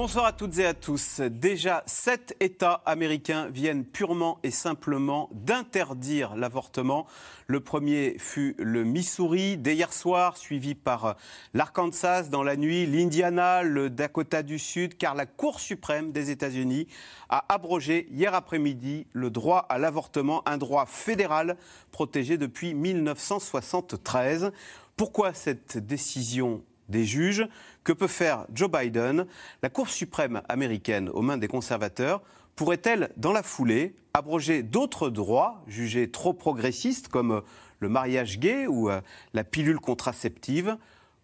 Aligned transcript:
Bonsoir 0.00 0.26
à 0.26 0.32
toutes 0.32 0.60
et 0.60 0.64
à 0.64 0.74
tous. 0.74 1.20
Déjà, 1.22 1.82
sept 1.86 2.36
États 2.38 2.82
américains 2.86 3.48
viennent 3.48 3.84
purement 3.84 4.38
et 4.44 4.52
simplement 4.52 5.28
d'interdire 5.32 6.36
l'avortement. 6.36 7.08
Le 7.48 7.58
premier 7.58 8.14
fut 8.20 8.54
le 8.60 8.84
Missouri 8.84 9.56
dès 9.56 9.74
hier 9.74 9.92
soir, 9.92 10.36
suivi 10.36 10.76
par 10.76 11.16
l'Arkansas 11.52 12.28
dans 12.30 12.44
la 12.44 12.54
nuit, 12.54 12.86
l'Indiana, 12.86 13.64
le 13.64 13.90
Dakota 13.90 14.44
du 14.44 14.60
Sud, 14.60 14.96
car 14.96 15.16
la 15.16 15.26
Cour 15.26 15.58
suprême 15.58 16.12
des 16.12 16.30
États-Unis 16.30 16.86
a 17.28 17.52
abrogé 17.52 18.06
hier 18.12 18.34
après-midi 18.34 19.08
le 19.12 19.30
droit 19.30 19.66
à 19.68 19.78
l'avortement, 19.78 20.48
un 20.48 20.58
droit 20.58 20.86
fédéral 20.86 21.56
protégé 21.90 22.38
depuis 22.38 22.72
1973. 22.72 24.52
Pourquoi 24.94 25.34
cette 25.34 25.76
décision 25.76 26.62
des 26.88 27.04
juges? 27.04 27.48
Que 27.88 27.94
peut 27.94 28.06
faire 28.06 28.44
Joe 28.52 28.70
Biden? 28.70 29.24
La 29.62 29.70
Cour 29.70 29.88
suprême 29.88 30.42
américaine 30.50 31.08
aux 31.08 31.22
mains 31.22 31.38
des 31.38 31.48
conservateurs 31.48 32.20
pourrait-elle, 32.54 33.08
dans 33.16 33.32
la 33.32 33.42
foulée, 33.42 33.96
abroger 34.12 34.62
d'autres 34.62 35.08
droits 35.08 35.64
jugés 35.66 36.10
trop 36.10 36.34
progressistes, 36.34 37.08
comme 37.08 37.40
le 37.80 37.88
mariage 37.88 38.38
gay 38.38 38.66
ou 38.66 38.90
euh, 38.90 39.00
la 39.32 39.42
pilule 39.42 39.80
contraceptive? 39.80 40.76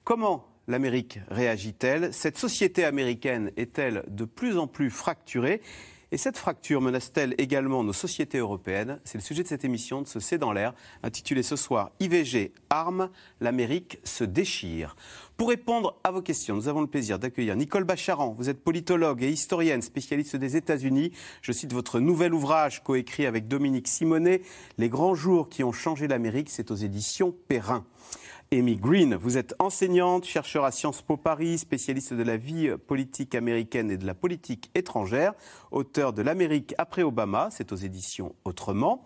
Comment 0.05 0.47
l'Amérique 0.67 1.19
réagit-elle? 1.29 2.15
Cette 2.15 2.39
société 2.39 2.87
américaine 2.87 3.51
est-elle 3.59 4.03
de 4.09 4.25
plus 4.25 4.57
en 4.57 4.67
plus 4.67 4.89
fracturée? 4.89 5.61
Et 6.15 6.17
cette 6.17 6.39
fracture 6.39 6.81
menace-t-elle 6.81 7.35
également 7.39 7.83
nos 7.83 7.93
sociétés 7.93 8.39
européennes? 8.39 9.01
C'est 9.03 9.19
le 9.19 9.23
sujet 9.23 9.43
de 9.43 9.49
cette 9.49 9.65
émission 9.65 10.01
de 10.01 10.07
ce 10.07 10.21
C'est 10.21 10.39
dans 10.39 10.53
l'air, 10.53 10.73
intitulée 11.03 11.43
ce 11.43 11.57
soir 11.57 11.91
IVG, 11.99 12.53
armes, 12.71 13.11
l'Amérique 13.41 13.99
se 14.05 14.23
déchire. 14.23 14.95
Pour 15.37 15.49
répondre 15.49 15.99
à 16.05 16.13
vos 16.13 16.23
questions, 16.23 16.55
nous 16.55 16.69
avons 16.69 16.81
le 16.81 16.87
plaisir 16.87 17.19
d'accueillir 17.19 17.57
Nicole 17.57 17.83
Bacharan. 17.83 18.37
Vous 18.39 18.49
êtes 18.49 18.63
politologue 18.63 19.25
et 19.25 19.31
historienne, 19.31 19.83
spécialiste 19.83 20.37
des 20.37 20.57
États-Unis. 20.57 21.11
Je 21.43 21.51
cite 21.51 21.73
votre 21.73 21.99
nouvel 21.99 22.33
ouvrage 22.33 22.85
coécrit 22.85 23.27
avec 23.27 23.49
Dominique 23.49 23.89
Simonet, 23.89 24.43
Les 24.79 24.89
grands 24.89 25.17
jours 25.17 25.49
qui 25.49 25.65
ont 25.65 25.73
changé 25.73 26.07
l'Amérique. 26.07 26.51
C'est 26.51 26.71
aux 26.71 26.77
éditions 26.77 27.35
Perrin. 27.49 27.85
Amy 28.53 28.77
Green. 28.77 29.17
Vous 29.17 29.37
êtes 29.37 29.57
enseignante, 29.59 30.25
chercheur 30.25 30.65
à 30.65 30.71
Sciences 30.71 31.03
Po 31.03 31.17
Paris, 31.17 31.59
spécialiste 31.59 32.15
de 32.15 32.23
la 32.23 32.37
vie 32.37 32.71
politique 32.87 33.35
américaine 33.35 33.91
et 33.91 33.97
de 33.97 34.07
la 34.07 34.15
politique 34.15 34.71
étrangère, 34.77 35.33
auteur 35.73 36.13
de 36.13 36.23
L'Amérique 36.23 36.77
après 36.79 37.03
Obama, 37.03 37.49
c'est 37.51 37.73
aux 37.73 37.77
éditions 37.77 38.37
Autrement. 38.45 39.05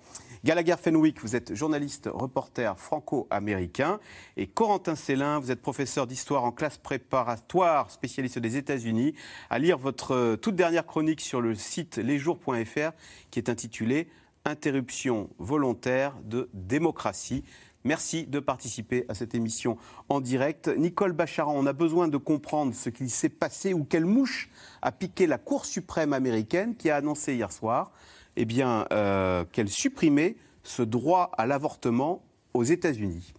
Gallagher 0.48 0.76
Fenwick, 0.80 1.20
vous 1.20 1.36
êtes 1.36 1.54
journaliste, 1.54 2.08
reporter 2.10 2.78
franco-américain. 2.78 4.00
Et 4.38 4.46
Corentin 4.46 4.94
Célin, 4.94 5.40
vous 5.40 5.50
êtes 5.50 5.60
professeur 5.60 6.06
d'histoire 6.06 6.42
en 6.42 6.52
classe 6.52 6.78
préparatoire, 6.78 7.90
spécialiste 7.90 8.38
des 8.38 8.56
États-Unis. 8.56 9.12
À 9.50 9.58
lire 9.58 9.76
votre 9.76 10.36
toute 10.36 10.56
dernière 10.56 10.86
chronique 10.86 11.20
sur 11.20 11.42
le 11.42 11.54
site 11.54 11.98
lesjours.fr 11.98 12.92
qui 13.30 13.38
est 13.38 13.50
intitulée 13.50 14.08
Interruption 14.46 15.28
volontaire 15.36 16.14
de 16.24 16.48
démocratie. 16.54 17.44
Merci 17.84 18.24
de 18.26 18.40
participer 18.40 19.04
à 19.10 19.14
cette 19.14 19.34
émission 19.34 19.76
en 20.08 20.22
direct. 20.22 20.68
Nicole 20.68 21.12
Bacharan, 21.12 21.52
on 21.54 21.66
a 21.66 21.74
besoin 21.74 22.08
de 22.08 22.16
comprendre 22.16 22.74
ce 22.74 22.88
qui 22.88 23.10
s'est 23.10 23.28
passé 23.28 23.74
ou 23.74 23.84
quelle 23.84 24.06
mouche 24.06 24.48
a 24.80 24.92
piqué 24.92 25.26
la 25.26 25.36
Cour 25.36 25.66
suprême 25.66 26.14
américaine 26.14 26.74
qui 26.74 26.88
a 26.88 26.96
annoncé 26.96 27.34
hier 27.34 27.52
soir 27.52 27.92
eh 28.40 28.44
bien, 28.44 28.86
euh, 28.92 29.44
qu'elle 29.50 29.68
supprimait 29.68 30.36
ce 30.62 30.82
droit 30.82 31.32
à 31.36 31.44
l'avortement 31.44 32.22
aux 32.54 32.62
États-Unis. 32.62 33.34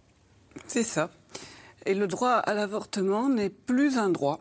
C'est 0.66 0.82
ça. 0.82 1.10
Et 1.86 1.94
le 1.94 2.06
droit 2.06 2.32
à 2.32 2.52
l'avortement 2.52 3.30
n'est 3.30 3.48
plus 3.48 3.96
un 3.96 4.10
droit. 4.10 4.40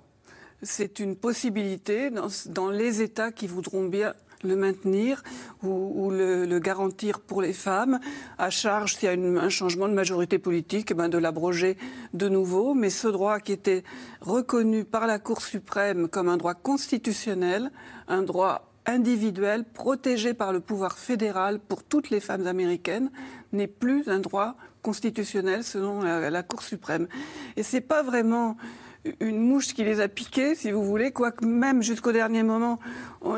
C'est 0.62 1.00
une 1.00 1.16
possibilité 1.16 2.09
dans 2.48 2.69
les 2.69 3.02
États 3.02 3.31
qui 3.31 3.48
voudront 3.48 3.86
bien 3.86 4.14
le 4.44 4.58
maintenir 4.58 5.24
ou, 5.64 6.12
le, 6.12 6.59
garantir 6.59 7.22
pour 7.22 7.42
les 7.42 7.53
femmes, 7.53 8.00
à 8.38 8.50
charge 8.50 8.96
s'il 8.96 9.09
y 9.09 9.12
a 9.12 9.42
un 9.42 9.50
changement 9.50 9.88
de 9.88 9.94
majorité 9.94 10.40
politique, 10.40 10.92
eh 10.92 10.94
ben 10.94 11.08
de 11.08 11.18
l'abroger 11.18 11.78
de 12.14 12.28
nouveau. 12.28 12.74
Mais 12.74 12.90
ce 12.90 13.08
droit 13.08 13.40
qui 13.40 13.53
était 13.53 13.84
reconnu 14.19 14.84
par 14.84 15.08
la 15.08 15.19
Cour 15.19 15.42
suprême 15.42 16.09
comme 16.09 16.28
un 16.28 16.38
droit 16.38 16.53
constitutionnel, 16.53 17.72
un 18.08 18.24
droit 18.24 18.69
individuel 18.85 19.63
protégé 19.63 20.34
par 20.34 20.53
le 20.53 20.59
pouvoir 20.59 20.97
fédéral 20.97 21.59
pour 21.59 21.84
toutes 21.84 22.09
les 22.09 22.19
femmes 22.19 22.47
américaines 22.47 23.12
n'est 23.51 23.67
plus 23.67 24.07
un 24.07 24.19
droit 24.19 24.56
constitutionnel 24.81 25.63
selon 25.63 26.01
la, 26.01 26.44
Cour 26.44 26.62
suprême. 26.62 27.07
Et 27.57 27.63
c'est 27.63 27.81
pas 27.81 28.01
vraiment 28.01 28.57
une 29.20 29.40
mouche 29.40 29.74
qui 29.74 29.84
les 29.84 30.02
a 30.02 30.08
piqués, 30.08 30.56
si 30.56 30.72
vous 30.72 30.84
voulez, 30.84 31.12
quoique 31.12 31.46
même 31.46 31.82
jusqu'au 31.82 32.12
dernier 32.12 32.44
moment, 32.44 32.80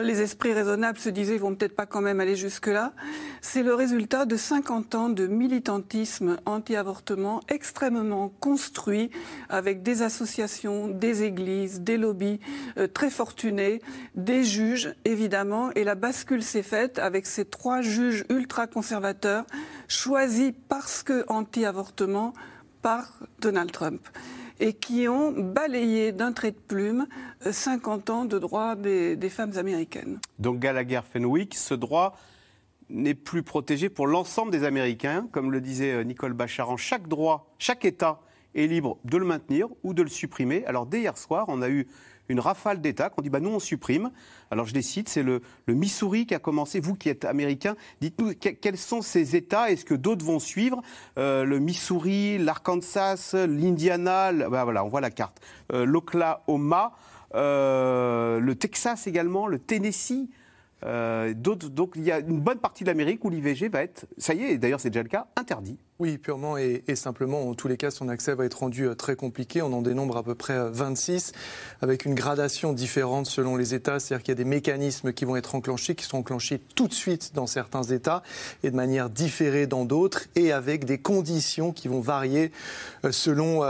les 0.01 0.21
esprits 0.21 0.53
raisonnables 0.53 0.97
se 0.97 1.09
disaient, 1.09 1.35
ils 1.35 1.41
vont 1.41 1.55
peut-être 1.55 1.75
pas 1.75 1.85
quand 1.85 2.01
même 2.01 2.19
aller 2.19 2.35
jusque-là. 2.35 2.93
C'est 3.41 3.61
le 3.61 3.75
résultat 3.75 4.25
de 4.25 4.35
50 4.35 4.95
ans 4.95 5.09
de 5.09 5.27
militantisme 5.27 6.37
anti-avortement 6.45 7.41
extrêmement 7.47 8.29
construit, 8.39 9.11
avec 9.49 9.83
des 9.83 10.01
associations, 10.01 10.87
des 10.87 11.23
églises, 11.23 11.81
des 11.81 11.97
lobbies 11.97 12.39
euh, 12.77 12.87
très 12.87 13.09
fortunés, 13.09 13.81
des 14.15 14.43
juges, 14.43 14.93
évidemment, 15.05 15.71
et 15.75 15.83
la 15.83 15.95
bascule 15.95 16.43
s'est 16.43 16.63
faite 16.63 16.97
avec 16.97 17.25
ces 17.27 17.45
trois 17.45 17.81
juges 17.81 18.25
ultra-conservateurs 18.29 19.45
choisis 19.87 20.53
parce 20.69 21.03
que 21.03 21.23
anti-avortement 21.27 22.33
par 22.81 23.19
Donald 23.39 23.71
Trump 23.71 24.01
et 24.61 24.73
qui 24.73 25.07
ont 25.07 25.31
balayé 25.31 26.11
d'un 26.13 26.31
trait 26.31 26.51
de 26.51 26.55
plume 26.55 27.07
50 27.41 28.09
euh, 28.09 28.13
ans 28.13 28.25
de 28.25 28.39
droit 28.39 28.75
des, 28.75 29.17
femmes 29.29 29.57
américaines. 29.57 30.19
Donc 30.39 30.59
Gallagher 30.59 31.01
Fenwick, 31.11 31.55
ce 31.55 31.73
droit 31.73 32.15
n'est 32.89 33.15
plus 33.15 33.41
protégé 33.41 33.89
pour 33.89 34.05
l'ensemble 34.05 34.51
des 34.51 34.63
Américains, 34.63 35.27
comme 35.31 35.51
le 35.51 35.61
disait 35.61 35.93
euh, 35.93 36.03
Nicole 36.03 36.33
Bacharan. 36.33 36.77
Chaque 36.77 37.07
droit, 37.07 37.53
chaque 37.57 37.85
État 37.85 38.21
est 38.53 38.67
libre 38.67 38.99
de 39.03 39.17
le 39.17 39.25
maintenir 39.25 39.67
ou 39.83 39.93
de 39.95 40.03
le 40.03 40.09
supprimer. 40.09 40.63
Alors 40.65 40.85
dès 40.85 41.01
hier 41.01 41.17
soir, 41.17 41.45
on 41.47 41.61
a 41.63 41.69
eu 41.69 41.87
une 42.31 42.39
rafale 42.39 42.81
d'États 42.81 43.09
qu'on 43.09 43.21
dit 43.21 43.29
bah, 43.29 43.39
nous 43.39 43.49
on 43.49 43.59
supprime. 43.59 44.11
Alors 44.49 44.65
je 44.65 44.73
les 44.73 44.81
cite, 44.81 45.09
c'est 45.09 45.23
le, 45.23 45.41
Missouri 45.67 46.25
qui 46.25 46.35
a 46.35 46.39
commencé. 46.39 46.79
Vous 46.79 46.95
qui 46.95 47.09
êtes 47.09 47.25
américain, 47.25 47.75
dites-nous 48.01 48.33
quels 48.35 48.77
sont 48.77 49.01
ces 49.01 49.35
États? 49.35 49.71
Est-ce 49.71 49.85
que 49.85 49.93
d'autres 49.93 50.25
vont 50.25 50.39
suivre? 50.39 50.81
Euh, 51.17 51.43
Le 51.45 51.59
Missouri, 51.59 52.37
l'Arkansas, 52.37 53.33
l'Indiana, 53.47 54.33
bah, 54.33 54.63
voilà, 54.63 54.83
on 54.83 54.89
voit 54.89 55.01
la 55.01 55.11
carte. 55.11 55.39
Euh, 55.73 55.85
L'Oklahoma, 55.85 56.93
euh, 57.35 58.39
le 58.39 58.55
Texas 58.55 59.07
également, 59.07 59.47
le 59.47 59.59
Tennessee. 59.59 60.29
donc 60.83 61.93
il 61.95 62.03
y 62.03 62.11
a 62.11 62.19
une 62.19 62.39
bonne 62.39 62.59
partie 62.59 62.83
de 62.83 62.89
l'Amérique 62.89 63.23
où 63.23 63.29
l'IVG 63.29 63.69
va 63.69 63.83
être, 63.83 64.05
ça 64.17 64.33
y 64.33 64.43
est, 64.43 64.57
d'ailleurs 64.57 64.79
c'est 64.79 64.89
déjà 64.89 65.03
le 65.03 65.09
cas, 65.09 65.27
interdit. 65.35 65.77
Oui, 66.01 66.17
purement 66.17 66.57
et, 66.57 66.81
simplement. 66.95 67.47
En 67.47 67.53
tous 67.53 67.67
les 67.67 67.77
cas, 67.77 67.91
son 67.91 68.09
accès 68.09 68.33
va 68.33 68.45
être 68.45 68.55
rendu 68.55 68.87
euh, 68.87 68.95
très 68.95 69.15
compliqué. 69.15 69.61
On 69.61 69.71
en 69.71 69.83
dénombre 69.83 70.17
à 70.17 70.23
peu 70.23 70.33
près 70.33 70.57
26, 70.71 71.31
euh, 71.31 71.85
avec 71.85 72.05
une 72.05 72.15
gradation 72.15 72.73
différente 72.73 73.27
selon 73.27 73.55
les 73.55 73.75
États. 73.75 73.99
C'est-à-dire 73.99 74.23
qu'il 74.23 74.31
y 74.31 74.37
a 74.39 74.43
des 74.43 74.49
mécanismes 74.49 75.13
qui 75.13 75.25
vont 75.25 75.35
être 75.35 75.53
enclenchés, 75.53 75.93
qui 75.93 76.05
sont 76.05 76.17
enclenchés 76.17 76.59
tout 76.73 76.87
de 76.87 76.93
suite 76.95 77.33
dans 77.35 77.45
certains 77.45 77.83
États 77.83 78.23
et 78.63 78.71
de 78.71 78.75
manière 78.75 79.11
différée 79.11 79.67
dans 79.67 79.85
d'autres, 79.85 80.23
et 80.33 80.51
avec 80.51 80.85
des 80.85 80.97
conditions 80.97 81.71
qui 81.71 81.87
vont 81.87 82.01
varier 82.01 82.51
euh, 83.05 83.11
selon 83.11 83.61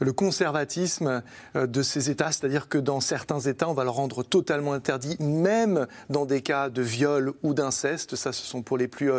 le 0.00 0.12
conservatisme 0.12 1.22
de 1.54 1.82
ces 1.82 2.10
États. 2.10 2.32
C'est-à-dire 2.32 2.68
que 2.68 2.76
dans 2.76 3.00
certains 3.00 3.40
États, 3.40 3.66
on 3.66 3.72
va 3.72 3.84
le 3.84 3.90
rendre 3.90 4.22
totalement 4.22 4.74
interdit, 4.74 5.16
même 5.20 5.86
dans 6.10 6.26
des 6.26 6.42
cas 6.42 6.68
de 6.68 6.82
viol 6.82 7.32
ou 7.42 7.54
d'inceste. 7.54 8.14
Ça, 8.14 8.32
ce 8.32 8.44
sont 8.44 8.60
pour 8.60 8.76
les 8.76 8.88
plus 8.88 9.10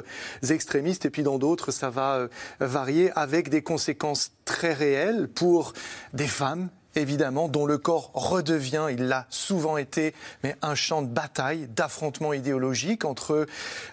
extrémistes. 0.48 1.06
Et 1.06 1.10
puis 1.10 1.24
dans 1.24 1.39
d'autres, 1.39 1.72
ça 1.72 1.89
va 1.89 2.27
varier 2.60 3.12
avec 3.16 3.50
des 3.50 3.62
conséquences 3.62 4.32
très 4.46 4.74
réelles 4.74 5.28
pour 5.28 5.74
des 6.14 6.28
femmes 6.28 6.70
évidemment, 6.96 7.48
dont 7.48 7.66
le 7.66 7.78
corps 7.78 8.12
redevient, 8.14 8.88
il 8.92 9.08
l'a 9.08 9.26
souvent 9.30 9.78
été, 9.78 10.14
mais 10.44 10.56
un 10.62 10.76
champ 10.76 11.02
de 11.02 11.08
bataille, 11.08 11.68
d'affrontement 11.68 12.34
idéologique 12.34 13.06
entre 13.06 13.48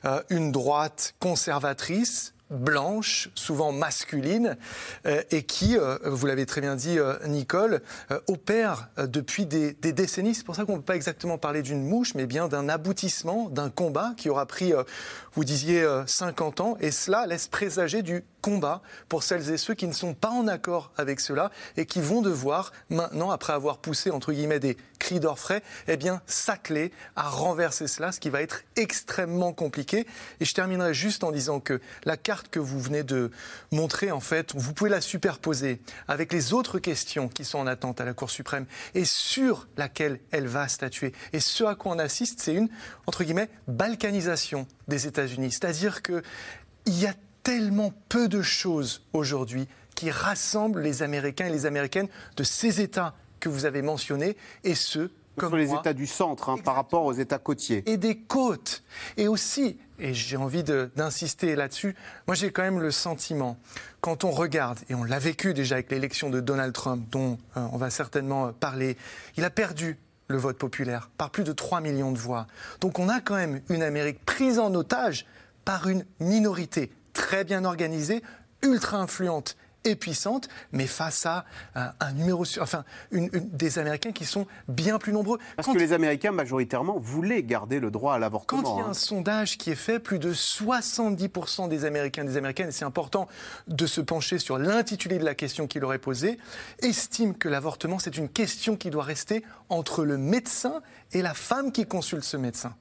euh, 0.05 0.23
une 0.31 0.53
droite 0.53 1.15
conservatrice, 1.21 2.33
blanche, 2.49 3.29
souvent 3.35 3.73
masculine, 3.73 4.57
euh, 5.05 5.23
et 5.33 5.43
qui, 5.43 5.77
euh, 5.77 5.99
vous 6.05 6.27
l'avez 6.27 6.47
très 6.47 6.61
bien 6.61 6.77
dit, 6.77 6.99
Nicole, 7.27 7.83
opère 8.29 8.89
depuis 8.99 9.47
des, 9.47 9.73
décennies. 9.73 10.35
C'est 10.35 10.45
pour 10.45 10.55
ça 10.55 10.65
qu'on 10.65 10.73
ne 10.73 10.79
peut 10.79 10.85
pas 10.85 10.97
exactement 10.97 11.39
parler 11.39 11.63
d'une 11.63 11.83
mouche, 11.83 12.15
mais 12.15 12.27
bien 12.27 12.49
d'un 12.49 12.69
aboutissement, 12.69 13.49
d'un 13.51 13.71
combat 13.71 14.15
qui 14.17 14.31
aura 14.31 14.47
pris, 14.47 14.73
vous 15.35 15.45
disiez, 15.45 15.85
50 16.07 16.61
ans, 16.61 16.77
et 16.81 16.91
cela 16.91 17.27
laisse 17.27 17.49
présager 17.49 18.03
du 18.03 18.25
combat 18.47 18.81
pour 19.09 19.25
celles 19.25 19.51
et 19.51 19.57
ceux 19.57 19.75
qui 19.75 19.89
ne 19.89 19.93
sont 19.93 20.15
pas 20.15 20.31
en 20.31 20.47
accord 20.47 20.93
avec 20.97 21.19
cela 21.19 21.51
et 21.77 21.85
qui 21.85 22.01
vont 22.01 22.23
devoir 22.23 22.71
maintenant, 22.91 23.33
après 23.33 23.53
avoir 23.53 23.79
poussé 23.79 24.13
entre 24.13 24.33
guillemets 24.33 24.61
des 24.61 24.77
cris 25.01 25.19
d'orfraie, 25.19 25.65
eh 25.89 25.97
bien 25.97 26.23
s'atteler 26.29 26.93
à 27.17 27.29
renverser 27.29 27.89
cela, 27.89 28.13
ce 28.13 28.21
qui 28.21 28.31
va 28.31 28.43
être 28.43 28.63
extrêmement 28.77 29.53
compliqué. 29.53 30.07
Et 30.39 30.45
je 30.45 30.55
terminerai 30.55 30.95
juste 30.95 31.25
en 31.25 31.33
disant 31.33 31.59
que 31.59 31.81
la 32.05 32.17
carte 32.17 32.47
que 32.47 32.61
vous 32.61 32.79
venez 32.79 33.03
de 33.03 33.33
montrer, 33.73 34.13
en 34.13 34.21
fait, 34.21 34.53
vous 34.55 34.73
pouvez 34.73 34.91
la 34.91 35.01
superposer 35.01 35.81
avec 36.07 36.33
les 36.33 36.53
autres 36.53 36.79
questions 36.79 37.29
qui 37.29 37.45
sont 37.45 37.59
en 37.59 37.67
attente 37.67 38.01
à 38.01 38.05
la 38.05 38.15
Cour 38.15 38.31
suprême 38.31 38.67
et 38.95 39.05
sur 39.05 39.67
laquelle 39.77 40.21
elle 40.31 40.47
va 40.47 40.69
statuer. 40.69 41.13
Et 41.33 41.41
ce 41.41 41.65
à 41.65 41.75
quoi 41.75 41.97
on 41.97 41.99
assiste, 41.99 42.41
c'est 42.41 42.55
une, 42.55 42.69
entre 43.09 43.25
guillemets, 43.25 43.51
balkanisation 43.67 44.69
des 44.87 45.09
États-Unis. 45.09 45.51
C'est-à-dire 45.51 46.01
qu'il 46.01 46.23
y 46.87 47.07
a 47.07 47.15
tellement 47.47 47.93
peu 48.09 48.27
de 48.27 48.43
choses 48.43 49.03
aujourd'hui 49.13 49.69
qui 49.95 50.11
rassemblent 50.11 50.81
les 50.81 51.05
Américains 51.05 51.47
et 51.47 51.51
les 51.51 51.65
Américaines 51.65 52.09
de 52.37 52.43
ces 52.43 52.81
États 52.81 53.15
que 53.39 53.49
vous 53.49 53.67
avez 53.67 53.83
mentionnés 53.83 54.37
et 54.65 54.75
ceux 54.75 55.13
comme 55.37 55.55
les 55.55 55.73
États 55.73 55.93
du 55.93 56.09
centre 56.09 56.49
hein, 56.49 56.57
par 56.59 56.75
rapport 56.75 57.05
aux 57.05 57.13
États 57.13 57.39
côtiers. 57.39 57.85
Et 57.87 57.99
des 57.99 58.17
côtes. 58.17 58.83
Et 59.17 59.29
aussi, 59.29 59.79
et 60.01 60.13
j'ai 60.13 60.37
envie 60.37 60.65
d'insister 60.65 61.55
là-dessus, 61.55 61.95
moi 62.27 62.35
j'ai 62.35 62.51
quand 62.51 62.63
même 62.63 62.81
le 62.81 62.91
sentiment, 62.91 63.57
quand 64.01 64.25
on 64.25 64.33
regarde, 64.33 64.81
et 64.89 64.97
on 64.97 65.05
l'a 65.05 65.21
vécu 65.21 65.55
déjà 65.55 65.77
avec 65.77 65.93
l'élection 65.93 66.31
de 66.31 66.41
Donald 66.41 66.73
Trump, 66.73 67.07
dont 67.13 67.39
euh, 67.57 67.69
on 67.71 67.77
va 67.77 67.91
certainement 67.91 68.53
parler, 68.55 68.97
il 69.37 69.45
a 69.45 69.51
perdu 69.51 69.99
le 70.27 70.37
vote 70.37 70.59
populaire 70.59 71.11
par 71.17 71.31
plus 71.31 71.45
de 71.45 71.53
3 71.53 71.81
millions 71.81 72.11
de 72.11 72.19
voix. 72.19 72.49
Donc 72.81 72.99
on 72.99 73.09
a 73.09 73.21
quand 73.21 73.37
même 73.37 73.61
une 73.69 73.85
Amérique 73.85 74.25
prise 74.25 74.59
en 74.59 74.75
otage 74.75 75.27
par 75.65 75.87
une 75.87 76.05
minorité 76.19 76.91
très 77.17 77.45
bien 77.45 77.65
organisée, 77.65 78.23
ultra 78.63 78.99
influente 78.99 79.57
et 79.85 79.97
puissante, 79.97 80.49
mais 80.73 80.87
face 80.87 81.27
à 81.27 81.45
un, 81.75 82.13
numéro, 82.13 82.45
enfin, 82.61 82.85
des 83.13 83.79
Américains 83.79 84.13
qui 84.13 84.25
sont 84.25 84.47
bien 84.69 84.99
plus 84.99 85.13
nombreux. 85.13 85.39
Parce 85.55 85.69
que 85.69 85.79
les 85.79 85.93
Américains, 85.93 86.33
majoritairement, 86.33 86.99
voulaient 86.99 87.43
garder 87.43 87.81
le 87.81 87.91
droit 87.91 88.15
à 88.15 88.19
l'avortement. 88.19 88.63
Quand 88.63 88.75
il 88.75 88.79
y 88.79 88.83
a 88.83 88.87
un 88.87 88.91
hein. 88.91 88.95
sondage 88.95 89.59
qui 89.59 89.71
est 89.71 89.77
fait, 89.77 89.99
plus 89.99 90.19
de 90.19 90.35
70% 90.35 91.69
des 91.69 91.85
Américains 91.85 92.25
et 92.25 92.27
des 92.27 92.37
Américaines, 92.37 92.69
et 92.69 92.73
c'est 92.73 92.85
important 92.85 93.29
de 93.69 93.87
se 93.87 94.01
pencher 94.01 94.39
sur 94.39 94.59
l'intitulé 94.59 95.19
de 95.19 95.25
la 95.25 95.37
question 95.37 95.67
qu'il 95.67 95.85
aurait 95.85 95.99
posée, 95.99 96.39
estiment 96.81 97.33
que 97.33 97.49
l'avortement, 97.49 97.99
c'est 97.99 98.17
une 98.17 98.29
question 98.29 98.77
qui 98.77 98.91
doit 98.91 99.05
rester 99.05 99.45
entre 99.69 100.05
le 100.05 100.19
médecin 100.19 100.83
et 101.13 101.23
la 101.23 101.35
femme 101.35 101.71
qui 101.71 101.87
consulte 101.87 102.25
ce 102.25 102.37
médecin. 102.37 102.75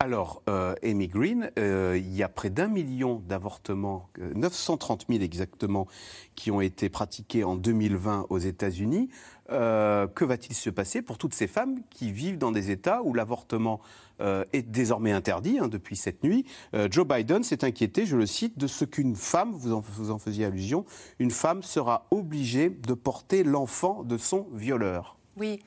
Alors, 0.00 0.44
euh, 0.48 0.76
Amy 0.84 1.08
Green, 1.08 1.50
euh, 1.58 1.98
il 1.98 2.14
y 2.14 2.22
a 2.22 2.28
près 2.28 2.50
d'un 2.50 2.68
million 2.68 3.20
d'avortements, 3.28 4.08
930 4.36 5.02
euh, 5.08 5.14
000 5.14 5.24
exactement, 5.24 5.88
qui 6.36 6.52
ont 6.52 6.60
été 6.60 6.88
pratiqués 6.88 7.42
en 7.42 7.56
2020 7.56 8.26
aux 8.30 8.38
États-Unis. 8.38 9.08
que 9.48 10.24
va-t-il 10.24 10.54
se 10.54 10.70
passer 10.70 11.02
pour 11.02 11.18
toutes 11.18 11.34
ces 11.34 11.48
femmes 11.48 11.80
qui 11.90 12.12
vivent 12.12 12.38
dans 12.38 12.52
des 12.52 12.70
États 12.70 13.02
où 13.02 13.12
l'avortement 13.12 13.80
est 14.20 14.62
désormais 14.62 15.10
interdit 15.10 15.58
hein, 15.58 15.68
depuis 15.68 15.96
cette 15.96 16.22
nuit? 16.22 16.44
Joe 16.90 17.06
Biden 17.06 17.42
s'est 17.42 17.64
inquiété, 17.64 18.04
je 18.06 18.16
le 18.16 18.26
cite, 18.26 18.58
de 18.58 18.66
ce 18.66 18.84
qu'une 18.84 19.16
femme, 19.16 19.52
vous 19.52 19.72
en, 19.72 19.80
vous 19.80 20.10
en 20.10 20.18
faisiez 20.18 20.44
allusion, 20.44 20.84
une 21.18 21.30
femme 21.30 21.62
sera 21.62 22.06
obligée 22.10 22.68
de 22.68 22.94
porter 22.94 23.42
l'enfant 23.42 24.04
de 24.04 24.18
son 24.18 24.46
violeur. 24.52 25.17
Oui, 25.38 25.60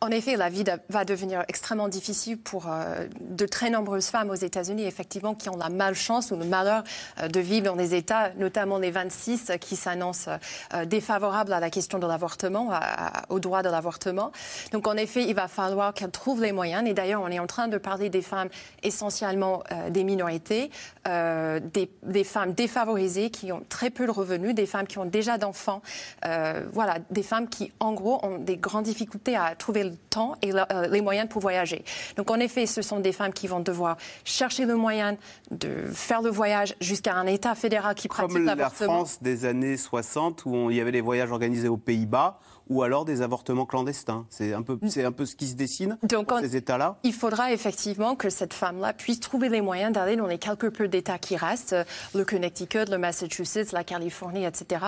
en 0.00 0.10
effet, 0.10 0.36
la 0.36 0.50
vie 0.50 0.62
va 0.88 1.04
devenir 1.04 1.42
extrêmement 1.48 1.88
difficile 1.88 2.38
pour 2.38 2.66
euh, 2.68 3.06
de 3.20 3.46
très 3.46 3.70
nombreuses 3.70 4.06
femmes 4.06 4.30
aux 4.30 4.34
États-Unis, 4.34 4.84
effectivement, 4.84 5.34
qui 5.34 5.48
ont 5.48 5.56
la 5.56 5.68
malchance 5.68 6.30
ou 6.30 6.36
le 6.36 6.44
malheur 6.44 6.84
euh, 7.20 7.26
de 7.26 7.40
vivre 7.40 7.66
dans 7.66 7.76
des 7.76 7.94
États, 7.94 8.30
notamment 8.34 8.78
les 8.78 8.92
26, 8.92 9.52
qui 9.60 9.74
s'annoncent 9.74 10.30
euh, 10.74 10.84
défavorables 10.84 11.52
à 11.52 11.58
la 11.58 11.70
question 11.70 11.98
de 11.98 12.06
l'avortement, 12.06 12.70
au 13.30 13.40
droit 13.40 13.62
de 13.62 13.68
l'avortement. 13.68 14.30
Donc, 14.70 14.86
en 14.86 14.96
effet, 14.96 15.24
il 15.24 15.34
va 15.34 15.48
falloir 15.48 15.92
qu'elles 15.92 16.10
trouvent 16.10 16.42
les 16.42 16.52
moyens. 16.52 16.86
Et 16.86 16.94
d'ailleurs, 16.94 17.22
on 17.22 17.28
est 17.28 17.40
en 17.40 17.46
train 17.46 17.66
de 17.66 17.78
parler 17.78 18.10
des 18.10 18.22
femmes 18.22 18.48
essentiellement 18.82 19.62
des 19.90 20.04
minorités, 20.04 20.70
des, 21.04 21.90
des, 22.02 22.24
femmes 22.24 22.52
défavorisées 22.52 23.30
qui 23.30 23.52
ont 23.52 23.64
très 23.68 23.90
peu 23.90 24.06
de 24.06 24.10
revenus, 24.10 24.54
des 24.54 24.66
femmes 24.66 24.86
qui 24.86 24.98
ont 24.98 25.04
déjà 25.04 25.38
d'enfants, 25.38 25.82
voilà, 26.22 26.98
des 27.10 27.22
femmes 27.22 27.48
qui, 27.48 27.72
en 27.80 27.92
gros, 27.92 28.20
ont 28.22 28.38
des 28.38 28.56
grandes 28.56 28.84
difficultés 28.84 29.15
à 29.36 29.54
trouver 29.54 29.84
le 29.84 29.96
temps 30.10 30.34
et 30.42 30.52
euh, 30.52 30.88
les 30.88 31.00
moyens 31.00 31.28
pour 31.28 31.40
voyager. 31.40 31.84
Donc 32.16 32.30
en 32.30 32.36
effet, 32.36 32.66
ce 32.66 32.82
sont 32.82 33.00
des 33.00 33.12
femmes 33.12 33.32
qui 33.32 33.46
vont 33.46 33.60
devoir 33.60 33.96
chercher 34.24 34.64
le 34.66 34.76
moyen 34.76 35.16
de 35.50 35.86
faire 35.92 36.22
le 36.22 36.30
voyage 36.30 36.74
jusqu'à 36.80 37.14
un 37.14 37.26
État 37.26 37.54
fédéral 37.54 37.94
qui 37.94 38.08
pratique 38.08 38.38
l'avortement. 38.38 38.68
Comme 38.68 38.86
la 38.86 38.94
France 38.94 39.18
des 39.22 39.44
années 39.44 39.76
60 39.76 40.44
où 40.46 40.70
il 40.70 40.76
y 40.76 40.80
avait 40.80 40.92
des 40.92 41.00
voyages 41.00 41.30
organisés 41.30 41.68
aux 41.68 41.76
Pays-Bas 41.76 42.38
ou 42.68 42.82
alors 42.82 43.04
des 43.04 43.22
avortements 43.22 43.66
clandestins. 43.66 44.26
C'est 44.28 44.52
un 44.52 44.62
peu, 44.62 44.78
c'est 44.88 45.04
un 45.04 45.12
peu 45.12 45.24
ce 45.24 45.36
qui 45.36 45.46
se 45.46 45.54
dessine 45.54 45.98
Donc, 46.02 46.28
dans 46.28 46.40
ces 46.40 46.56
États-là. 46.56 46.98
Il 47.04 47.12
faudra 47.12 47.52
effectivement 47.52 48.16
que 48.16 48.28
cette 48.28 48.54
femme-là 48.54 48.92
puisse 48.92 49.20
trouver 49.20 49.48
les 49.48 49.60
moyens 49.60 49.92
d'aller 49.92 50.16
dans 50.16 50.26
les 50.26 50.38
quelques 50.38 50.70
peu 50.70 50.88
d'États 50.88 51.18
qui 51.18 51.36
restent, 51.36 51.76
le 52.14 52.24
Connecticut, 52.24 52.86
le 52.90 52.98
Massachusetts, 52.98 53.72
la 53.72 53.84
Californie, 53.84 54.44
etc. 54.44 54.84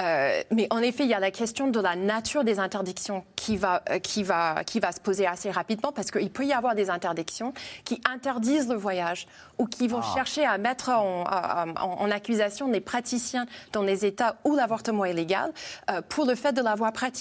Euh, 0.00 0.42
mais 0.50 0.66
en 0.70 0.78
effet, 0.78 1.04
il 1.04 1.10
y 1.10 1.14
a 1.14 1.20
la 1.20 1.30
question 1.30 1.68
de 1.68 1.80
la 1.80 1.94
nature 1.94 2.44
des 2.44 2.58
interdictions 2.58 3.24
qui 3.36 3.56
va, 3.56 3.82
euh, 3.90 3.98
qui 3.98 4.22
va, 4.24 4.64
qui 4.64 4.80
va 4.80 4.90
se 4.90 5.00
poser 5.00 5.26
assez 5.26 5.50
rapidement 5.50 5.92
parce 5.92 6.10
qu'il 6.10 6.30
peut 6.30 6.44
y 6.44 6.52
avoir 6.52 6.74
des 6.74 6.90
interdictions 6.90 7.52
qui 7.84 8.00
interdisent 8.12 8.68
le 8.68 8.76
voyage 8.76 9.28
ou 9.58 9.66
qui 9.66 9.86
vont 9.86 10.00
ah. 10.02 10.14
chercher 10.14 10.44
à 10.44 10.58
mettre 10.58 10.88
en, 10.90 11.24
en, 11.24 12.10
accusation 12.10 12.68
des 12.68 12.80
praticiens 12.80 13.46
dans 13.72 13.82
les 13.82 14.04
États 14.04 14.36
où 14.44 14.56
l'avortement 14.56 15.04
est 15.04 15.12
légal 15.12 15.52
euh, 15.90 16.02
pour 16.08 16.26
le 16.26 16.34
fait 16.34 16.52
de 16.52 16.60
l'avoir 16.60 16.92
pratiqué 16.92 17.11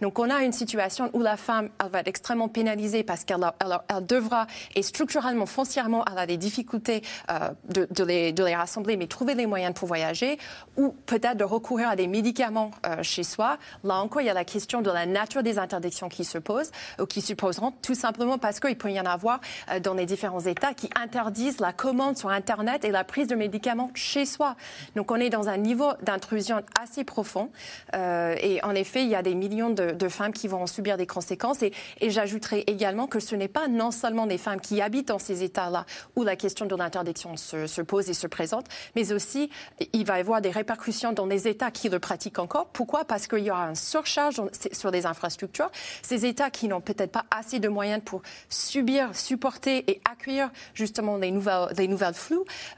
donc 0.00 0.18
on 0.18 0.30
a 0.30 0.42
une 0.42 0.52
situation 0.52 1.10
où 1.12 1.20
la 1.20 1.36
femme, 1.36 1.70
va 1.90 2.00
être 2.00 2.08
extrêmement 2.08 2.48
pénalisée 2.48 3.02
parce 3.02 3.24
qu'elle 3.24 3.44
elle, 3.60 4.06
devra, 4.06 4.46
et 4.74 4.82
structurellement, 4.82 5.46
foncièrement, 5.46 6.04
elle 6.10 6.18
a 6.18 6.26
des 6.26 6.36
difficultés 6.36 7.02
euh, 7.30 7.50
de, 7.68 8.04
les, 8.04 8.54
rassembler, 8.54 8.96
mais 8.96 9.06
trouver 9.06 9.34
les 9.34 9.46
moyens 9.46 9.74
pour 9.74 9.88
voyager, 9.88 10.38
ou 10.76 10.94
peut-être 11.06 11.36
de 11.36 11.44
recourir 11.44 11.88
à 11.88 11.96
des 11.96 12.06
médicaments 12.06 12.70
euh, 12.86 13.02
chez 13.02 13.22
soi. 13.22 13.58
Là 13.82 13.96
encore, 13.96 14.22
il 14.22 14.26
y 14.26 14.30
a 14.30 14.34
la 14.34 14.44
question 14.44 14.82
de 14.82 14.90
la 14.90 15.06
nature 15.06 15.42
des 15.42 15.58
interdictions 15.58 16.08
qui 16.08 16.24
se 16.24 16.38
posent, 16.38 16.70
ou 17.00 17.06
qui 17.06 17.20
se 17.20 17.32
poseront, 17.34 17.72
tout 17.82 17.94
simplement 17.94 18.38
parce 18.38 18.60
qu'il 18.60 18.76
peut 18.76 18.90
y 18.90 19.00
en 19.00 19.06
avoir 19.06 19.40
euh, 19.70 19.80
dans 19.80 19.94
les 19.94 20.06
différents 20.06 20.40
États 20.40 20.74
qui 20.74 20.90
interdisent 21.00 21.60
la 21.60 21.72
commande 21.72 22.16
sur 22.16 22.30
Internet 22.30 22.84
et 22.84 22.90
la 22.90 23.04
prise 23.04 23.26
de 23.26 23.34
médicaments 23.34 23.90
chez 23.94 24.26
soi. 24.26 24.56
Donc 24.96 25.10
on 25.10 25.16
est 25.16 25.30
dans 25.30 25.48
un 25.48 25.56
niveau 25.56 25.92
d'intrusion 26.02 26.62
assez 26.80 27.04
profond. 27.04 27.50
et 27.94 28.60
en 28.62 28.74
effet, 28.74 29.02
il 29.02 29.08
y 29.08 29.14
a 29.14 29.22
des 29.24 29.34
millions 29.34 29.70
de, 29.70 30.08
femmes 30.08 30.32
qui 30.32 30.46
vont 30.46 30.66
subir 30.68 30.96
des 30.96 31.06
conséquences. 31.06 31.62
Et, 31.62 31.72
et 32.00 32.10
j'ajouterai 32.10 32.64
également 32.68 33.08
que 33.08 33.18
ce 33.18 33.34
n'est 33.34 33.48
pas 33.48 33.66
non 33.66 33.90
seulement 33.90 34.26
des 34.26 34.38
femmes 34.38 34.60
qui 34.60 34.80
habitent 34.80 35.08
dans 35.08 35.18
ces 35.18 35.42
États-là 35.42 35.86
où 36.14 36.22
la 36.22 36.36
question 36.36 36.66
de 36.66 36.76
l'interdiction 36.76 37.36
se, 37.36 37.66
se, 37.66 37.82
pose 37.82 38.08
et 38.10 38.14
se 38.14 38.26
présente, 38.28 38.66
mais 38.94 39.12
aussi 39.12 39.50
il 39.92 40.04
va 40.04 40.18
y 40.18 40.20
avoir 40.20 40.40
des 40.40 40.50
répercussions 40.50 41.12
dans 41.12 41.26
les 41.26 41.48
États 41.48 41.70
qui 41.70 41.88
le 41.88 41.98
pratiquent 41.98 42.38
encore. 42.38 42.66
Pourquoi? 42.66 43.04
Parce 43.04 43.26
qu'il 43.26 43.40
y 43.40 43.50
aura 43.50 43.66
un 43.66 43.74
surcharge 43.74 44.40
sur 44.72 44.92
des 44.92 45.06
infrastructures. 45.06 45.70
Ces 46.02 46.26
États 46.26 46.50
qui 46.50 46.68
n'ont 46.68 46.80
peut-être 46.80 47.12
pas 47.12 47.24
assez 47.30 47.58
de 47.58 47.68
moyens 47.68 48.02
pour 48.04 48.22
subir, 48.48 49.16
supporter 49.16 49.90
et 49.90 50.00
accueillir 50.08 50.50
justement 50.74 51.18
des 51.18 51.30
nouvelles, 51.30 51.72
des. 51.74 51.88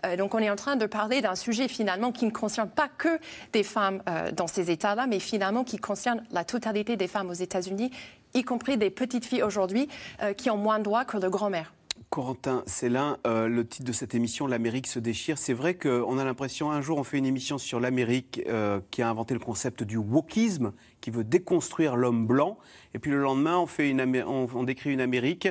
Euh, 0.05 0.17
donc 0.17 0.35
on 0.35 0.39
est 0.39 0.51
en 0.51 0.57
train 0.57 0.77
de 0.77 0.87
parler 0.87 1.21
d'un 1.21 1.35
sujet 1.35 1.69
finalement 1.69 2.13
qui 2.13 2.27
ne 2.27 2.31
concerne 2.31 2.69
pas 2.69 2.89
que 2.89 3.19
des 3.53 3.63
femmes 3.63 4.03
euh, 4.09 4.31
dans 4.33 4.47
ces 4.47 4.71
États-là, 4.71 5.07
mais 5.07 5.19
finalement 5.19 5.65
qui 5.65 5.79
concerne 5.79 6.25
la 6.37 6.45
totalité 6.45 6.97
des 6.97 7.09
femmes 7.09 7.31
aux 7.31 7.33
États-Unis, 7.33 7.91
y 8.35 8.45
compris 8.45 8.77
des 8.77 8.91
petites 8.91 9.25
filles 9.25 9.43
aujourd'hui, 9.43 9.89
euh, 10.23 10.35
qui 10.35 10.51
ont 10.51 10.59
moins 10.59 10.79
de 10.79 10.85
droits 10.85 11.05
que 11.05 11.17
de 11.17 11.29
grand-mères. 11.29 11.73
Corentin 12.11 12.63
Célin, 12.67 13.17
euh, 13.27 13.49
le 13.49 13.67
titre 13.67 13.87
de 13.87 13.93
cette 13.93 14.15
émission, 14.15 14.47
L'Amérique 14.47 14.87
se 14.87 14.99
déchire. 14.99 15.39
C'est 15.39 15.55
vrai 15.55 15.75
qu'on 15.75 16.19
a 16.19 16.25
l'impression, 16.25 16.71
un 16.71 16.83
jour, 16.83 16.99
on 16.99 17.05
fait 17.05 17.17
une 17.17 17.27
émission 17.27 17.57
sur 17.57 17.81
l'Amérique 17.81 18.43
euh, 18.47 18.81
qui 18.91 19.01
a 19.01 19.09
inventé 19.09 19.33
le 19.33 19.41
concept 19.41 19.83
du 19.83 19.97
wokisme, 19.97 20.73
qui 21.01 21.11
veut 21.11 21.25
déconstruire 21.25 21.97
l'homme 21.97 22.27
blanc. 22.27 22.59
Et 22.93 22.99
puis 22.99 23.11
le 23.11 23.21
lendemain, 23.21 23.59
on, 23.59 23.67
fait 23.67 23.89
une, 23.89 24.23
on 24.25 24.63
décrit 24.63 24.93
une 24.93 25.01
Amérique 25.01 25.49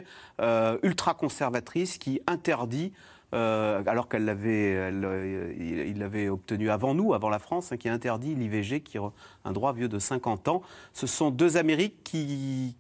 ultra-conservatrice 0.83 1.97
qui 1.97 2.21
interdit 2.27 2.93
euh, 3.35 3.83
alors 3.85 4.07
qu'il 4.07 4.23
l'avait, 4.23 4.75
euh, 4.75 5.53
il 5.57 5.99
l'avait 5.99 6.29
obtenu 6.29 6.69
avant 6.69 6.93
nous, 6.93 7.13
avant 7.13 7.29
la 7.29 7.39
France, 7.39 7.73
hein, 7.73 7.77
qui 7.77 7.89
interdit 7.89 8.33
l'IVG, 8.33 8.79
qui 8.79 8.97
est 8.97 9.01
un 9.43 9.51
droit 9.51 9.73
vieux 9.73 9.89
de 9.89 9.99
50 9.99 10.47
ans. 10.47 10.61
Ce 10.93 11.05
sont 11.05 11.31
deux 11.31 11.57
Amériques 11.57 12.01
qui, 12.03 12.77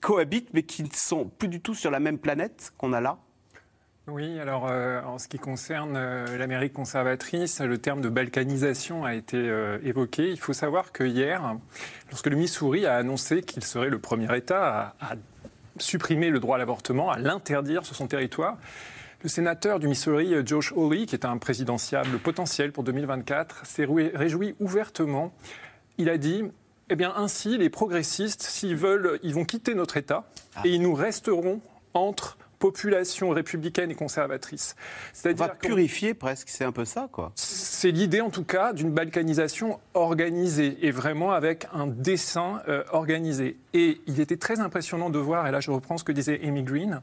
cohabitent, 0.00 0.52
mais 0.52 0.64
qui 0.64 0.82
ne 0.82 0.88
sont 0.92 1.26
plus 1.26 1.46
du 1.46 1.60
tout 1.60 1.74
sur 1.74 1.92
la 1.92 2.00
même 2.00 2.18
planète 2.18 2.72
qu'on 2.76 2.92
a 2.92 3.00
là. 3.00 3.18
Oui, 4.08 4.40
alors 4.40 4.66
euh, 4.68 5.00
en 5.02 5.18
ce 5.18 5.28
qui 5.28 5.38
concerne 5.38 5.96
l'Amérique 6.36 6.72
conservatrice, 6.72 7.60
le 7.60 7.78
terme 7.78 8.00
de 8.00 8.08
balkanisation 8.08 9.04
a 9.04 9.14
été 9.14 9.38
évoqué. 9.84 10.30
Il 10.30 10.40
faut 10.40 10.52
savoir 10.52 10.90
que 10.90 11.04
hier, 11.04 11.56
lorsque 12.10 12.26
le 12.26 12.36
Missouri 12.36 12.86
a 12.86 12.96
annoncé 12.96 13.42
qu'il 13.42 13.62
serait 13.62 13.90
le 13.90 14.00
premier 14.00 14.36
État 14.36 14.96
à 15.00 15.14
supprimer 15.78 16.30
le 16.30 16.40
droit 16.40 16.56
à 16.56 16.58
l'avortement, 16.58 17.10
à 17.10 17.18
l'interdire 17.18 17.84
sur 17.84 17.94
son 17.94 18.08
territoire, 18.08 18.58
Le 19.22 19.28
sénateur 19.28 19.78
du 19.78 19.88
Missouri, 19.88 20.34
Josh 20.44 20.72
Hawley, 20.72 21.06
qui 21.06 21.14
est 21.14 21.24
un 21.24 21.38
présidentiable 21.38 22.18
potentiel 22.18 22.70
pour 22.72 22.84
2024, 22.84 23.64
s'est 23.64 23.86
réjoui 24.14 24.54
ouvertement. 24.60 25.32
Il 25.98 26.10
a 26.10 26.18
dit 26.18 26.44
eh 26.90 26.96
bien, 26.96 27.12
ainsi, 27.16 27.58
les 27.58 27.70
progressistes, 27.70 28.42
s'ils 28.42 28.76
veulent, 28.76 29.18
ils 29.22 29.34
vont 29.34 29.44
quitter 29.44 29.74
notre 29.74 29.96
État 29.96 30.24
ah. 30.54 30.62
et 30.64 30.70
ils 30.70 30.82
nous 30.82 30.94
resteront 30.94 31.60
entre 31.94 32.38
population 32.58 33.30
républicaine 33.30 33.90
et 33.90 33.94
conservatrice. 33.94 34.76
C'est-à-dire 35.12 35.56
purifier 35.56 36.14
presque, 36.14 36.48
c'est 36.48 36.64
un 36.64 36.72
peu 36.72 36.84
ça, 36.84 37.08
quoi. 37.10 37.32
C'est 37.34 37.90
l'idée, 37.90 38.20
en 38.20 38.30
tout 38.30 38.44
cas, 38.44 38.72
d'une 38.72 38.90
balkanisation 38.90 39.78
organisée 39.94 40.78
et 40.82 40.90
vraiment 40.90 41.32
avec 41.32 41.66
un 41.72 41.86
dessin 41.86 42.62
euh, 42.68 42.82
organisé. 42.92 43.58
Et 43.74 44.00
il 44.06 44.20
était 44.20 44.36
très 44.36 44.60
impressionnant 44.60 45.10
de 45.10 45.18
voir, 45.18 45.46
et 45.46 45.50
là 45.50 45.60
je 45.60 45.70
reprends 45.70 45.98
ce 45.98 46.04
que 46.04 46.12
disait 46.12 46.40
Amy 46.44 46.62
Green, 46.62 47.02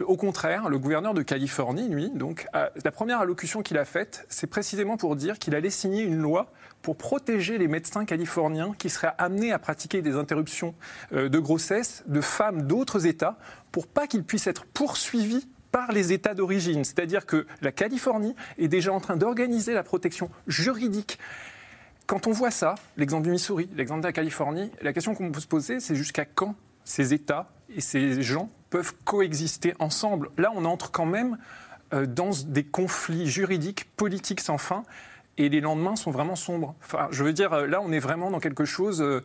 au 0.00 0.16
contraire, 0.16 0.68
le 0.68 0.78
gouverneur 0.78 1.14
de 1.14 1.22
Californie, 1.22 1.88
lui, 1.88 2.10
donc, 2.10 2.46
la 2.52 2.90
première 2.90 3.20
allocution 3.20 3.62
qu'il 3.62 3.78
a 3.78 3.84
faite, 3.84 4.26
c'est 4.28 4.48
précisément 4.48 4.96
pour 4.96 5.14
dire 5.14 5.38
qu'il 5.38 5.54
allait 5.54 5.70
signer 5.70 6.02
une 6.02 6.20
loi 6.20 6.52
pour 6.84 6.96
protéger 6.96 7.56
les 7.58 7.66
médecins 7.66 8.04
californiens 8.04 8.74
qui 8.76 8.90
seraient 8.90 9.14
amenés 9.16 9.52
à 9.52 9.58
pratiquer 9.58 10.02
des 10.02 10.16
interruptions 10.16 10.74
euh, 11.12 11.30
de 11.30 11.38
grossesse 11.38 12.04
de 12.06 12.20
femmes 12.20 12.62
d'autres 12.62 13.06
États 13.06 13.38
pour 13.72 13.86
pas 13.86 14.06
qu'ils 14.06 14.22
puissent 14.22 14.46
être 14.46 14.66
poursuivis 14.66 15.48
par 15.72 15.92
les 15.92 16.12
États 16.12 16.34
d'origine. 16.34 16.84
C'est-à-dire 16.84 17.24
que 17.24 17.46
la 17.62 17.72
Californie 17.72 18.36
est 18.58 18.68
déjà 18.68 18.92
en 18.92 19.00
train 19.00 19.16
d'organiser 19.16 19.72
la 19.72 19.82
protection 19.82 20.30
juridique. 20.46 21.18
Quand 22.06 22.26
on 22.26 22.32
voit 22.32 22.50
ça, 22.50 22.74
l'exemple 22.98 23.24
du 23.24 23.30
Missouri, 23.30 23.68
l'exemple 23.74 24.02
de 24.02 24.06
la 24.06 24.12
Californie, 24.12 24.70
la 24.82 24.92
question 24.92 25.14
qu'on 25.14 25.32
peut 25.32 25.40
se 25.40 25.48
poser, 25.48 25.80
c'est 25.80 25.94
jusqu'à 25.94 26.26
quand 26.26 26.54
ces 26.84 27.14
États 27.14 27.50
et 27.74 27.80
ces 27.80 28.22
gens 28.22 28.50
peuvent 28.74 28.94
coexister 29.04 29.72
ensemble. 29.78 30.30
Là, 30.36 30.50
on 30.52 30.64
entre 30.64 30.90
quand 30.90 31.06
même 31.06 31.38
euh, 31.92 32.06
dans 32.06 32.30
des 32.44 32.64
conflits 32.64 33.28
juridiques, 33.28 33.86
politiques 33.96 34.40
sans 34.40 34.58
fin, 34.58 34.82
et 35.38 35.48
les 35.48 35.60
lendemains 35.60 35.94
sont 35.94 36.10
vraiment 36.10 36.34
sombres. 36.34 36.74
Enfin, 36.82 37.06
je 37.12 37.22
veux 37.22 37.32
dire, 37.32 37.52
euh, 37.52 37.66
là, 37.68 37.80
on 37.80 37.92
est 37.92 38.00
vraiment 38.00 38.32
dans 38.32 38.40
quelque 38.40 38.64
chose, 38.64 39.00
euh, 39.00 39.20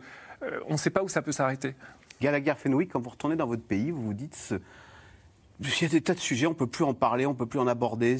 on 0.68 0.74
ne 0.74 0.78
sait 0.78 0.90
pas 0.90 1.02
où 1.02 1.08
ça 1.08 1.20
peut 1.20 1.32
s'arrêter. 1.32 1.74
Gallagher 2.20 2.54
Fenwick, 2.56 2.92
quand 2.92 3.00
vous 3.00 3.10
retournez 3.10 3.34
dans 3.34 3.48
votre 3.48 3.64
pays, 3.64 3.90
vous 3.90 4.04
vous 4.04 4.14
dites, 4.14 4.54
il 5.58 5.82
y 5.82 5.84
a 5.84 5.88
des 5.88 6.00
tas 6.00 6.14
de 6.14 6.20
sujets, 6.20 6.46
on 6.46 6.50
ne 6.50 6.54
peut 6.54 6.68
plus 6.68 6.84
en 6.84 6.94
parler, 6.94 7.26
on 7.26 7.32
ne 7.32 7.36
peut 7.36 7.46
plus 7.46 7.58
en 7.58 7.66
aborder. 7.66 8.18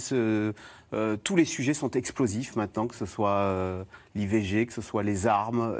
Tous 1.22 1.37
les 1.37 1.44
sujets 1.44 1.75
sont 1.75 1.92
explosifs 1.92 2.56
maintenant, 2.56 2.88
que 2.88 2.96
ce 2.96 3.06
soit 3.06 3.87
l'IVG, 4.16 4.66
que 4.66 4.72
ce 4.72 4.82
soit 4.82 5.04
les 5.04 5.28
armes. 5.28 5.76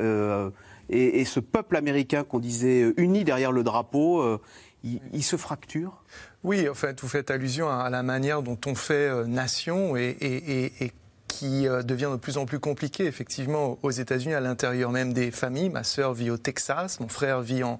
Et, 0.91 1.21
et, 1.21 1.25
ce 1.25 1.41
peuple 1.41 1.77
américain 1.77 2.25
qu'on 2.25 2.39
disait 2.39 2.93
uni 2.97 3.25
derrière 3.25 3.53
le 3.53 3.63
drapeau, 3.63 4.41
il, 4.83 5.23
se 5.23 5.37
fracture? 5.37 6.03
Oui, 6.43 6.69
en 6.69 6.75
fait, 6.75 7.01
vous 7.01 7.09
faites 7.09 7.31
allusion 7.31 7.69
à 7.69 7.91
la 7.91 8.03
manière 8.03 8.43
dont 8.43 8.59
on 8.67 8.75
fait 8.75 9.09
euh, 9.09 9.27
nation 9.27 9.97
et, 9.97 10.17
et, 10.21 10.93
qui 11.31 11.69
euh, 11.69 11.83
devient 11.83 12.09
de 12.11 12.17
plus 12.17 12.39
en 12.39 12.45
plus 12.45 12.59
compliqué, 12.59 13.07
effectivement, 13.07 13.79
aux 13.83 13.91
États-Unis, 13.91 14.35
à 14.35 14.41
l'intérieur 14.41 14.91
même 14.91 15.13
des 15.13 15.31
familles. 15.31 15.71
Ma 15.71 15.85
sœur 15.85 16.13
vit 16.13 16.31
au 16.31 16.37
Texas, 16.37 16.99
mon 16.99 17.09
frère 17.09 17.41
vit 17.41 17.63
en 17.63 17.79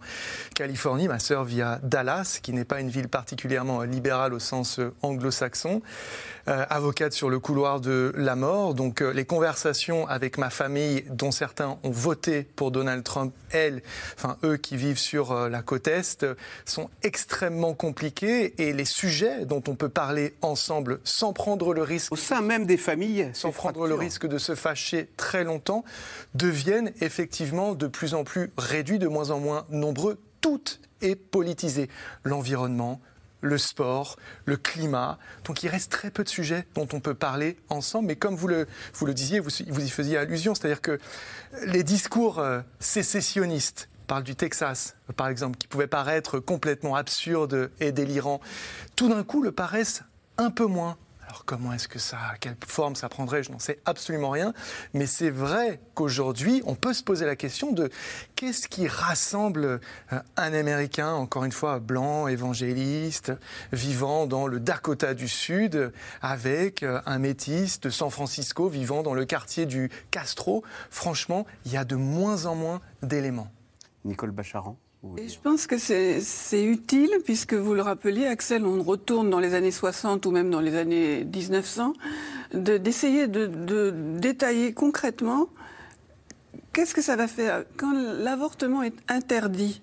Californie, 0.55 1.09
ma 1.09 1.19
sœur 1.19 1.45
vit 1.45 1.61
à 1.61 1.81
Dallas, 1.83 2.39
qui 2.43 2.53
n'est 2.53 2.65
pas 2.65 2.81
une 2.81 2.89
ville 2.89 3.09
particulièrement 3.09 3.83
libérale 3.83 4.35
au 4.35 4.39
sens 4.39 4.79
euh, 4.79 4.95
anglo-saxon. 5.03 5.83
Euh, 6.49 6.65
avocate 6.71 7.13
sur 7.13 7.29
le 7.29 7.39
couloir 7.39 7.81
de 7.81 8.13
la 8.17 8.35
mort. 8.35 8.75
Donc 8.75 9.03
les 9.03 9.27
conversations 9.27 10.09
avec 10.09 10.39
ma 10.39 10.49
famille, 10.49 11.05
dont 11.11 11.31
certains 11.31 11.79
ont 11.83 11.91
voté 11.91 12.43
pour 12.43 12.71
Donald 12.71 13.05
Trump, 13.05 13.35
elles, 13.51 13.83
enfin 14.17 14.37
eux 14.43 14.57
qui 14.57 14.77
vivent 14.77 14.99
sur 14.99 15.35
la 15.49 15.63
côte 15.63 15.87
est, 15.87 16.25
sont 16.65 16.89
extrêmement 17.03 17.75
compliquées 17.75 18.55
et 18.59 18.73
les 18.73 18.87
sujets 18.87 19.45
dont 19.45 19.63
on 19.69 19.75
peut 19.75 19.91
parler 19.91 20.35
ensemble 20.41 21.01
sans 21.05 21.33
prendre 21.33 21.75
le 21.75 21.83
risque. 21.83 22.11
Au 22.11 22.17
sein 22.17 22.41
même 22.41 22.65
des 22.65 22.79
familles, 22.79 23.31
sans 23.41 23.53
prendre 23.53 23.87
le 23.87 23.95
risque 23.95 24.27
de 24.27 24.39
se 24.39 24.55
fâcher 24.55 25.11
très 25.17 25.45
longtemps, 25.45 25.85
deviennent 26.35 26.93
effectivement 27.01 27.75
de 27.75 27.87
plus 27.87 28.15
en 28.15 28.25
plus 28.25 28.53
réduits, 28.59 28.99
de 28.99 29.09
moins 29.09 29.31
en 29.31 29.41
moins 29.41 29.67
nombreux. 29.71 30.21
Tout 30.41 30.63
est 31.01 31.17
politisé. 31.17 31.89
L'environnement, 32.25 33.01
le 33.41 33.57
sport, 33.57 34.17
le 34.45 34.57
climat. 34.57 35.19
Donc 35.45 35.63
il 35.63 35.69
reste 35.69 35.91
très 35.91 36.11
peu 36.11 36.23
de 36.23 36.29
sujets 36.29 36.67
dont 36.75 36.89
on 36.93 37.01
peut 37.01 37.15
parler 37.15 37.57
ensemble. 37.71 38.09
Mais 38.09 38.17
comme 38.17 38.37
vous 38.37 38.49
le, 38.49 38.67
vous 38.95 39.07
le 39.07 39.15
disiez, 39.15 39.41
vous, 39.41 39.51
vous 39.69 39.85
y 39.85 39.89
faisiez 39.91 40.19
allusion, 40.19 40.55
c'est-à-dire 40.55 40.83
que 40.83 40.99
les 41.67 41.83
discours 41.83 42.39
euh, 42.39 42.61
sécessionnistes, 42.79 43.89
parle 44.07 44.25
du 44.25 44.35
Texas, 44.35 44.97
par 45.17 45.29
exemple, 45.29 45.57
qui 45.57 45.69
pouvaient 45.69 45.87
paraître 45.87 46.41
complètement 46.41 46.97
absurdes 46.97 47.71
et 47.79 47.93
délirants, 47.93 48.41
tout 48.97 49.09
d'un 49.09 49.23
coup 49.23 49.41
le 49.41 49.53
paraissent 49.53 50.03
un 50.37 50.51
peu 50.51 50.67
moins 50.67 50.97
alors 51.31 51.45
comment 51.45 51.73
est-ce 51.73 51.87
que 51.87 52.01
ça, 52.01 52.19
quelle 52.41 52.57
forme 52.67 52.97
ça 52.97 53.09
prendrait, 53.09 53.45
je 53.45 53.53
n'en 53.53 53.61
sais 53.61 53.79
absolument 53.85 54.31
rien. 54.31 54.53
Mais 54.95 55.07
c'est 55.07 55.31
vrai 55.31 55.81
qu'aujourd'hui, 55.95 56.61
on 56.67 56.75
peut 56.75 56.93
se 56.93 57.05
poser 57.05 57.25
la 57.25 57.37
question 57.37 57.71
de 57.71 57.89
qu'est-ce 58.35 58.67
qui 58.67 58.89
rassemble 58.89 59.65
euh, 59.65 59.79
un 60.37 60.53
Américain, 60.53 61.13
encore 61.13 61.45
une 61.45 61.53
fois 61.53 61.79
blanc, 61.79 62.27
évangéliste, 62.27 63.33
vivant 63.73 64.27
dans 64.27 64.49
le 64.49 64.59
Dakota 64.59 65.15
du 65.15 65.29
Sud, 65.29 65.93
avec 66.21 66.83
euh, 66.83 67.01
un 67.07 67.21
métis 67.21 67.79
de 67.79 67.91
San 67.91 68.11
Francisco 68.11 68.69
vivant 68.69 69.05
dans 69.05 69.15
le 69.15 69.25
quartier 69.25 69.67
du 69.67 69.89
Castro? 70.11 70.65
Franchement, 70.91 71.47
il 71.65 71.71
y 71.71 71.77
a 71.77 71.85
de 71.85 71.95
moins 71.95 72.47
en 72.47 72.57
moins 72.57 72.81
d'éléments. 73.03 73.53
Nicole 74.05 74.33
Bacharan 74.33 74.77
et 75.17 75.29
je 75.29 75.39
pense 75.39 75.67
que 75.67 75.79
c'est 75.79 76.65
utile, 76.65 77.11
puisque 77.25 77.55
vous 77.55 77.73
le 77.73 77.81
rappeliez, 77.81 78.27
Axel, 78.27 78.67
on 78.67 78.83
retourne 78.83 79.31
dans 79.31 79.41
les 79.41 79.55
années 79.55 79.71
60 79.71 80.27
ou 80.27 80.31
même 80.31 80.51
dans 80.51 80.61
les 80.61 80.77
années 80.77 81.25
1900, 81.25 81.95
d'essayer 82.53 83.27
de, 83.27 83.47
de, 83.47 83.95
détailler 84.19 84.75
concrètement 84.75 85.49
qu'est-ce 86.73 86.95
que 86.95 87.01
ça 87.01 87.17
va 87.17 87.29
faire 87.29 87.65
quand 87.79 87.93
l'avortement 87.93 88.83
est 88.83 88.95
interdit. 89.09 89.81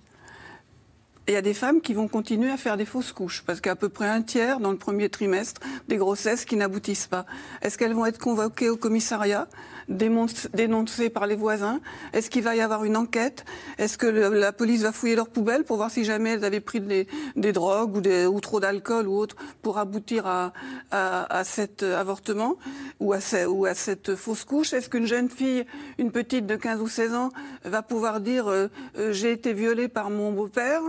Il 1.28 1.34
y 1.34 1.38
a 1.38 1.42
des 1.42 1.56
femmes 1.56 1.82
qui 1.82 1.94
vont 1.94 2.08
continuer 2.08 2.52
à 2.52 2.58
faire 2.58 2.78
des 2.78 2.86
fausses 2.86 3.12
couches, 3.12 3.44
parce 3.46 3.60
qu'à 3.60 3.76
peu 3.76 3.90
près 3.90 4.08
un 4.08 4.22
tiers 4.22 4.60
dans 4.60 4.72
le 4.72 4.78
premier 4.78 5.10
trimestre 5.10 5.62
des 5.88 5.98
grossesses 5.98 6.46
qui 6.46 6.56
n'aboutissent 6.56 7.08
pas. 7.08 7.26
Est-ce 7.62 7.78
qu'elles 7.78 7.94
vont 7.94 8.06
être 8.06 8.20
convoquées 8.20 8.70
au 8.70 8.78
commissariat? 8.78 9.50
Dénoncées 9.90 11.10
par 11.10 11.28
les 11.28 11.36
voisins 11.36 11.80
Est-ce 12.14 12.30
qu'il 12.30 12.44
va 12.44 12.56
y 12.56 12.62
avoir 12.62 12.84
une 12.84 12.98
enquête? 12.98 13.46
Est-ce 13.78 13.98
que 13.98 14.08
la 14.08 14.52
police 14.52 14.82
va 14.82 14.92
fouiller 14.92 15.16
leurs 15.16 15.30
poubelles 15.30 15.64
pour 15.64 15.78
voir 15.78 15.92
si 15.92 16.04
jamais 16.04 16.32
elles 16.32 16.46
avaient 16.46 16.60
pris 16.60 16.82
des, 16.82 17.08
drogues 17.54 18.06
ou, 18.30 18.40
trop 18.42 18.60
d'alcool 18.60 19.08
ou 19.08 19.18
autre 19.18 19.36
pour 19.62 19.78
aboutir 19.78 20.26
à, 20.28 21.44
cet 21.44 21.84
avortement 21.84 22.58
ou 23.00 23.14
à, 23.14 23.20
ou 23.48 23.66
à 23.66 23.74
cette 23.74 24.16
fausse 24.16 24.44
couche? 24.44 24.74
Est-ce 24.74 24.90
qu'une 24.90 25.06
jeune 25.08 25.30
fille, 25.30 25.66
une 25.98 26.12
petite 26.12 26.46
de 26.46 26.56
15 26.56 26.82
ou 26.82 26.88
16 26.88 27.14
ans, 27.14 27.30
va 27.64 27.82
pouvoir 27.82 28.20
dire 28.20 28.48
euh, 28.48 28.68
euh, 28.98 29.12
j'ai 29.12 29.32
été 29.32 29.54
violée 29.54 29.88
par 29.88 30.10
mon 30.10 30.32
beau-père? 30.32 30.82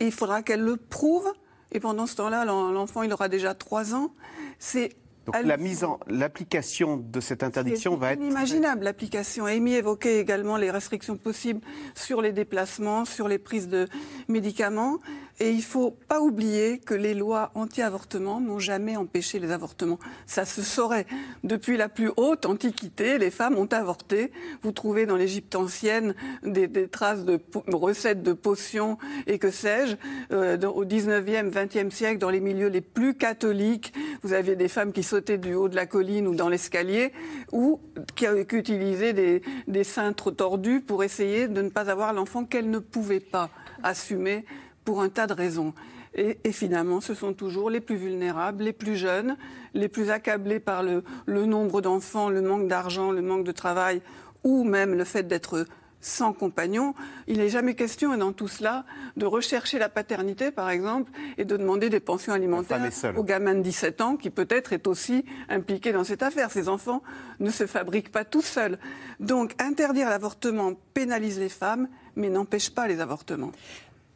Il 0.00 0.12
faudra 0.12 0.42
qu'elle 0.42 0.62
le 0.62 0.76
prouve. 0.76 1.30
Et 1.74 1.80
pendant 1.80 2.06
ce 2.06 2.16
temps-là, 2.16 2.44
l'enfant, 2.44 3.02
il 3.02 3.12
aura 3.12 3.28
déjà 3.28 3.54
3 3.54 3.94
ans. 3.94 4.12
C'est 4.58 4.90
donc 5.26 5.36
la 5.44 5.56
mise 5.56 5.84
en 5.84 6.00
l'application 6.08 6.96
de 6.96 7.20
cette 7.20 7.42
interdiction 7.42 7.96
va 7.96 8.12
être 8.12 8.20
inimaginable. 8.20 8.84
L'application. 8.84 9.46
Amy 9.46 9.74
évoquait 9.74 10.18
également 10.18 10.56
les 10.56 10.70
restrictions 10.70 11.16
possibles 11.16 11.60
sur 11.94 12.22
les 12.22 12.32
déplacements, 12.32 13.04
sur 13.04 13.28
les 13.28 13.38
prises 13.38 13.68
de 13.68 13.86
médicaments. 14.28 14.98
Et 15.40 15.50
il 15.50 15.56
ne 15.56 15.62
faut 15.62 15.90
pas 16.08 16.20
oublier 16.20 16.78
que 16.78 16.94
les 16.94 17.14
lois 17.14 17.50
anti-avortement 17.54 18.40
n'ont 18.40 18.58
jamais 18.58 18.96
empêché 18.96 19.38
les 19.38 19.50
avortements. 19.50 19.98
Ça 20.26 20.44
se 20.44 20.62
saurait. 20.62 21.06
Depuis 21.42 21.76
la 21.76 21.88
plus 21.88 22.10
haute 22.16 22.46
antiquité, 22.46 23.18
les 23.18 23.30
femmes 23.30 23.56
ont 23.56 23.66
avorté. 23.66 24.30
Vous 24.62 24.72
trouvez 24.72 25.06
dans 25.06 25.16
l'Égypte 25.16 25.54
ancienne 25.54 26.14
des, 26.44 26.68
traces 26.88 27.24
de 27.24 27.40
recettes 27.72 28.22
de 28.22 28.32
potions 28.32 28.98
et 29.26 29.38
que 29.38 29.50
sais-je. 29.50 29.96
Euh, 30.32 30.56
au 30.68 30.84
19e, 30.84 31.50
20e 31.50 31.90
siècle, 31.90 32.18
dans 32.18 32.30
les 32.30 32.40
milieux 32.40 32.68
les 32.68 32.80
plus 32.80 33.14
catholiques, 33.14 33.92
vous 34.22 34.32
aviez 34.34 34.54
des 34.54 34.68
femmes 34.68 34.92
qui 34.92 35.02
sautaient 35.02 35.38
du 35.38 35.54
haut 35.54 35.68
de 35.68 35.76
la 35.76 35.86
colline 35.86 36.28
ou 36.28 36.34
dans 36.34 36.48
l'escalier 36.48 37.12
ou 37.52 37.80
qui, 38.14 38.26
qui 38.48 38.56
utilisaient 38.56 39.12
des, 39.12 39.42
des 39.66 39.84
cintres 39.84 40.30
tordus 40.30 40.80
pour 40.80 41.04
essayer 41.04 41.48
de 41.48 41.62
ne 41.62 41.68
pas 41.70 41.90
avoir 41.90 42.12
l'enfant 42.12 42.44
qu'elles 42.44 42.70
ne 42.70 42.78
pouvaient 42.78 43.20
pas 43.20 43.50
assumer 43.82 44.44
pour 44.84 45.02
un 45.02 45.08
tas 45.08 45.26
de 45.26 45.34
raisons. 45.34 45.74
Et, 46.14 46.52
finalement, 46.52 47.00
ce 47.00 47.14
sont 47.14 47.32
toujours 47.32 47.70
les 47.70 47.80
plus 47.80 47.96
vulnérables, 47.96 48.64
les 48.64 48.74
plus 48.74 48.96
jeunes, 48.96 49.36
les 49.72 49.88
plus 49.88 50.10
accablés 50.10 50.60
par 50.60 50.82
le, 50.82 51.02
nombre 51.26 51.80
d'enfants, 51.80 52.28
le 52.28 52.42
manque 52.42 52.68
d'argent, 52.68 53.12
le 53.12 53.22
manque 53.22 53.44
de 53.44 53.52
travail, 53.52 54.02
ou 54.44 54.62
même 54.62 54.94
le 54.94 55.04
fait 55.04 55.22
d'être 55.22 55.66
sans 56.02 56.34
compagnon. 56.34 56.94
Il 57.28 57.38
n'est 57.38 57.48
jamais 57.48 57.74
question, 57.74 58.14
dans 58.14 58.32
tout 58.32 58.48
cela, 58.48 58.84
de 59.16 59.24
rechercher 59.24 59.78
la 59.78 59.88
paternité, 59.88 60.50
par 60.50 60.68
exemple, 60.68 61.10
et 61.38 61.46
de 61.46 61.56
demander 61.56 61.88
des 61.88 62.00
pensions 62.00 62.34
alimentaires 62.34 62.90
au 63.16 63.22
gamin 63.22 63.54
de 63.54 63.62
17 63.62 64.00
ans, 64.02 64.16
qui 64.16 64.28
peut-être 64.28 64.74
est 64.74 64.86
aussi 64.86 65.24
impliqué 65.48 65.92
dans 65.92 66.04
cette 66.04 66.22
affaire. 66.22 66.50
Ces 66.50 66.68
enfants 66.68 67.02
ne 67.40 67.50
se 67.50 67.66
fabriquent 67.66 68.12
pas 68.12 68.26
tout 68.26 68.42
seuls. 68.42 68.78
Donc, 69.18 69.54
interdire 69.58 70.10
l'avortement 70.10 70.74
pénalise 70.92 71.38
les 71.38 71.48
femmes, 71.48 71.88
mais 72.16 72.28
n'empêche 72.28 72.68
pas 72.68 72.86
les 72.86 73.00
avortements. 73.00 73.52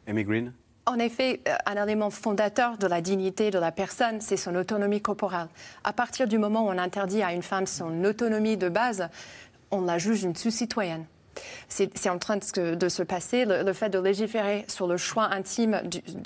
Green? 0.07 0.53
En 0.85 0.99
effet, 0.99 1.41
euh, 1.47 1.55
un 1.65 1.83
élément 1.83 2.09
fondateur 2.09 2.77
de 2.77 2.87
la 2.87 3.01
dignité 3.01 3.51
de 3.51 3.59
la 3.59 3.71
personne, 3.71 4.21
c'est 4.21 4.37
son 4.37 4.55
autonomie 4.55 5.01
corporelle. 5.01 5.47
À 5.83 5.91
partir 5.91 6.27
du 6.27 6.37
moment 6.37 6.65
où 6.65 6.69
on 6.69 6.77
interdit 6.77 7.21
à 7.21 7.33
une 7.33 7.43
femme 7.43 7.65
son 7.67 8.05
autonomie 8.05 8.55
de 8.55 8.69
base, 8.69 9.09
on 9.69 9.81
la 9.81 9.97
juge 9.97 10.23
une 10.23 10.35
sous-citoyenne 10.35 11.05
c'est 11.67 12.09
en 12.09 12.17
train 12.17 12.37
de, 12.37 12.89
se 12.89 13.03
passer, 13.03 13.45
le, 13.45 13.73
fait 13.73 13.89
de 13.89 13.99
légiférer 13.99 14.65
sur 14.67 14.87
le 14.87 14.97
choix 14.97 15.25
intime 15.25 15.81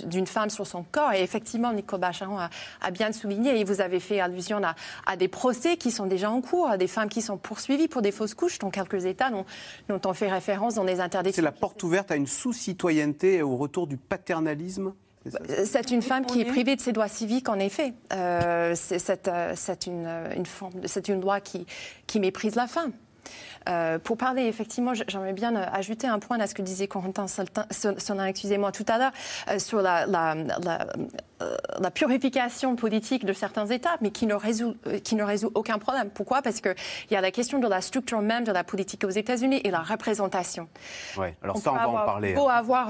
d'une 0.05 0.27
femme 0.27 0.49
sur 0.49 0.67
son 0.67 0.83
corps. 0.83 1.13
Et 1.13 1.21
effectivement, 1.21 1.73
Nicole 1.73 1.99
Bacharon 1.99 2.37
a, 2.37 2.91
bien 2.91 3.11
souligné, 3.11 3.59
et 3.59 3.63
vous 3.63 3.81
avez 3.81 3.99
fait 3.99 4.19
allusion 4.19 4.61
à, 5.05 5.15
des 5.15 5.27
procès 5.27 5.77
qui 5.77 5.91
sont 5.91 6.05
déjà 6.05 6.29
en 6.29 6.41
cours, 6.41 6.69
à 6.69 6.77
des 6.77 6.87
femmes 6.87 7.09
qui 7.09 7.21
sont 7.21 7.37
poursuivies 7.37 7.87
pour 7.87 8.01
des 8.01 8.11
fausses 8.11 8.33
couches, 8.33 8.59
dont 8.59 8.69
quelques 8.69 9.05
États 9.05 9.29
dont, 9.29 9.45
on 10.05 10.13
fait 10.13 10.31
référence 10.31 10.75
dans 10.75 10.83
les 10.83 10.99
interdictions. 10.99 11.41
C'est 11.41 11.45
la 11.45 11.51
porte 11.51 11.81
ouverte 11.83 12.11
à 12.11 12.15
une 12.15 12.27
sous-citoyenneté 12.27 13.35
et 13.35 13.41
au 13.41 13.55
retour 13.55 13.87
du 13.87 13.97
paternalisme 13.97 14.93
c'est 15.65 15.91
une 15.91 16.01
femme 16.01 16.25
qui 16.25 16.41
est 16.41 16.45
privée 16.45 16.75
de 16.75 16.81
ses 16.81 16.93
droits 16.93 17.07
civiques, 17.07 17.49
en 17.49 17.59
effet. 17.59 17.93
Euh, 18.13 18.73
c'est 18.75 19.27
euh, 19.27 19.55
une, 19.85 21.13
une 21.15 21.21
loi 21.21 21.39
qui, 21.39 21.65
qui 22.07 22.19
méprise 22.19 22.55
la 22.55 22.67
femme. 22.67 22.91
Euh, 23.69 23.99
pour 23.99 24.17
parler, 24.17 24.43
effectivement, 24.43 24.93
j'aimerais 24.93 25.33
bien 25.33 25.55
euh, 25.55 25.65
ajouter 25.71 26.07
un 26.07 26.19
point 26.19 26.39
à 26.39 26.47
ce 26.47 26.55
que 26.55 26.61
disait 26.61 26.87
Corentin 26.87 27.25
Sonin, 27.27 28.25
excusez-moi, 28.25 28.71
tout 28.71 28.85
à 28.87 28.97
l'heure, 28.97 29.11
euh, 29.49 29.59
sur 29.59 29.81
la, 29.81 30.05
la, 30.05 31.91
purification 31.93 32.75
politique 32.75 33.25
de 33.25 33.33
certains 33.33 33.65
États, 33.67 33.97
mais 34.01 34.11
qui 34.11 34.27
ne 34.27 34.35
résout, 34.35 34.75
qui 35.03 35.15
ne 35.15 35.23
résout 35.23 35.51
aucun 35.55 35.79
problème. 35.79 36.09
Pourquoi? 36.09 36.41
Parce 36.41 36.61
qu'il 36.61 36.75
y 37.09 37.15
a 37.15 37.21
la 37.21 37.31
question 37.31 37.59
de 37.59 37.67
la 37.67 37.81
structure 37.81 38.21
même 38.21 38.43
de 38.43 38.51
la 38.51 38.63
politique 38.63 39.03
aux 39.03 39.09
États-Unis 39.09 39.59
et 39.63 39.71
la 39.71 39.81
représentation. 39.81 40.67
Oui, 41.17 41.27
alors 41.43 41.57
ça, 41.57 41.73
on 41.73 41.75
va 41.75 41.89
en 41.89 42.05
parler. 42.05 42.29
Il 42.29 42.35
faut 42.35 42.49
avoir 42.49 42.89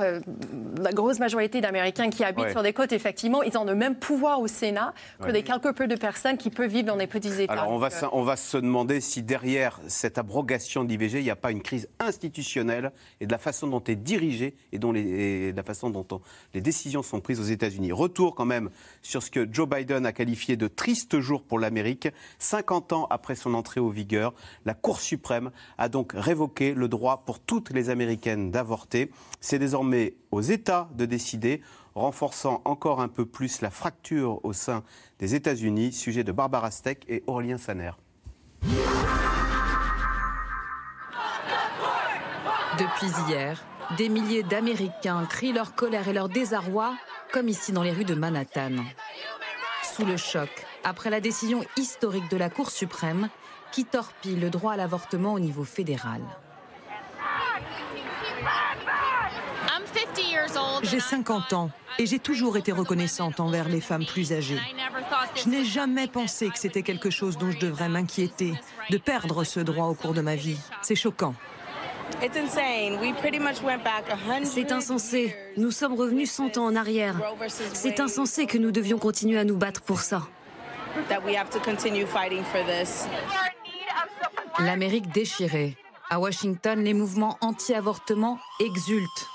la 0.80 0.92
grosse 0.92 1.20
majorité 1.20 1.62
d'Américains 1.62 2.10
qui 2.10 2.24
habitent 2.24 2.52
sur 2.52 2.62
des 2.62 2.74
côtes, 2.74 2.92
effectivement, 2.92 3.42
ils 3.42 3.58
ont 3.58 3.64
le 3.64 3.76
même 3.76 3.96
pouvoir 3.96 4.42
au 4.42 4.48
Sénat 4.48 4.94
que 5.22 5.32
les 5.32 5.44
quelques 5.44 5.74
peu 5.74 5.88
de 5.88 5.96
personnes 5.96 6.38
qui 6.38 6.50
peuvent 6.50 6.70
vivre 6.70 6.88
dans 6.88 6.98
des 6.98 7.08
petits 7.08 7.42
États. 7.42 7.54
Alors 7.54 7.72
on 7.72 7.78
va, 7.78 7.90
on 8.12 8.24
va 8.24 8.36
se 8.36 8.58
demander 8.58 9.02
si 9.02 9.24
derrière 9.24 9.80
cette 9.88 10.18
abrogation 10.18 10.61
de 10.62 10.88
l'IVG, 10.88 11.20
il 11.20 11.24
n'y 11.24 11.30
a 11.30 11.36
pas 11.36 11.52
une 11.52 11.62
crise 11.62 11.90
institutionnelle 12.00 12.92
et 13.20 13.26
de 13.26 13.32
la 13.32 13.38
façon 13.38 13.68
dont 13.68 13.84
est 13.84 13.96
dirigée 13.96 14.56
et, 14.72 14.80
dont 14.80 14.94
de 14.94 15.54
la 15.56 15.64
façon 15.64 15.90
dont 15.90 16.06
les 16.54 16.62
décisions 16.62 17.04
sont 17.04 17.20
prises 17.20 17.40
aux 17.40 17.44
États-Unis. 17.44 17.92
Retour 17.92 18.36
quand 18.36 18.46
même 18.46 18.70
sur 19.02 19.24
ce 19.24 19.32
que 19.32 19.48
Joe 19.52 19.68
Biden 19.68 20.06
a 20.06 20.14
qualifié 20.14 20.56
de 20.56 20.68
triste 20.68 21.20
jour 21.20 21.44
pour 21.44 21.60
l'Amérique. 21.60 22.08
50 22.40 22.94
ans 22.94 23.08
après 23.10 23.36
son 23.36 23.54
entrée 23.54 23.80
au 23.80 23.90
vigueur, 23.90 24.34
la 24.66 24.74
Cour 24.74 25.00
suprême 25.00 25.52
a 25.78 25.90
donc 25.90 26.14
révoqué 26.14 26.74
le 26.74 26.88
droit 26.88 27.24
pour 27.26 27.40
toutes 27.40 27.72
les 27.72 27.90
Américaines 27.90 28.52
d'avorter. 28.52 29.12
C'est 29.40 29.60
désormais 29.60 30.16
aux 30.32 30.42
États 30.42 30.90
de 30.96 31.06
décider 31.06 31.62
renforçant 31.96 32.62
encore 32.66 33.02
un 33.02 33.10
peu 33.10 33.26
plus 33.26 33.62
la 33.62 33.70
fracture 33.70 34.44
au 34.46 34.54
sein 34.54 34.84
des 35.20 35.36
États-Unis. 35.36 35.92
Sujet 35.92 36.24
de 36.24 36.32
Barbara 36.32 36.72
Steck 36.72 37.06
et 37.10 37.24
Aurélien 37.28 37.58
Saner. 37.58 37.92
Depuis 42.82 43.12
hier, 43.30 43.64
des 43.96 44.10
milliers 44.10 44.42
d'Américains 44.42 45.28
crient 45.30 45.54
leur 45.54 45.76
colère 45.76 46.08
et 46.08 46.14
leur 46.14 46.30
désarroi, 46.30 46.96
comme 47.32 47.48
ici 47.48 47.72
dans 47.72 47.84
les 47.84 47.92
rues 47.92 48.06
de 48.06 48.16
Manhattan. 48.16 48.72
Sous 49.84 50.04
le 50.04 50.18
choc, 50.18 50.50
après 50.84 51.12
la 51.12 51.22
décision 51.22 51.64
historique 51.78 52.28
de 52.32 52.38
la 52.38 52.50
Cour 52.50 52.72
suprême 52.72 53.30
qui 53.72 53.86
torpille 53.86 54.40
le 54.40 54.50
droit 54.50 54.74
à 54.74 54.78
l'avortement 54.78 55.34
au 55.34 55.40
niveau 55.40 55.64
fédéral. 55.64 56.22
J'ai 60.82 61.00
50 61.00 61.54
ans 61.54 61.70
et 62.00 62.08
j'ai 62.08 62.20
toujours 62.20 62.58
été 62.58 62.72
reconnaissante 62.72 63.40
envers 63.40 63.70
les 63.70 63.82
femmes 63.82 64.08
plus 64.08 64.34
âgées. 64.34 64.60
Je 65.36 65.50
n'ai 65.50 65.66
jamais 65.66 66.08
pensé 66.08 66.50
que 66.50 66.58
c'était 66.58 66.82
quelque 66.82 67.12
chose 67.12 67.38
dont 67.38 67.52
je 67.52 67.60
devrais 67.60 67.90
m'inquiéter, 67.90 68.56
de 68.90 68.98
perdre 68.98 69.44
ce 69.44 69.60
droit 69.60 69.86
au 69.86 69.94
cours 69.94 70.16
de 70.16 70.22
ma 70.22 70.36
vie. 70.36 70.58
C'est 70.82 70.96
choquant. 70.96 71.36
C'est 74.44 74.72
insensé. 74.72 75.36
Nous 75.58 75.72
sommes 75.72 75.94
revenus 75.94 76.32
100 76.32 76.58
ans 76.58 76.66
en 76.66 76.76
arrière. 76.76 77.16
C'est 77.74 78.00
insensé 78.00 78.46
que 78.46 78.58
nous 78.58 78.72
devions 78.72 79.00
continuer 79.00 79.38
à 79.38 79.44
nous 79.44 79.58
battre 79.58 79.82
pour 79.82 80.02
ça. 80.02 80.24
L'Amérique 84.60 85.12
déchirée. 85.12 85.78
À 86.10 86.20
Washington, 86.20 86.84
les 86.84 86.94
mouvements 86.94 87.38
anti-avortement 87.40 88.38
exultent. 88.60 89.28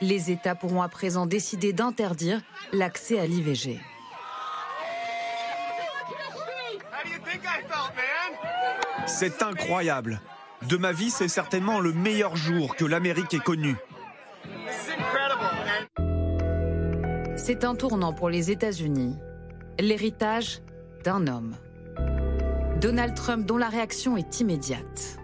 Les 0.00 0.30
États 0.30 0.54
pourront 0.54 0.82
à 0.82 0.88
présent 0.88 1.26
décider 1.26 1.72
d'interdire 1.72 2.40
l'accès 2.72 3.18
à 3.18 3.26
l'IVG. 3.26 3.80
C'est 9.06 9.42
incroyable. 9.42 10.20
De 10.68 10.76
ma 10.78 10.92
vie, 10.92 11.10
c'est 11.10 11.28
certainement 11.28 11.78
le 11.78 11.92
meilleur 11.92 12.36
jour 12.36 12.74
que 12.74 12.84
l'Amérique 12.86 13.34
ait 13.34 13.38
connu. 13.38 13.76
C'est 17.36 17.64
un 17.64 17.74
tournant 17.74 18.14
pour 18.14 18.30
les 18.30 18.50
États-Unis. 18.50 19.16
L'héritage 19.78 20.62
d'un 21.04 21.26
homme. 21.26 21.54
Donald 22.80 23.14
Trump 23.14 23.44
dont 23.44 23.58
la 23.58 23.68
réaction 23.68 24.16
est 24.16 24.40
immédiate. 24.40 25.18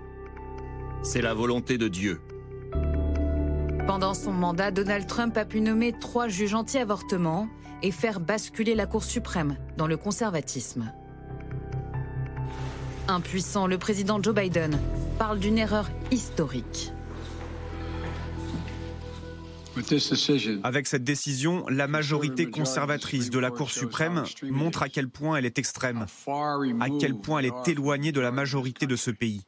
C'est 1.02 1.22
la 1.22 1.32
volonté 1.32 1.78
de 1.78 1.88
Dieu. 1.88 2.20
Pendant 3.86 4.12
son 4.12 4.32
mandat, 4.32 4.70
Donald 4.70 5.06
Trump 5.06 5.36
a 5.38 5.46
pu 5.46 5.62
nommer 5.62 5.94
trois 5.98 6.28
juges 6.28 6.54
anti-avortement 6.54 7.48
et 7.82 7.90
faire 7.90 8.20
basculer 8.20 8.74
la 8.74 8.86
Cour 8.86 9.04
suprême 9.04 9.56
dans 9.78 9.86
le 9.86 9.96
conservatisme. 9.96 10.92
Impuissant, 13.10 13.66
le 13.66 13.76
président 13.76 14.22
Joe 14.22 14.34
Biden 14.34 14.78
parle 15.18 15.40
d'une 15.40 15.58
erreur 15.58 15.90
historique. 16.12 16.92
Avec 20.62 20.86
cette 20.86 21.02
décision, 21.02 21.64
la 21.68 21.88
majorité 21.88 22.48
conservatrice 22.48 23.30
de 23.30 23.38
la 23.40 23.50
Cour 23.50 23.70
suprême 23.70 24.24
montre 24.44 24.84
à 24.84 24.88
quel 24.88 25.08
point 25.08 25.36
elle 25.36 25.44
est 25.44 25.58
extrême, 25.58 26.06
à 26.80 26.86
quel 27.00 27.16
point 27.16 27.40
elle 27.40 27.46
est 27.46 27.68
éloignée 27.68 28.12
de 28.12 28.20
la 28.20 28.30
majorité 28.30 28.86
de 28.86 28.94
ce 28.94 29.10
pays. 29.10 29.42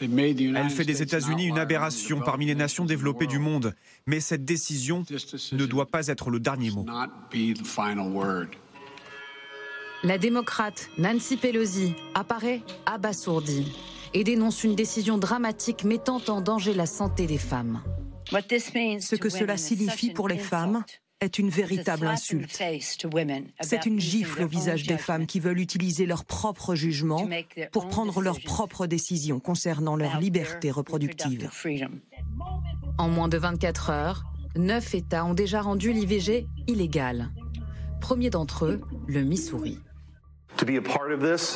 Elle 0.00 0.70
fait 0.70 0.84
des 0.84 1.02
États-Unis 1.02 1.46
une 1.46 1.58
aberration 1.58 2.20
parmi 2.20 2.46
les 2.46 2.54
nations 2.54 2.84
développées 2.84 3.26
du 3.26 3.38
monde, 3.38 3.74
mais 4.06 4.20
cette 4.20 4.44
décision 4.44 5.04
ne 5.52 5.66
doit 5.66 5.86
pas 5.86 6.08
être 6.08 6.30
le 6.30 6.40
dernier 6.40 6.70
mot. 6.70 6.84
La 10.04 10.18
démocrate 10.18 10.90
Nancy 10.98 11.36
Pelosi 11.36 11.94
apparaît 12.14 12.62
abasourdie 12.84 13.72
et 14.14 14.24
dénonce 14.24 14.62
une 14.62 14.74
décision 14.74 15.18
dramatique 15.18 15.84
mettant 15.84 16.20
en 16.28 16.40
danger 16.40 16.74
la 16.74 16.86
santé 16.86 17.26
des 17.26 17.38
femmes. 17.38 17.82
Ce 18.30 19.14
que 19.16 19.28
cela 19.28 19.56
signifie 19.56 20.10
pour 20.10 20.28
les 20.28 20.38
femmes 20.38 20.84
est 21.20 21.38
une 21.38 21.48
véritable 21.48 22.06
insulte. 22.06 22.62
C'est 23.62 23.86
une 23.86 23.98
gifle 23.98 24.42
au 24.42 24.46
visage 24.46 24.86
des 24.86 24.98
femmes 24.98 25.26
qui 25.26 25.40
veulent 25.40 25.60
utiliser 25.60 26.04
leur 26.04 26.24
propre 26.24 26.74
jugement 26.74 27.28
pour 27.72 27.88
prendre 27.88 28.20
leurs 28.20 28.40
propres 28.40 28.86
décisions 28.86 29.40
concernant 29.40 29.96
leur 29.96 30.20
liberté 30.20 30.70
reproductive. 30.70 31.50
En 32.98 33.08
moins 33.08 33.28
de 33.28 33.38
24 33.38 33.90
heures, 33.90 34.24
neuf 34.56 34.94
États 34.94 35.24
ont 35.24 35.34
déjà 35.34 35.62
rendu 35.62 35.92
l'IVG 35.92 36.46
illégal. 36.66 37.30
Premier 38.00 38.30
d'entre 38.30 38.66
eux, 38.66 38.80
le 39.06 39.22
Missouri. 39.22 39.78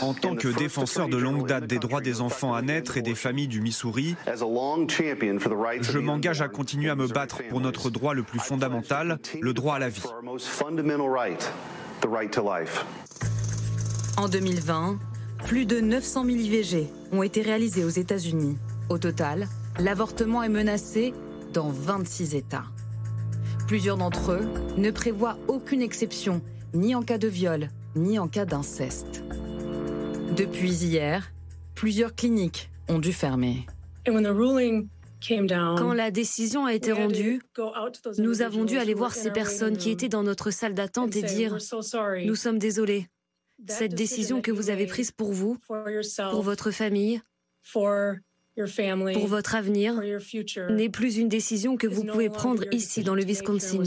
En 0.03 0.15
tant 0.15 0.37
que 0.37 0.49
défenseur 0.49 1.09
de 1.09 1.17
longue 1.17 1.47
date 1.47 1.67
des 1.67 1.79
droits 1.79 2.01
des 2.01 2.21
enfants 2.21 2.55
à 2.55 2.63
naître 2.63 2.97
et 2.97 3.03
des 3.03 3.15
familles 3.15 3.49
du 3.49 3.61
Missouri, 3.61 4.15
je 4.27 5.99
m'engage 5.99 6.43
à 6.43 6.49
continuer 6.49 6.91
à 6.91 6.97
me 6.97 7.07
battre 7.07 7.43
pour 7.49 7.61
notre 7.61 7.91
droit 7.91 8.15
le 8.15 8.23
plus 8.23 8.39
fondamental, 8.39 9.19
le 9.41 9.55
droit 9.55 9.77
à 9.77 9.79
la 9.79 9.89
vie. 9.89 10.03
En 14.17 14.29
2020, 14.29 14.99
plus 15.47 15.67
de 15.67 15.81
900 15.81 16.25
000 16.25 16.37
IVG 16.37 16.87
ont 17.13 17.23
été 17.23 17.43
réalisés 17.43 17.85
aux 17.85 17.89
États-Unis. 17.89 18.59
Au 18.91 18.99
total, 18.99 19.49
l'avortement 19.79 20.43
est 20.43 20.51
menacé 20.51 21.15
dans 21.53 21.71
26 21.71 22.35
États. 22.35 22.65
Plusieurs 23.67 23.97
d'entre 23.97 24.33
eux 24.33 24.49
ne 24.77 24.91
prévoient 24.91 25.39
aucune 25.49 25.81
exception, 25.81 26.43
ni 26.75 26.95
en 26.95 27.03
cas 27.03 27.19
de 27.19 27.29
viol, 27.29 27.69
ni 27.97 28.19
en 28.19 28.29
cas 28.29 28.45
d'inceste. 28.45 29.25
Depuis 30.37 30.73
hier, 30.73 31.33
plusieurs 31.75 32.15
cliniques 32.15 32.71
ont 32.89 32.99
dû 32.99 33.13
fermer. 33.13 33.67
Quand 35.27 35.93
la 35.93 36.11
décision 36.11 36.65
a 36.65 36.75
été 36.75 36.93
rendue, 36.93 37.41
nous 38.19 38.43
avons 38.43 38.65
dû 38.65 38.79
aller 38.79 38.95
voir 38.95 39.15
ces 39.15 39.31
personnes 39.31 39.77
qui 39.77 39.91
étaient 39.91 40.09
dans 40.09 40.23
notre 40.23 40.51
salle 40.51 40.75
d'attente 40.75 41.15
et 41.17 41.23
dire⁇ 41.23 41.57
Nous 42.27 42.35
sommes 42.37 42.59
désolés. 42.59 43.07
Cette 43.69 43.95
décision 43.95 44.41
que 44.41 44.51
vous 44.51 44.71
avez 44.71 44.87
prise 44.87 45.11
pour 45.11 45.33
vous, 45.33 45.59
pour 46.31 46.43
votre 46.43 46.71
famille, 46.71 47.21
pour 47.73 49.27
votre 49.27 49.55
avenir 49.55 50.01
n'est 50.71 50.89
plus 50.89 51.19
une 51.19 51.29
décision 51.29 51.77
que 51.77 51.87
vous 51.87 52.05
pouvez 52.05 52.31
prendre 52.31 52.65
ici 52.73 53.03
dans 53.03 53.15
le 53.15 53.23
Wisconsin. 53.23 53.83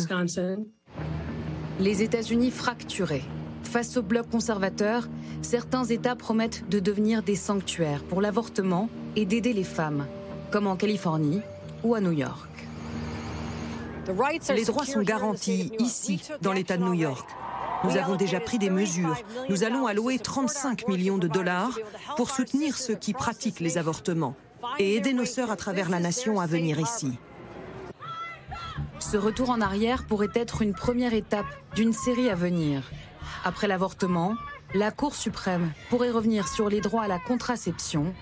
Les 1.80 2.04
États-Unis 2.04 2.52
fracturés. 2.52 3.24
Face 3.64 3.98
au 3.98 4.02
bloc 4.02 4.30
conservateur, 4.30 5.08
certains 5.42 5.84
États 5.84 6.16
promettent 6.16 6.70
de 6.70 6.80
devenir 6.80 7.24
des 7.24 7.36
sanctuaires 7.36 8.04
pour 8.04 8.22
l'avortement 8.22 8.90
et 9.16 9.26
d'aider 9.26 9.54
les 9.54 9.64
femmes, 9.64 10.06
comme 10.52 10.68
en 10.68 10.76
Californie 10.76 11.42
ou 11.84 11.96
à 11.96 12.02
New 12.02 12.12
York. 12.12 12.50
Les 14.56 14.66
droits 14.66 14.86
sont 14.86 15.02
garantis 15.02 15.72
ici, 15.80 16.22
dans 16.42 16.54
l'État 16.54 16.78
de 16.78 16.84
New 16.84 16.94
York. 16.94 17.30
Nous 17.84 17.98
avons 17.98 18.16
déjà 18.16 18.40
pris 18.40 18.60
des 18.60 18.70
mesures. 18.70 19.18
Nous 19.50 19.64
allons 19.64 19.88
allouer 19.88 20.20
35 20.20 20.88
millions 20.88 21.18
de 21.18 21.28
dollars 21.28 21.78
pour 22.16 22.30
soutenir 22.30 22.78
ceux 22.78 22.96
qui 22.96 23.14
pratiquent 23.14 23.60
les 23.60 23.78
avortements 23.78 24.36
et 24.80 24.96
aider 24.96 25.14
nos 25.14 25.26
sœurs 25.26 25.52
à 25.52 25.56
travers 25.56 25.90
la 25.90 26.00
nation 26.00 26.40
à 26.40 26.46
venir 26.48 26.80
ici. 26.80 27.18
Ce 29.00 29.18
retour 29.18 29.50
en 29.50 29.60
arrière 29.62 30.06
pourrait 30.06 30.32
être 30.34 30.62
une 30.62 30.74
première 30.74 31.14
étape 31.14 31.46
d'une 31.76 31.94
série 31.94 32.30
à 32.30 32.36
venir. 32.36 32.90
Après 33.46 33.68
l'avortement, 33.68 34.36
la 34.74 34.90
Cour 34.92 35.16
suprême 35.16 35.74
pourrait 35.90 36.12
revenir 36.12 36.48
sur 36.48 36.70
les 36.70 36.80
droits 36.80 37.04
à 37.04 37.08
la 37.10 37.20
contraception 37.20 38.14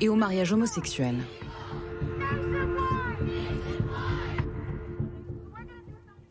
et 0.00 0.08
au 0.08 0.14
mariage 0.14 0.54
homosexuel. 0.54 1.16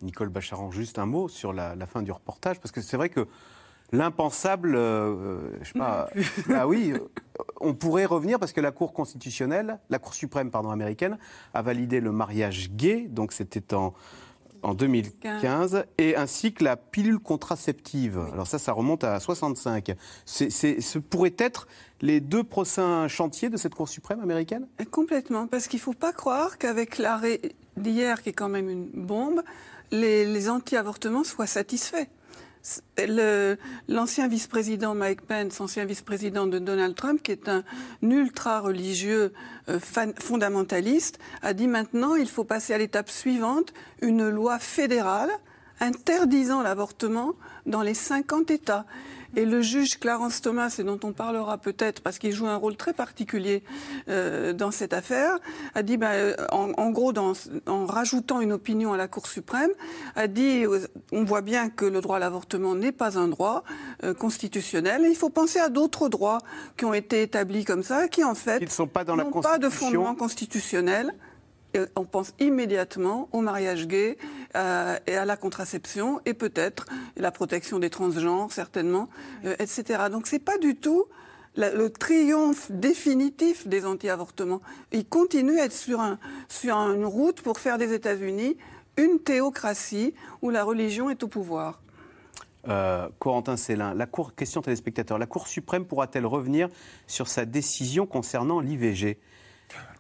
Nicole 0.02 0.30
Bacharan, 0.30 0.72
juste 0.72 0.98
un 0.98 1.06
mot 1.06 1.28
sur 1.28 1.54
la, 1.54 1.76
fin 1.86 2.02
du 2.02 2.12
reportage, 2.12 2.60
parce 2.60 2.72
que 2.72 2.82
c'est 2.82 2.98
vrai 2.98 3.10
que 3.10 3.28
l'impensable, 3.92 4.72
je 4.72 4.78
euh, 4.78 4.80
euh, 4.80 5.52
je 5.62 5.72
sais 5.72 5.78
pas, 5.78 6.10
ah 6.56 6.68
oui, 6.68 6.94
euh, 6.94 7.08
on 7.62 7.76
pourrait 7.76 8.06
revenir 8.06 8.40
parce 8.40 8.52
que 8.52 8.62
la 8.62 8.72
Cour 8.72 8.94
constitutionnelle, 8.94 9.78
la 9.92 10.00
Cour 10.00 10.16
suprême 10.16 10.50
pardon 10.50 10.72
américaine, 10.72 11.20
a 11.54 11.62
validé 11.62 12.00
le 12.00 12.12
mariage 12.12 12.72
gay, 12.72 13.08
donc 13.08 13.32
c'était 13.32 13.76
en 13.76 13.94
en 14.62 14.74
2015, 14.74 15.86
et 15.98 16.16
ainsi 16.16 16.54
que 16.54 16.64
la 16.64 16.76
pilule 16.76 17.20
contraceptive. 17.20 18.20
Alors 18.34 18.48
ça, 18.48 18.60
ça 18.60 18.72
remonte 18.72 19.04
à 19.04 19.20
65. 19.20 19.92
ce 20.26 21.00
pourrait 21.00 21.36
être 21.38 21.68
les 22.02 22.20
deux 22.20 22.44
prochains 22.44 23.08
chantiers 23.08 23.50
de 23.50 23.58
cette 23.58 23.76
Cour 23.76 23.90
suprême 23.90 24.22
américaine? 24.22 24.68
Complètement, 24.92 25.48
parce 25.48 25.68
qu'il 25.68 25.78
ne 25.78 25.84
faut 25.84 25.94
pas 25.94 26.14
croire 26.14 26.58
qu'avec 26.58 26.98
l'arrêt 26.98 27.42
d'hier, 27.78 28.22
qui 28.22 28.30
est 28.30 28.34
quand 28.34 28.50
même 28.50 28.70
une 28.70 28.90
bombe, 28.94 29.42
les, 29.92 30.50
anti-avortements 30.50 31.24
soient 31.24 31.48
satisfaits. 31.48 32.08
L'ancien 33.88 34.28
vice-président 34.28 34.94
Mike 34.94 35.22
Pence, 35.22 35.62
ancien 35.62 35.86
vice-président 35.86 36.46
de 36.46 36.60
Donald 36.60 36.96
Trump, 36.96 37.22
qui 37.24 37.32
est 37.32 37.48
un 37.48 37.64
ultra-religieux 38.02 39.34
euh, 39.70 39.80
fondamentaliste, 40.20 41.20
a 41.42 41.54
dit 41.54 41.68
maintenant 41.68 42.16
il 42.16 42.28
faut 42.28 42.44
passer 42.44 42.74
à 42.74 42.78
l'étape 42.78 43.10
suivante, 43.10 43.74
une 44.02 44.30
loi 44.30 44.60
fédérale 44.60 45.32
interdisant 45.80 46.62
l'avortement 46.62 47.36
dans 47.66 47.82
les 47.82 47.94
50 47.94 48.52
États. 48.52 48.86
Et 49.36 49.46
le 49.46 49.62
juge 49.62 50.00
Clarence 50.00 50.42
Thomas, 50.42 50.76
et 50.80 50.84
dont 50.84 51.00
on 51.04 51.12
parlera 51.12 51.58
peut-être 51.58 52.02
parce 52.02 52.18
qu'il 52.18 52.32
joue 52.32 52.48
un 52.48 52.56
rôle 52.56 52.76
très 52.76 52.94
particulier 52.94 53.64
euh, 54.08 54.54
dans 54.54 54.72
cette 54.72 54.94
affaire, 54.94 55.38
a 55.76 55.84
dit, 55.84 55.98
bah, 55.98 56.12
en, 56.52 56.90
gros, 56.90 57.14
en 57.18 57.86
rajoutant 57.86 58.42
une 58.42 58.54
opinion 58.54 58.94
à 58.94 58.98
la 58.98 59.08
Cour 59.08 59.28
suprême, 59.28 59.72
a 60.16 60.28
dit, 60.28 60.66
euh, 60.66 60.88
on 61.12 61.24
voit 61.24 61.42
bien 61.42 61.70
que 61.70 61.86
le 61.86 62.02
droit 62.02 62.18
à 62.18 62.20
l'avortement 62.20 62.76
n'est 62.76 62.92
pas 62.92 63.18
un 63.18 63.28
droit 63.28 63.64
euh, 64.04 64.14
constitutionnel. 64.14 65.06
Et 65.06 65.10
il 65.10 65.16
faut 65.16 65.30
penser 65.30 65.60
à 65.60 65.70
d'autres 65.70 66.10
droits 66.10 66.40
qui 66.78 66.86
ont 66.86 66.94
été 66.94 67.22
établis 67.22 67.66
comme 67.66 67.84
ça, 67.84 68.08
qui 68.08 68.24
en 68.24 68.36
fait 68.36 68.62
n'ont 68.80 68.88
pas, 68.88 69.06
pas 69.06 69.58
de 69.58 69.70
fondement 69.70 70.16
constitutionnel 70.16 71.14
on 71.96 72.06
pense 72.06 72.34
immédiatement 72.40 73.30
au 73.32 73.42
mariage 73.42 73.88
gay 73.88 74.18
euh, 74.56 74.98
et 75.08 75.16
à 75.16 75.26
la 75.26 75.38
contraception 75.38 76.22
et 76.26 76.34
peut-être 76.34 76.86
la 77.16 77.32
protection 77.32 77.80
des 77.80 77.90
transgenres, 77.90 78.52
certainement, 78.52 79.10
euh, 79.46 79.56
etc. 79.60 80.04
Donc 80.12 80.28
c'est 80.28 80.40
pas 80.40 80.58
du 80.58 80.76
tout 80.76 81.06
le 81.58 81.90
triomphe 81.90 82.72
définitif 82.72 83.68
des 83.68 83.86
anti-avortements. 83.86 84.62
Ils 84.94 85.06
continuent 85.06 85.60
à 85.60 85.66
être 85.66 85.74
sur, 85.74 86.00
un, 86.00 86.18
sur 86.48 86.76
une 86.78 87.06
route 87.06 87.42
pour 87.42 87.60
faire 87.60 87.78
des 87.78 87.94
États-Unis 87.94 88.56
une 88.98 89.20
théocratie 89.20 90.14
où 90.42 90.50
la 90.50 90.64
religion 90.64 91.10
est 91.10 91.24
au 91.24 91.28
pouvoir. 91.28 91.82
Euh, 92.68 93.08
Corentin 93.20 93.56
Célin, 93.56 93.94
la 93.94 94.06
cour, 94.06 94.36
question 94.36 94.62
téléspectateur, 94.62 95.18
la 95.18 95.26
Cour 95.26 95.48
suprême 95.48 95.86
pourra-t-elle 95.86 96.26
revenir 96.26 96.68
sur 97.08 97.28
sa 97.28 97.46
décision 97.46 98.06
concernant 98.06 98.60
l'IVG 98.60 99.18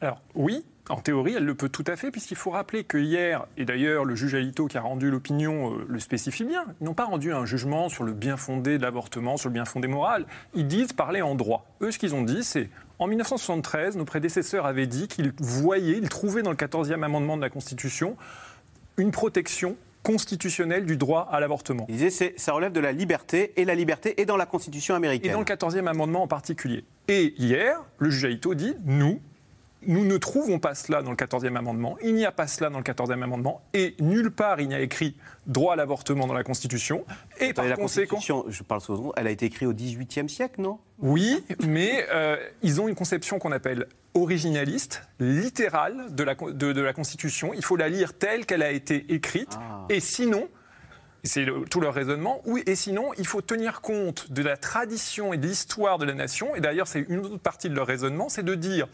Alors 0.01 0.21
oui, 0.35 0.65
en 0.89 0.99
théorie, 0.99 1.35
elle 1.35 1.45
le 1.45 1.55
peut 1.55 1.69
tout 1.69 1.83
à 1.87 1.95
fait, 1.95 2.11
puisqu'il 2.11 2.35
faut 2.35 2.49
rappeler 2.51 2.83
que 2.83 2.97
hier, 2.97 3.45
et 3.57 3.65
d'ailleurs 3.65 4.05
le 4.05 4.15
juge 4.15 4.35
Alito 4.35 4.67
qui 4.67 4.77
a 4.77 4.81
rendu 4.81 5.09
l'opinion 5.09 5.73
euh, 5.73 5.85
le 5.87 5.99
spécifie 5.99 6.43
bien, 6.43 6.65
ils 6.81 6.85
n'ont 6.85 6.93
pas 6.93 7.05
rendu 7.05 7.31
un 7.31 7.45
jugement 7.45 7.89
sur 7.89 8.03
le 8.03 8.13
bien 8.13 8.37
fondé 8.37 8.77
de 8.77 8.83
l'avortement, 8.83 9.37
sur 9.37 9.49
le 9.49 9.53
bien 9.53 9.65
fondé 9.65 9.87
moral. 9.87 10.25
Ils 10.55 10.67
disent 10.67 10.93
parler 10.93 11.21
en 11.21 11.35
droit. 11.35 11.65
Eux, 11.81 11.91
ce 11.91 11.99
qu'ils 11.99 12.15
ont 12.15 12.23
dit, 12.23 12.43
c'est 12.43 12.69
en 12.97 13.07
1973, 13.07 13.97
nos 13.97 14.05
prédécesseurs 14.05 14.65
avaient 14.65 14.87
dit 14.87 15.07
qu'ils 15.07 15.31
voyaient, 15.39 15.97
ils 15.97 16.09
trouvaient 16.09 16.41
dans 16.41 16.51
le 16.51 16.57
14e 16.57 17.03
amendement 17.03 17.37
de 17.37 17.41
la 17.41 17.49
Constitution 17.49 18.17
une 18.97 19.11
protection 19.11 19.77
constitutionnelle 20.03 20.85
du 20.85 20.97
droit 20.97 21.27
à 21.31 21.39
l'avortement. 21.39 21.85
Ils 21.89 21.97
disaient 21.97 22.33
ça 22.37 22.53
relève 22.53 22.71
de 22.71 22.79
la 22.79 22.91
liberté, 22.91 23.53
et 23.57 23.65
la 23.65 23.75
liberté 23.75 24.19
est 24.19 24.25
dans 24.25 24.37
la 24.37 24.45
Constitution 24.45 24.95
américaine. 24.95 25.31
Et 25.31 25.33
dans 25.33 25.39
le 25.39 25.45
14e 25.45 25.87
amendement 25.87 26.23
en 26.23 26.27
particulier. 26.27 26.83
Et 27.07 27.33
hier, 27.37 27.81
le 27.97 28.09
juge 28.09 28.25
Alito 28.25 28.53
dit, 28.53 28.75
nous, 28.85 29.21
nous 29.87 30.05
ne 30.05 30.17
trouvons 30.17 30.59
pas 30.59 30.75
cela 30.75 31.01
dans 31.01 31.11
le 31.11 31.15
14e 31.15 31.55
amendement, 31.55 31.97
il 32.03 32.15
n'y 32.15 32.25
a 32.25 32.31
pas 32.31 32.47
cela 32.47 32.69
dans 32.69 32.77
le 32.77 32.83
14e 32.83 33.23
amendement, 33.23 33.61
et 33.73 33.95
nulle 33.99 34.31
part 34.31 34.59
il 34.59 34.67
n'y 34.67 34.75
a 34.75 34.81
écrit 34.81 35.15
droit 35.47 35.73
à 35.73 35.75
l'avortement 35.75 36.27
dans 36.27 36.33
la 36.33 36.43
Constitution. 36.43 37.05
Et 37.39 37.53
par 37.53 37.65
la 37.65 37.75
conséquent. 37.75 38.15
Constitution, 38.15 38.45
je 38.49 38.63
parle 38.63 38.81
sous 38.81 39.13
elle 39.15 39.27
a 39.27 39.31
été 39.31 39.45
écrite 39.45 39.67
au 39.67 39.73
18e 39.73 40.27
siècle, 40.27 40.61
non? 40.61 40.79
Oui, 40.99 41.43
mais 41.65 42.05
euh, 42.11 42.37
ils 42.61 42.81
ont 42.81 42.87
une 42.87 42.95
conception 42.95 43.39
qu'on 43.39 43.51
appelle 43.51 43.87
originaliste, 44.15 45.03
littérale 45.19 46.13
de 46.13 46.23
la, 46.23 46.35
de, 46.35 46.81
la, 46.81 46.93
Constitution. 46.93 47.53
Il 47.53 47.63
faut 47.63 47.75
la 47.75 47.89
lire 47.89 48.13
telle 48.13 48.45
qu'elle 48.45 48.63
a 48.63 48.71
été 48.71 49.13
écrite, 49.13 49.57
ah. 49.59 49.85
et 49.89 49.99
sinon. 49.99 50.47
C'est 51.21 51.45
tout 51.69 51.81
leur 51.81 51.93
raisonnement. 51.93 52.41
Oui, 52.45 52.63
et 52.65 52.75
sinon, 52.75 53.11
il 53.17 53.27
faut 53.27 53.41
tenir 53.41 53.81
compte 53.81 54.31
de 54.31 54.41
la 54.41 54.55
tradition 54.55 55.33
et 55.33 55.37
de 55.37 55.45
l'histoire 55.45 55.97
de 55.97 56.05
la 56.05 56.13
nation. 56.13 56.55
Et 56.55 56.61
d'ailleurs, 56.61 56.87
c'est 56.87 57.01
une 57.09 57.19
autre 57.25 57.39
partie 57.39 57.69
de 57.69 57.75
leur 57.75 57.87
raisonnement, 57.87 58.29
c'est 58.29 58.41
de 58.41 58.55
dire 58.55 58.87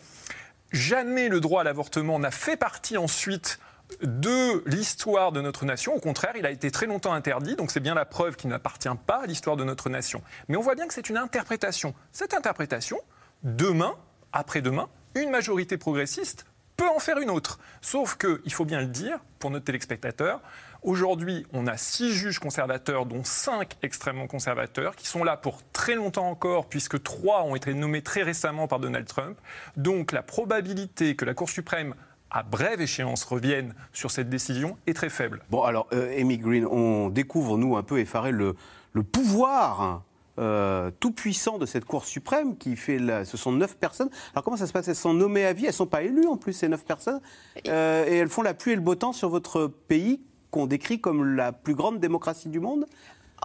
Jamais 0.72 1.30
le 1.30 1.40
droit 1.40 1.62
à 1.62 1.64
l'avortement 1.64 2.20
n'a 2.20 2.32
fait 2.32 2.58
partie 2.58 2.98
ensuite 2.98 3.60
de 4.02 4.64
l'histoire 4.68 5.32
de 5.32 5.42
notre 5.42 5.66
nation. 5.66 5.96
Au 5.96 6.00
contraire, 6.00 6.34
il 6.36 6.46
a 6.46 6.52
été 6.52 6.72
très 6.72 6.86
longtemps 6.86 7.14
interdit, 7.14 7.56
donc 7.56 7.72
c'est 7.72 7.80
bien 7.80 7.94
la 7.94 8.06
preuve 8.06 8.36
qu'il 8.36 8.50
n'appartient 8.50 8.90
pas 9.06 9.24
à 9.24 9.26
l'histoire 9.26 9.58
de 9.58 9.64
notre 9.64 9.90
nation. 9.90 10.22
Mais 10.48 10.58
on 10.58 10.62
voit 10.62 10.76
bien 10.76 10.88
que 10.88 10.94
c'est 10.94 11.10
une 11.10 11.18
interprétation. 11.18 11.94
Cette 12.12 12.34
interprétation, 12.34 13.00
demain, 13.44 13.96
après-demain, 14.34 14.90
une 15.14 15.30
majorité 15.30 15.78
progressiste 15.78 16.46
peut 16.78 16.90
en 16.90 17.00
faire 17.00 17.20
une 17.20 17.30
autre. 17.30 17.60
Sauf 17.82 18.16
que, 18.16 18.42
il 18.44 18.54
faut 18.54 18.66
bien 18.66 18.82
le 18.82 18.88
dire, 18.88 19.20
pour 19.40 19.50
notre 19.50 19.66
téléspectateur, 19.66 20.42
Aujourd'hui, 20.86 21.48
on 21.52 21.66
a 21.66 21.78
six 21.78 22.14
juges 22.14 22.38
conservateurs, 22.38 23.08
dont 23.08 23.24
cinq 23.24 23.72
extrêmement 23.82 24.28
conservateurs, 24.28 24.96
qui 24.96 25.08
sont 25.08 25.24
là 25.24 25.36
pour 25.36 25.64
très 25.74 25.96
longtemps 25.96 26.30
encore, 26.30 26.68
puisque 26.68 27.02
trois 27.02 27.42
ont 27.42 27.56
été 27.56 27.74
nommés 27.74 28.04
très 28.04 28.22
récemment 28.22 28.68
par 28.68 28.80
Donald 28.80 29.08
Trump. 29.08 29.36
Donc 29.78 30.12
la 30.12 30.22
probabilité 30.22 31.16
que 31.16 31.26
la 31.26 31.34
Cour 31.34 31.50
suprême 31.50 31.96
à 32.30 32.44
brève 32.44 32.82
échéance 32.82 33.24
revienne 33.24 33.74
sur 33.94 34.12
cette 34.12 34.30
décision 34.30 34.78
est 34.86 34.94
très 34.94 35.10
faible. 35.10 35.42
Bon, 35.50 35.64
alors, 35.64 35.88
euh, 35.92 36.22
Amy 36.22 36.38
Green, 36.38 36.68
on 36.68 37.10
découvre, 37.10 37.58
nous, 37.58 37.78
un 37.78 37.84
peu 37.84 37.98
effaré, 38.00 38.32
le, 38.32 38.56
le 38.94 39.02
pouvoir 39.02 40.04
euh, 40.38 40.92
tout 41.00 41.14
puissant 41.14 41.58
de 41.58 41.66
cette 41.66 41.86
Cour 41.86 42.06
suprême 42.06 42.58
qui 42.58 42.76
fait 42.76 43.00
ce 43.26 43.38
sont 43.38 43.52
neuf 43.52 43.76
personnes. 43.76 44.12
Alors 44.34 44.44
comment 44.44 44.58
ça 44.58 44.68
se 44.68 44.74
passe? 44.74 44.88
Elles 44.88 44.96
sont 44.96 45.16
nommées 45.16 45.48
à 45.48 45.54
vie, 45.54 45.64
elles 45.64 45.70
ne 45.70 45.74
sont 45.74 45.88
pas 45.88 46.04
élues 46.04 46.28
en 46.28 46.38
plus 46.38 46.54
ces 46.54 46.68
neuf 46.68 46.86
personnes, 46.86 47.22
euh, 47.68 48.06
et 48.06 48.18
elles 48.18 48.30
font 48.30 48.44
la 48.44 48.54
pluie 48.54 48.74
et 48.74 48.76
le 48.76 48.82
beau 48.82 48.94
temps 48.94 49.14
sur 49.14 49.30
votre 49.30 49.66
pays? 49.66 50.22
Qu'on 50.56 50.68
décrit 50.68 51.02
comme 51.02 51.36
la 51.36 51.52
plus 51.52 51.76
grande 51.76 52.00
démocratie 52.00 52.48
du 52.48 52.62
monde 52.62 52.86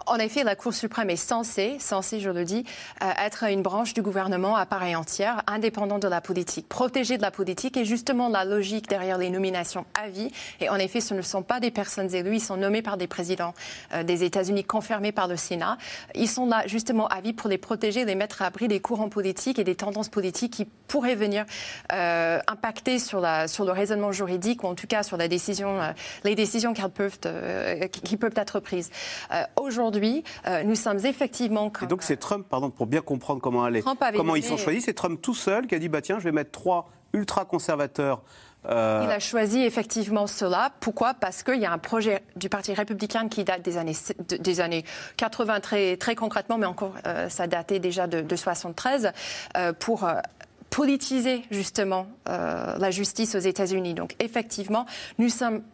en 0.07 0.17
effet, 0.17 0.43
la 0.43 0.55
Cour 0.55 0.73
suprême 0.73 1.09
est 1.09 1.15
censée, 1.15 1.77
censée, 1.79 2.19
je 2.19 2.29
le 2.29 2.45
dis, 2.45 2.65
euh, 3.03 3.11
être 3.23 3.43
une 3.43 3.61
branche 3.61 3.93
du 3.93 4.01
gouvernement 4.01 4.55
à 4.55 4.65
part 4.65 4.81
entière, 4.81 5.43
indépendante 5.47 6.01
de 6.01 6.07
la 6.07 6.21
politique, 6.21 6.67
protégée 6.67 7.17
de 7.17 7.21
la 7.21 7.31
politique, 7.31 7.77
et 7.77 7.85
justement 7.85 8.29
la 8.29 8.45
logique 8.45 8.89
derrière 8.89 9.17
les 9.17 9.29
nominations 9.29 9.85
à 9.93 10.09
vie. 10.09 10.31
Et 10.59 10.69
en 10.69 10.77
effet, 10.77 11.01
ce 11.01 11.13
ne 11.13 11.21
sont 11.21 11.43
pas 11.43 11.59
des 11.59 11.71
personnes 11.71 12.13
élues, 12.15 12.35
ils 12.35 12.41
sont 12.41 12.57
nommés 12.57 12.81
par 12.81 12.97
des 12.97 13.07
présidents 13.07 13.53
euh, 13.93 14.03
des 14.03 14.23
États-Unis, 14.23 14.63
confirmés 14.63 15.11
par 15.11 15.27
le 15.27 15.35
Sénat. 15.35 15.77
Ils 16.15 16.27
sont 16.27 16.47
là 16.47 16.63
justement 16.65 17.07
à 17.07 17.21
vie 17.21 17.33
pour 17.33 17.49
les 17.49 17.57
protéger, 17.57 18.05
les 18.05 18.15
mettre 18.15 18.41
à 18.41 18.47
abri 18.47 18.67
des 18.67 18.79
courants 18.79 19.09
politiques 19.09 19.59
et 19.59 19.63
des 19.63 19.75
tendances 19.75 20.09
politiques 20.09 20.53
qui 20.53 20.65
pourraient 20.87 21.15
venir 21.15 21.45
euh, 21.93 22.39
impacter 22.47 22.99
sur, 22.99 23.21
la, 23.21 23.47
sur 23.47 23.65
le 23.65 23.71
raisonnement 23.71 24.11
juridique, 24.11 24.63
ou 24.63 24.67
en 24.67 24.75
tout 24.75 24.87
cas 24.87 25.03
sur 25.03 25.15
la 25.15 25.27
décision, 25.27 25.79
les 26.23 26.35
décisions 26.35 26.73
qui 26.73 26.81
peuvent, 26.89 27.19
qui 27.91 28.17
peuvent 28.17 28.33
être 28.35 28.59
prises. 28.59 28.89
Aujourd'hui, 29.55 29.90
aujourd'hui, 29.91 30.23
euh, 30.47 30.63
nous 30.63 30.75
sommes 30.75 31.05
effectivement. 31.05 31.71
Et 31.81 31.85
donc 31.85 32.03
c'est 32.03 32.17
Trump, 32.17 32.45
pardon, 32.49 32.69
pour 32.69 32.87
bien 32.87 33.01
comprendre 33.01 33.41
comment, 33.41 33.67
comment 34.15 34.35
ils 34.35 34.43
sont 34.43 34.57
choisis, 34.57 34.85
c'est 34.85 34.93
Trump 34.93 35.21
tout 35.21 35.35
seul 35.35 35.67
qui 35.67 35.75
a 35.75 35.79
dit 35.79 35.89
bah 35.89 36.01
tiens, 36.01 36.19
je 36.19 36.23
vais 36.23 36.31
mettre 36.31 36.51
trois 36.51 36.89
ultra-conservateur 37.13 38.21
euh, 38.67 39.01
Il 39.03 39.11
a 39.11 39.19
choisi 39.19 39.63
effectivement 39.63 40.27
cela. 40.27 40.71
Pourquoi? 40.79 41.13
Parce 41.13 41.43
qu'il 41.43 41.59
y 41.59 41.65
a 41.65 41.73
un 41.73 41.77
projet 41.77 42.23
du 42.37 42.47
Parti 42.47 42.73
républicain 42.73 43.27
qui 43.27 43.43
date 43.43 43.63
des 43.63 43.77
années, 43.77 43.95
des 44.39 44.61
années 44.61 44.85
80 45.17 45.59
très, 45.59 45.97
très 45.97 46.15
concrètement, 46.15 46.57
mais 46.57 46.67
encore 46.67 46.93
euh, 47.05 47.27
ça 47.27 47.47
datait 47.47 47.79
déjà 47.79 48.07
de, 48.07 48.21
de 48.21 48.35
73, 48.35 49.11
euh, 49.57 49.73
pour 49.73 50.07
politiser 50.71 51.43
justement 51.51 52.07
euh, 52.29 52.77
la 52.77 52.91
justice 52.91 53.35
aux 53.35 53.39
États-Unis. 53.39 53.93
Donc 53.93 54.15
effectivement, 54.19 54.85
nous, 55.19 55.29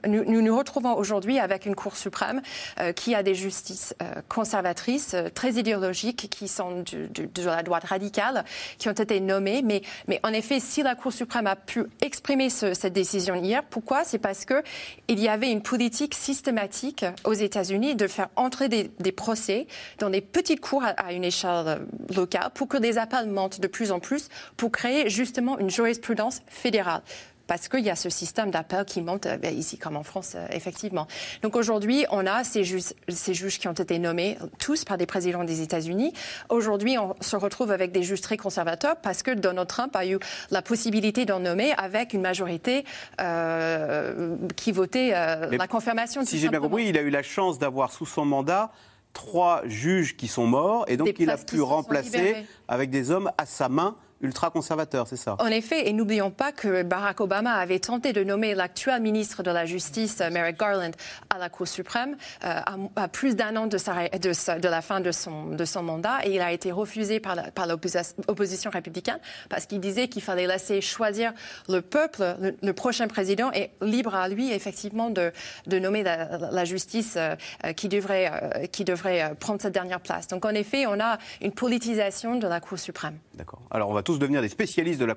nous, 0.05 0.57
retrouvons 0.57 0.95
aujourd'hui 0.95 1.37
avec 1.37 1.67
une 1.67 1.75
Cour 1.75 1.95
suprême 1.95 2.41
euh, 2.79 2.93
qui 2.93 3.13
a 3.13 3.21
des 3.21 3.35
justices 3.35 3.93
euh, 4.01 4.21
conservatrices, 4.27 5.15
très 5.35 5.53
idéologiques, 5.53 6.29
qui 6.31 6.47
sont 6.47 6.83
de 6.83 7.43
la 7.43 7.61
droite 7.61 7.83
radicale, 7.83 8.43
qui 8.79 8.89
ont 8.89 8.93
été 8.93 9.19
nommées. 9.19 9.61
Mais, 9.61 10.19
en 10.23 10.33
effet, 10.33 10.59
si 10.59 10.81
la 10.81 10.95
Cour 10.95 11.13
suprême 11.13 11.45
a 11.45 11.55
pu 11.55 11.83
exprimer 12.01 12.49
cette 12.49 12.93
décision 12.93 13.35
hier, 13.35 13.63
pourquoi? 13.63 14.03
C'est 14.03 14.17
parce 14.17 14.45
que 14.45 14.63
il 15.07 15.19
y 15.19 15.27
avait 15.27 15.51
une 15.51 15.61
politique 15.61 16.15
systématique 16.15 17.05
aux 17.23 17.33
États-Unis 17.33 17.95
de 17.95 18.07
faire 18.07 18.29
entrer 18.35 18.67
des, 18.67 18.89
des, 18.99 19.11
procès 19.11 19.67
dans 19.99 20.09
des 20.09 20.21
petites 20.21 20.59
cours 20.59 20.83
à, 20.83 21.13
une 21.13 21.23
échelle 21.23 21.81
locale 22.15 22.49
pour 22.55 22.67
que 22.67 22.77
les 22.77 22.97
appels 22.97 23.27
montent 23.27 23.59
de 23.59 23.67
plus 23.67 23.91
en 23.91 23.99
plus, 23.99 24.29
pour 24.55 24.71
créer 24.71 24.86
justement 25.07 25.57
une 25.59 25.69
jurisprudence 25.69 26.41
fédérale 26.47 27.01
parce 27.47 27.67
qu'il 27.67 27.79
y 27.79 27.89
a 27.89 27.95
ce 27.95 28.09
système 28.09 28.51
d'appel 28.51 28.85
qui 28.85 29.01
monte 29.01 29.25
euh, 29.25 29.37
ben, 29.37 29.57
ici 29.57 29.77
comme 29.77 29.95
en 29.95 30.03
France, 30.03 30.33
euh, 30.35 30.45
effectivement. 30.51 31.07
Donc 31.41 31.55
aujourd'hui, 31.55 32.05
on 32.11 32.27
a 32.27 32.43
ces, 32.43 32.63
juges, 32.63 32.93
ces 33.07 33.33
juges 33.33 33.57
qui 33.57 33.67
ont 33.67 33.73
été 33.73 33.97
nommés 33.97 34.37
tous 34.59 34.83
par 34.83 34.97
des 34.97 35.05
présidents 35.05 35.43
des 35.43 35.61
États-Unis. 35.61 36.13
Aujourd'hui, 36.49 36.97
on 36.97 37.15
se 37.21 37.35
retrouve 37.35 37.71
avec 37.71 37.91
des 37.91 38.03
juges 38.03 38.21
très 38.21 38.37
conservateurs 38.37 38.97
parce 38.97 39.23
que 39.23 39.31
Donald 39.31 39.67
Trump 39.67 39.95
a 39.95 40.05
eu 40.05 40.19
la 40.51 40.61
possibilité 40.61 41.25
d'en 41.25 41.39
nommer 41.39 41.73
avec 41.77 42.13
une 42.13 42.21
majorité 42.21 42.83
euh, 43.21 44.35
qui 44.55 44.71
votait 44.71 45.11
la 45.11 45.67
confirmation. 45.67 46.23
Si 46.25 46.37
j'ai 46.37 46.49
bien 46.49 46.59
compris, 46.59 46.87
il 46.87 46.97
a 46.97 47.01
eu 47.01 47.09
la 47.09 47.23
chance 47.23 47.57
d'avoir 47.57 47.91
sous 47.91 48.05
son 48.05 48.25
mandat 48.25 48.71
trois 49.13 49.61
juges 49.65 50.15
qui 50.15 50.27
sont 50.27 50.45
morts 50.45 50.85
et 50.87 50.97
donc 50.97 51.15
il 51.17 51.29
a 51.29 51.37
pu 51.37 51.61
remplacer 51.61 52.45
avec 52.67 52.89
des 52.89 53.09
hommes 53.09 53.31
à 53.37 53.45
sa 53.45 53.69
main 53.69 53.95
ultra-conservateur, 54.21 55.07
c'est 55.07 55.17
ça? 55.17 55.35
En 55.39 55.47
effet, 55.47 55.87
et 55.87 55.93
n'oublions 55.93 56.31
pas 56.31 56.51
que 56.51 56.83
Barack 56.83 57.21
Obama 57.21 57.53
avait 57.53 57.79
tenté 57.79 58.13
de 58.13 58.23
nommer 58.23 58.55
l'actuel 58.55 59.01
ministre 59.01 59.43
de 59.43 59.51
la 59.51 59.65
Justice, 59.65 60.19
euh, 60.21 60.29
Merrick 60.29 60.59
Garland, 60.59 60.91
à 61.29 61.37
la 61.37 61.49
Cour 61.49 61.67
suprême 61.67 62.17
euh, 62.43 62.59
à, 62.95 63.07
plus 63.07 63.35
d'un 63.35 63.55
an 63.55 63.67
de, 63.67 63.77
de, 63.77 64.67
la 64.67 64.81
fin 64.81 64.99
de 64.99 65.11
son, 65.11 65.47
de 65.47 65.65
son 65.65 65.83
mandat, 65.83 66.25
et 66.25 66.35
il 66.35 66.41
a 66.41 66.51
été 66.51 66.71
refusé 66.71 67.19
par 67.19 67.35
l'opposition 67.67 68.71
républicaine 68.71 69.19
parce 69.49 69.65
qu'il 69.65 69.79
disait 69.79 70.07
qu'il 70.07 70.21
fallait 70.21 70.47
laisser 70.47 70.81
choisir 70.81 71.33
le 71.69 71.81
peuple, 71.81 72.35
le, 72.61 72.73
prochain 72.73 73.07
président, 73.07 73.51
et 73.53 73.71
libre 73.81 74.15
à 74.15 74.27
lui, 74.27 74.51
effectivement, 74.51 75.09
de, 75.09 75.31
de 75.67 75.79
nommer 75.79 76.03
la, 76.03 76.65
justice 76.65 77.15
euh, 77.17 77.35
qui, 77.73 77.87
devrait, 77.87 78.67
qui 78.71 78.83
devrait 78.83 79.35
prendre 79.39 79.61
cette 79.61 79.73
dernière 79.73 79.99
place. 79.99 80.27
Donc, 80.27 80.45
en 80.45 80.49
effet, 80.49 80.85
on 80.85 80.99
a 80.99 81.17
une 81.41 81.51
politisation 81.51 82.35
de 82.35 82.47
la 82.47 82.59
Cour 82.59 82.79
suprême. 82.79 83.17
D'accord. 83.35 83.61
Alors, 83.71 83.89
on 83.89 83.93
va 83.93 84.03
tous 84.07 84.19
devenir 84.19 84.41
des 84.41 84.47
spécialistes 84.47 85.01
de 85.01 85.05
la, 85.05 85.15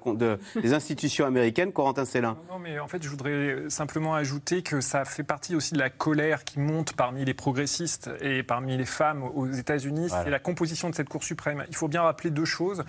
des 0.61 0.75
institutions 0.75 1.25
américaines. 1.25 1.73
Corentin 1.73 2.05
Célin. 2.05 2.37
Non, 2.51 2.59
mais 2.59 2.81
en 2.81 2.89
fait, 2.89 3.03
je 3.03 3.09
voudrais 3.09 3.69
simplement 3.69 4.15
ajouter 4.15 4.63
que 4.63 4.81
ça 4.81 5.05
fait 5.05 5.23
partie 5.23 5.55
aussi 5.55 5.75
de 5.75 5.79
la 5.79 5.91
colère 5.91 6.45
qui 6.45 6.59
monte 6.59 6.95
parmi 6.95 7.25
les 7.25 7.35
progressistes 7.35 8.11
et 8.21 8.43
parmi 8.43 8.77
les 8.77 8.85
femmes 8.85 9.23
aux 9.23 9.47
États-Unis. 9.47 10.09
C'est 10.11 10.31
la 10.31 10.41
composition 10.41 10.91
de 10.91 10.95
cette 10.95 11.09
Cour 11.09 11.23
suprême. 11.23 11.65
Il 11.69 11.77
faut 11.77 11.89
bien 11.89 12.03
rappeler 12.03 12.31
deux 12.31 12.45
choses. 12.45 12.85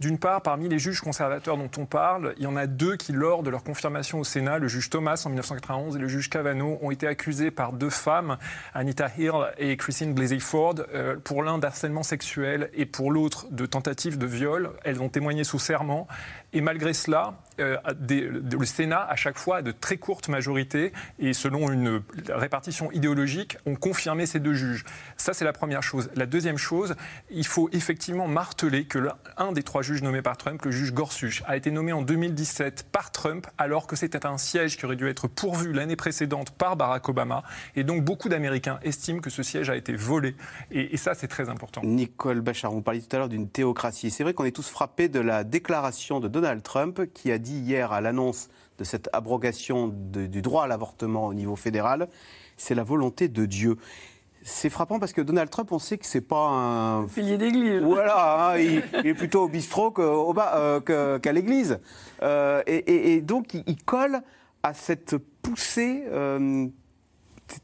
D'une 0.00 0.18
part, 0.18 0.42
parmi 0.42 0.68
les 0.68 0.78
juges 0.78 1.00
conservateurs 1.00 1.56
dont 1.56 1.70
on 1.78 1.86
parle, 1.86 2.34
il 2.38 2.44
y 2.44 2.46
en 2.46 2.56
a 2.56 2.66
deux 2.66 2.96
qui, 2.96 3.12
lors 3.12 3.42
de 3.42 3.50
leur 3.50 3.62
confirmation 3.62 4.20
au 4.20 4.24
Sénat, 4.24 4.58
le 4.58 4.68
juge 4.68 4.90
Thomas 4.90 5.22
en 5.24 5.28
1991 5.28 5.96
et 5.96 5.98
le 5.98 6.08
juge 6.08 6.30
Kavanaugh, 6.30 6.78
ont 6.82 6.90
été 6.90 7.06
accusés 7.06 7.50
par 7.50 7.72
deux 7.72 7.90
femmes, 7.90 8.36
Anita 8.74 9.08
Hill 9.16 9.32
et 9.58 9.76
Christine 9.76 10.14
Blasey 10.14 10.40
Ford, 10.40 10.74
euh, 10.92 11.16
pour 11.22 11.42
l'un 11.42 11.58
d'harcèlement 11.58 12.02
sexuel 12.02 12.70
et 12.74 12.86
pour 12.86 13.10
l'autre 13.10 13.46
de 13.50 13.66
tentative 13.66 14.18
de 14.18 14.26
viol. 14.26 14.70
Elles 14.84 15.00
ont 15.00 15.08
témoigné 15.08 15.44
sous 15.44 15.58
serment. 15.58 16.06
Et 16.52 16.60
malgré 16.60 16.92
cela, 16.92 17.34
euh, 17.60 17.76
le 18.08 18.64
Sénat, 18.64 19.04
à 19.08 19.16
chaque 19.16 19.38
fois, 19.38 19.58
a 19.58 19.62
de 19.62 19.72
très 19.72 19.96
courtes 19.96 20.28
majorités 20.28 20.92
et 21.18 21.32
selon 21.32 21.70
une 21.70 22.02
répartition 22.28 22.90
idéologique, 22.92 23.58
ont 23.66 23.74
confirmé 23.74 24.26
ces 24.26 24.40
deux 24.40 24.54
juges. 24.54 24.84
Ça, 25.16 25.34
c'est 25.34 25.44
la 25.44 25.52
première 25.52 25.82
chose. 25.82 26.10
La 26.14 26.26
deuxième 26.26 26.58
chose, 26.58 26.94
il 27.30 27.46
faut 27.46 27.68
effectivement 27.72 28.28
marteler 28.28 28.84
que 28.84 28.98
l'un 28.98 29.52
des 29.52 29.62
trois 29.62 29.82
juges 29.84 30.02
nommés 30.02 30.22
par 30.22 30.36
Trump, 30.36 30.64
le 30.64 30.72
juge 30.72 30.92
Gorsuch, 30.92 31.44
a 31.46 31.56
été 31.56 31.70
nommé 31.70 31.92
en 31.92 32.02
2017 32.02 32.88
par 32.90 33.12
Trump 33.12 33.46
alors 33.58 33.86
que 33.86 33.94
c'était 33.94 34.26
un 34.26 34.38
siège 34.38 34.76
qui 34.76 34.84
aurait 34.84 34.96
dû 34.96 35.08
être 35.08 35.28
pourvu 35.28 35.72
l'année 35.72 35.94
précédente 35.94 36.50
par 36.50 36.76
Barack 36.76 37.08
Obama. 37.08 37.44
Et 37.76 37.84
donc 37.84 38.02
beaucoup 38.02 38.28
d'Américains 38.28 38.80
estiment 38.82 39.20
que 39.20 39.30
ce 39.30 39.44
siège 39.44 39.70
a 39.70 39.76
été 39.76 39.94
volé. 39.94 40.34
Et, 40.72 40.96
ça, 40.96 41.14
c'est 41.14 41.28
très 41.28 41.48
important. 41.48 41.82
Nicole 41.84 42.40
Bachar, 42.40 42.72
vous 42.72 42.82
parliez 42.82 43.02
tout 43.02 43.14
à 43.14 43.18
l'heure 43.18 43.28
d'une 43.28 43.48
théocratie. 43.48 44.10
C'est 44.10 44.24
vrai 44.24 44.34
qu'on 44.34 44.44
est 44.44 44.56
tous 44.56 44.68
frappés 44.68 45.08
de 45.08 45.20
la 45.20 45.44
déclaration 45.44 46.18
de 46.18 46.28
Donald 46.28 46.62
Trump 46.62 47.02
qui 47.12 47.30
a 47.30 47.38
dit 47.38 47.58
hier 47.58 47.92
à 47.92 48.00
l'annonce 48.00 48.48
de 48.78 48.84
cette 48.84 49.08
abrogation 49.12 49.88
du 49.88 50.42
droit 50.42 50.64
à 50.64 50.66
l'avortement 50.66 51.26
au 51.26 51.34
niveau 51.34 51.54
fédéral, 51.54 52.08
c'est 52.56 52.74
la 52.74 52.82
volonté 52.82 53.28
de 53.28 53.46
Dieu. 53.46 53.76
C'est 54.46 54.68
frappant 54.68 54.98
parce 54.98 55.14
que 55.14 55.22
Donald 55.22 55.48
Trump, 55.48 55.72
on 55.72 55.78
sait 55.78 55.96
que 55.96 56.04
c'est 56.04 56.20
pas 56.20 56.48
un 56.48 57.06
pilier 57.06 57.38
d'église. 57.38 57.80
Voilà, 57.80 58.50
hein, 58.50 58.58
il, 58.58 58.82
est 59.06 59.14
plutôt 59.14 59.44
au 59.44 59.48
bistrot 59.48 59.94
euh, 59.98 60.80
qu'à 61.18 61.32
l'église. 61.32 61.78
Euh, 62.22 62.62
et, 62.66 63.22
donc, 63.22 63.54
il, 63.54 63.82
colle 63.84 64.20
à 64.62 64.74
cette 64.74 65.16
poussée 65.40 66.04
euh, 66.12 66.68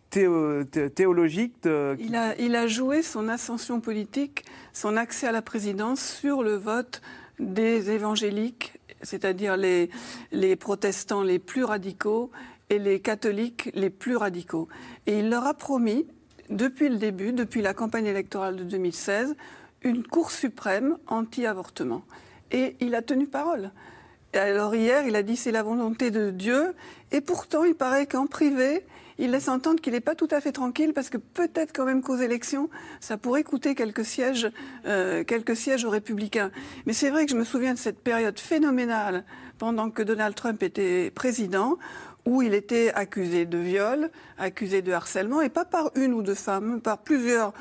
théologique. 0.09 1.55
Il, 1.99 2.17
a, 2.17 2.35
il 2.39 2.57
a 2.57 2.67
joué 2.67 3.03
son 3.03 3.29
ascension 3.29 3.81
politique, 3.81 4.47
son 4.73 4.97
accès 4.97 5.27
à 5.27 5.33
la 5.33 5.43
présidence 5.43 6.01
sur 6.01 6.43
le 6.43 6.55
vote 6.55 7.03
des 7.39 7.91
évangéliques, 7.91 8.81
c'est-à-dire 9.03 9.59
les, 9.59 9.91
les 10.33 10.57
protestants 10.57 11.23
les 11.23 11.39
plus 11.39 11.65
radicaux 11.65 12.31
et 12.71 12.79
les 12.79 13.01
catholiques 13.01 13.71
les 13.75 13.91
plus 13.91 14.17
radicaux. 14.17 14.69
Et 15.07 15.19
il 15.19 15.29
leur 15.29 15.47
a 15.47 15.53
promis, 15.53 16.07
depuis 16.51 16.89
le 16.89 16.97
début, 16.97 17.33
depuis 17.33 17.63
la 17.63 17.75
campagne 17.75 18.07
électorale 18.07 18.57
de 18.57 18.65
2016, 18.65 19.37
une 19.83 20.03
Cour 20.03 20.31
suprême 20.31 20.99
anti-avortement. 21.07 22.03
Et 22.51 22.77
il 22.81 22.95
a 22.95 23.03
tenu 23.03 23.27
parole. 23.27 23.71
Alors 24.33 24.75
hier, 24.75 25.07
il 25.07 25.17
a 25.17 25.23
dit 25.23 25.37
c'est 25.37 25.53
la 25.53 25.63
volonté 25.63 26.11
de 26.11 26.31
Dieu. 26.31 26.75
Et 27.13 27.21
pourtant, 27.21 27.65
il 27.65 27.75
paraît 27.75 28.07
qu'en 28.07 28.27
privé, 28.27 28.85
il 29.19 29.33
laisse 29.33 29.49
entendre 29.49 29.81
qu'il 29.81 29.93
n'est 29.93 30.01
pas 30.01 30.15
tout 30.15 30.29
à 30.31 30.41
fait 30.41 30.53
tranquille 30.53 30.93
parce 30.93 31.11
que 31.11 31.19
peut-être 31.19 31.73
quand 31.75 31.85
même 31.85 32.03
qu'aux 32.03 32.17
élections, 32.17 32.71
ça 33.01 33.17
pourrait 33.17 33.45
coûter 33.45 33.75
quelques 33.75 34.05
sièges, 34.05 34.51
euh, 34.87 35.25
quelques 35.25 35.57
sièges 35.57 35.85
aux 35.85 35.91
républicains. 35.91 36.51
Mais 36.87 36.93
c'est 36.93 37.11
vrai 37.11 37.27
que 37.27 37.33
je 37.33 37.37
me 37.37 37.45
souviens 37.45 37.75
de 37.75 37.79
cette 37.79 38.01
période 38.01 38.39
phénoménale 38.39 39.25
pendant 39.59 39.91
que 39.91 40.03
Donald 40.03 40.35
Trump 40.35 40.63
était 40.63 41.11
président 41.11 41.77
où 42.27 42.43
il 42.43 42.55
était 42.55 42.93
accusé 42.95 43.47
de 43.47 43.59
viol, 43.59 44.11
accusé 44.39 44.83
de 44.83 44.93
harcèlement, 44.93 45.41
et 45.41 45.49
pas 45.49 45.65
par 45.65 45.91
une 45.95 46.13
ou 46.13 46.23
deux 46.23 46.35
femmes, 46.35 46.81
par 46.81 46.99
plusieurs, 46.99 47.53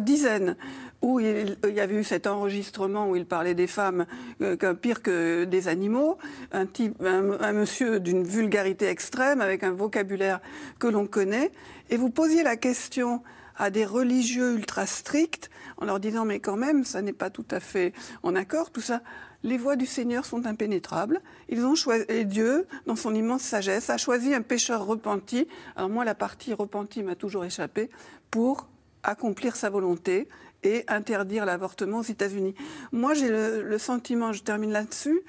dizaines 0.00 0.56
où 1.00 1.20
il, 1.20 1.56
y 1.72 1.80
avait 1.80 1.94
eu 1.94 2.04
cet 2.04 2.26
enregistrement 2.26 3.08
où 3.08 3.16
il 3.16 3.24
parlait 3.24 3.54
des 3.54 3.68
femmes 3.68 4.06
euh, 4.40 4.56
pire 4.74 5.02
que 5.02 5.44
des 5.44 5.68
animaux, 5.68 6.18
un, 6.52 6.66
un, 7.04 7.52
monsieur 7.52 8.00
d'une 8.00 8.24
vulgarité 8.24 8.86
extrême 8.86 9.40
avec 9.40 9.62
un 9.62 9.70
vocabulaire 9.70 10.40
que 10.78 10.88
l'on 10.88 11.06
connaît, 11.06 11.52
et 11.90 11.96
vous 11.96 12.10
posiez 12.10 12.42
la 12.42 12.56
question 12.56 13.22
à 13.56 13.70
des 13.70 13.84
religieux 13.84 14.54
ultra 14.54 14.86
stricts 14.86 15.50
en 15.76 15.84
leur 15.84 16.00
disant 16.00 16.24
mais 16.24 16.40
quand 16.40 16.56
même 16.56 16.84
ça 16.84 17.02
n'est 17.02 17.12
pas 17.12 17.30
tout 17.30 17.46
à 17.50 17.60
fait 17.60 17.92
en 18.22 18.34
accord 18.34 18.70
tout 18.70 18.80
ça. 18.80 19.02
Les 19.44 19.56
voies 19.56 19.76
du 19.76 19.86
Seigneur 19.86 20.24
sont 20.24 20.46
impénétrables. 20.46 21.20
Ils 21.48 21.64
ont 21.64 21.76
choisi, 21.76 22.04
et 22.08 22.24
Dieu, 22.24 22.66
dans 22.86 22.96
son 22.96 23.14
immense 23.14 23.42
sagesse, 23.42 23.88
a 23.88 23.96
choisi 23.96 24.34
un 24.34 24.42
pécheur 24.42 24.84
repenti. 24.84 25.46
Alors 25.76 25.88
moi, 25.88 26.04
la 26.04 26.14
partie 26.14 26.52
repenti 26.52 27.02
m'a 27.02 27.14
toujours 27.14 27.44
échappé 27.44 27.88
pour 28.30 28.68
accomplir 29.04 29.54
sa 29.54 29.70
volonté 29.70 30.28
et 30.64 30.84
interdire 30.88 31.46
l'avortement 31.46 31.98
aux 31.98 32.02
États-Unis. 32.02 32.54
Moi, 32.90 33.14
j'ai 33.14 33.28
le, 33.28 33.78
sentiment, 33.78 34.32
je 34.32 34.42
termine 34.42 34.72
là-dessus, 34.72 35.20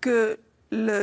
qu'il 0.00 0.36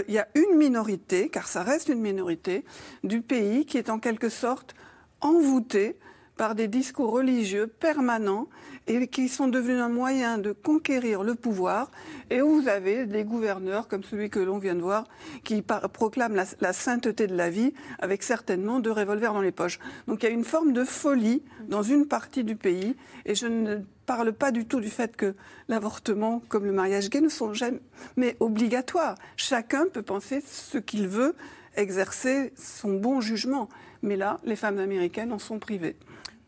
y 0.10 0.18
a 0.18 0.28
une 0.36 0.58
minorité, 0.58 1.30
car 1.30 1.48
ça 1.48 1.64
reste 1.64 1.88
une 1.88 2.02
minorité, 2.02 2.66
du 3.06 3.22
pays 3.22 3.66
qui 3.66 3.78
est 3.78 3.90
en 3.90 4.00
quelque 4.00 4.28
sorte 4.28 4.76
envoûtée 5.22 5.98
par 6.40 6.56
des 6.56 6.70
discours 6.70 7.12
religieux 7.12 7.68
permanents 7.68 8.48
et 8.88 9.08
qui 9.08 9.28
sont 9.28 9.50
devenus 9.50 9.82
un 9.82 9.90
moyen 9.90 10.38
de 10.38 10.54
conquérir 10.54 11.22
le 11.22 11.36
pouvoir, 11.36 11.92
et 12.30 12.42
où 12.42 12.62
vous 12.62 12.70
avez 12.70 13.06
des 13.06 13.26
gouverneurs 13.26 13.90
comme 13.90 14.04
celui 14.06 14.30
que 14.30 14.40
l'on 14.40 14.58
vient 14.58 14.74
de 14.74 14.82
voir, 14.82 15.04
qui 15.44 15.62
proclament 15.62 16.42
la, 16.62 16.72
sainteté 16.74 17.28
de 17.28 17.36
la 17.36 17.50
vie, 17.50 17.74
avec 18.00 18.24
certainement 18.24 18.80
deux 18.80 18.94
revolvers 18.94 19.34
dans 19.34 19.42
les 19.42 19.52
poches. 19.52 19.80
Donc 20.08 20.24
il 20.24 20.28
y 20.28 20.30
a 20.30 20.32
une 20.32 20.46
forme 20.46 20.72
de 20.72 20.86
folie 20.86 21.44
dans 21.68 21.84
une 21.84 22.08
partie 22.08 22.46
du 22.46 22.56
pays, 22.56 22.96
et 23.26 23.36
je 23.36 23.46
ne 23.46 23.80
parle 24.06 24.32
pas 24.32 24.52
du 24.52 24.66
tout 24.66 24.80
du 24.80 24.90
fait 24.90 25.18
que 25.18 25.36
l'avortement, 25.68 26.42
comme 26.48 26.64
le 26.64 26.72
mariage 26.72 27.10
gay, 27.10 27.20
ne 27.20 27.28
sont 27.28 27.54
jamais 27.54 28.38
obligatoires. 28.40 29.16
Chacun 29.36 29.88
peut 29.92 30.04
penser 30.04 30.42
ce 30.48 30.78
qu'il 30.78 31.10
veut, 31.10 31.36
exercer 31.76 32.54
son 32.56 32.94
bon 32.94 33.20
jugement. 33.20 33.68
Mais 34.04 34.16
là, 34.16 34.40
les 34.46 34.56
femmes 34.56 34.80
américaines 34.80 35.34
en 35.34 35.40
sont 35.40 35.60
privées. 35.60 35.98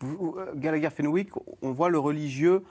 Euh, 0.04 0.52
Gallagher 0.56 0.90
Fenwick, 0.90 1.30
on 1.62 1.72
voit 1.72 1.90
le 1.90 2.00
religieux 2.00 2.64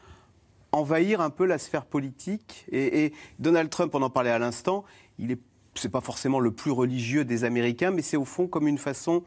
envahir 0.72 1.20
un 1.20 1.30
peu 1.30 1.46
la 1.46 1.58
sphère 1.58 1.84
politique. 1.84 2.66
Et, 2.70 3.12
Donald 3.38 3.70
Trump, 3.70 3.94
on 3.94 4.02
en 4.02 4.10
parlait 4.10 4.30
à 4.30 4.38
l'instant, 4.38 4.84
il 5.18 5.32
est 5.32 5.40
c'est 5.76 5.88
pas 5.88 6.00
forcément 6.00 6.40
le 6.40 6.50
plus 6.50 6.72
religieux 6.72 7.24
des 7.24 7.44
Américains, 7.44 7.92
mais 7.92 8.02
c'est 8.02 8.16
au 8.16 8.24
fond 8.24 8.48
comme 8.48 8.66
une 8.66 8.76
façon 8.76 9.22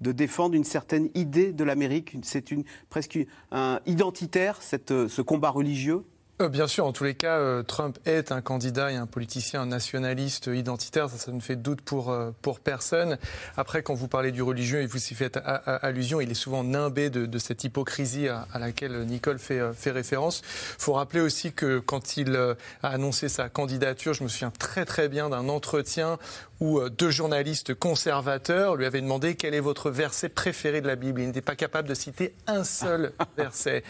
de 0.00 0.12
défendre 0.12 0.54
une 0.54 0.62
certaine 0.62 1.10
idée 1.16 1.52
de 1.52 1.64
l'Amérique. 1.64 2.16
C'est 2.22 2.52
une, 2.52 2.62
presque 2.88 3.18
un 3.50 3.80
identitaire, 3.84 4.62
cette, 4.62 5.08
ce 5.08 5.22
combat 5.22 5.50
religieux 5.50 6.04
euh, 6.40 6.48
bien 6.48 6.68
sûr, 6.68 6.86
en 6.86 6.92
tous 6.92 7.04
les 7.04 7.14
cas, 7.14 7.38
euh, 7.38 7.62
Trump 7.62 7.98
est 8.06 8.30
un 8.30 8.40
candidat 8.40 8.92
et 8.92 8.96
un 8.96 9.06
politicien 9.06 9.66
nationaliste 9.66 10.46
identitaire, 10.46 11.10
ça, 11.10 11.18
ça 11.18 11.32
ne 11.32 11.40
fait 11.40 11.56
doute 11.56 11.80
pour, 11.80 12.10
euh, 12.10 12.30
pour 12.42 12.60
personne. 12.60 13.18
Après, 13.56 13.82
quand 13.82 13.94
vous 13.94 14.08
parlez 14.08 14.30
du 14.30 14.42
religieux 14.42 14.80
et 14.80 14.86
vous 14.86 14.98
y 14.98 15.14
faites 15.14 15.38
allusion, 15.66 16.20
il 16.20 16.30
est 16.30 16.34
souvent 16.34 16.62
nimbé 16.62 17.10
de, 17.10 17.38
cette 17.38 17.64
hypocrisie 17.64 18.28
à, 18.28 18.46
laquelle 18.58 19.04
Nicole 19.04 19.38
fait, 19.38 19.72
fait 19.74 19.90
référence. 19.90 20.42
Il 20.78 20.82
faut 20.82 20.92
rappeler 20.94 21.20
aussi 21.20 21.52
que 21.52 21.78
quand 21.78 22.16
il 22.16 22.36
a 22.36 22.56
annoncé 22.82 23.28
sa 23.28 23.48
candidature, 23.48 24.14
je 24.14 24.24
me 24.24 24.28
souviens 24.28 24.50
très 24.50 24.84
très 24.84 25.08
bien 25.08 25.28
d'un 25.28 25.48
entretien 25.48 26.18
où 26.60 26.80
deux 26.88 27.10
journalistes 27.10 27.74
conservateurs 27.74 28.76
lui 28.76 28.86
avaient 28.86 29.00
demandé 29.00 29.36
quel 29.36 29.54
est 29.54 29.60
votre 29.60 29.90
verset 29.90 30.28
préféré 30.28 30.80
de 30.80 30.86
la 30.86 30.96
Bible. 30.96 31.20
Il 31.20 31.26
n'était 31.26 31.40
pas 31.40 31.56
capable 31.56 31.88
de 31.88 31.94
citer 31.94 32.34
un 32.46 32.64
seul 32.64 33.12
verset. 33.36 33.84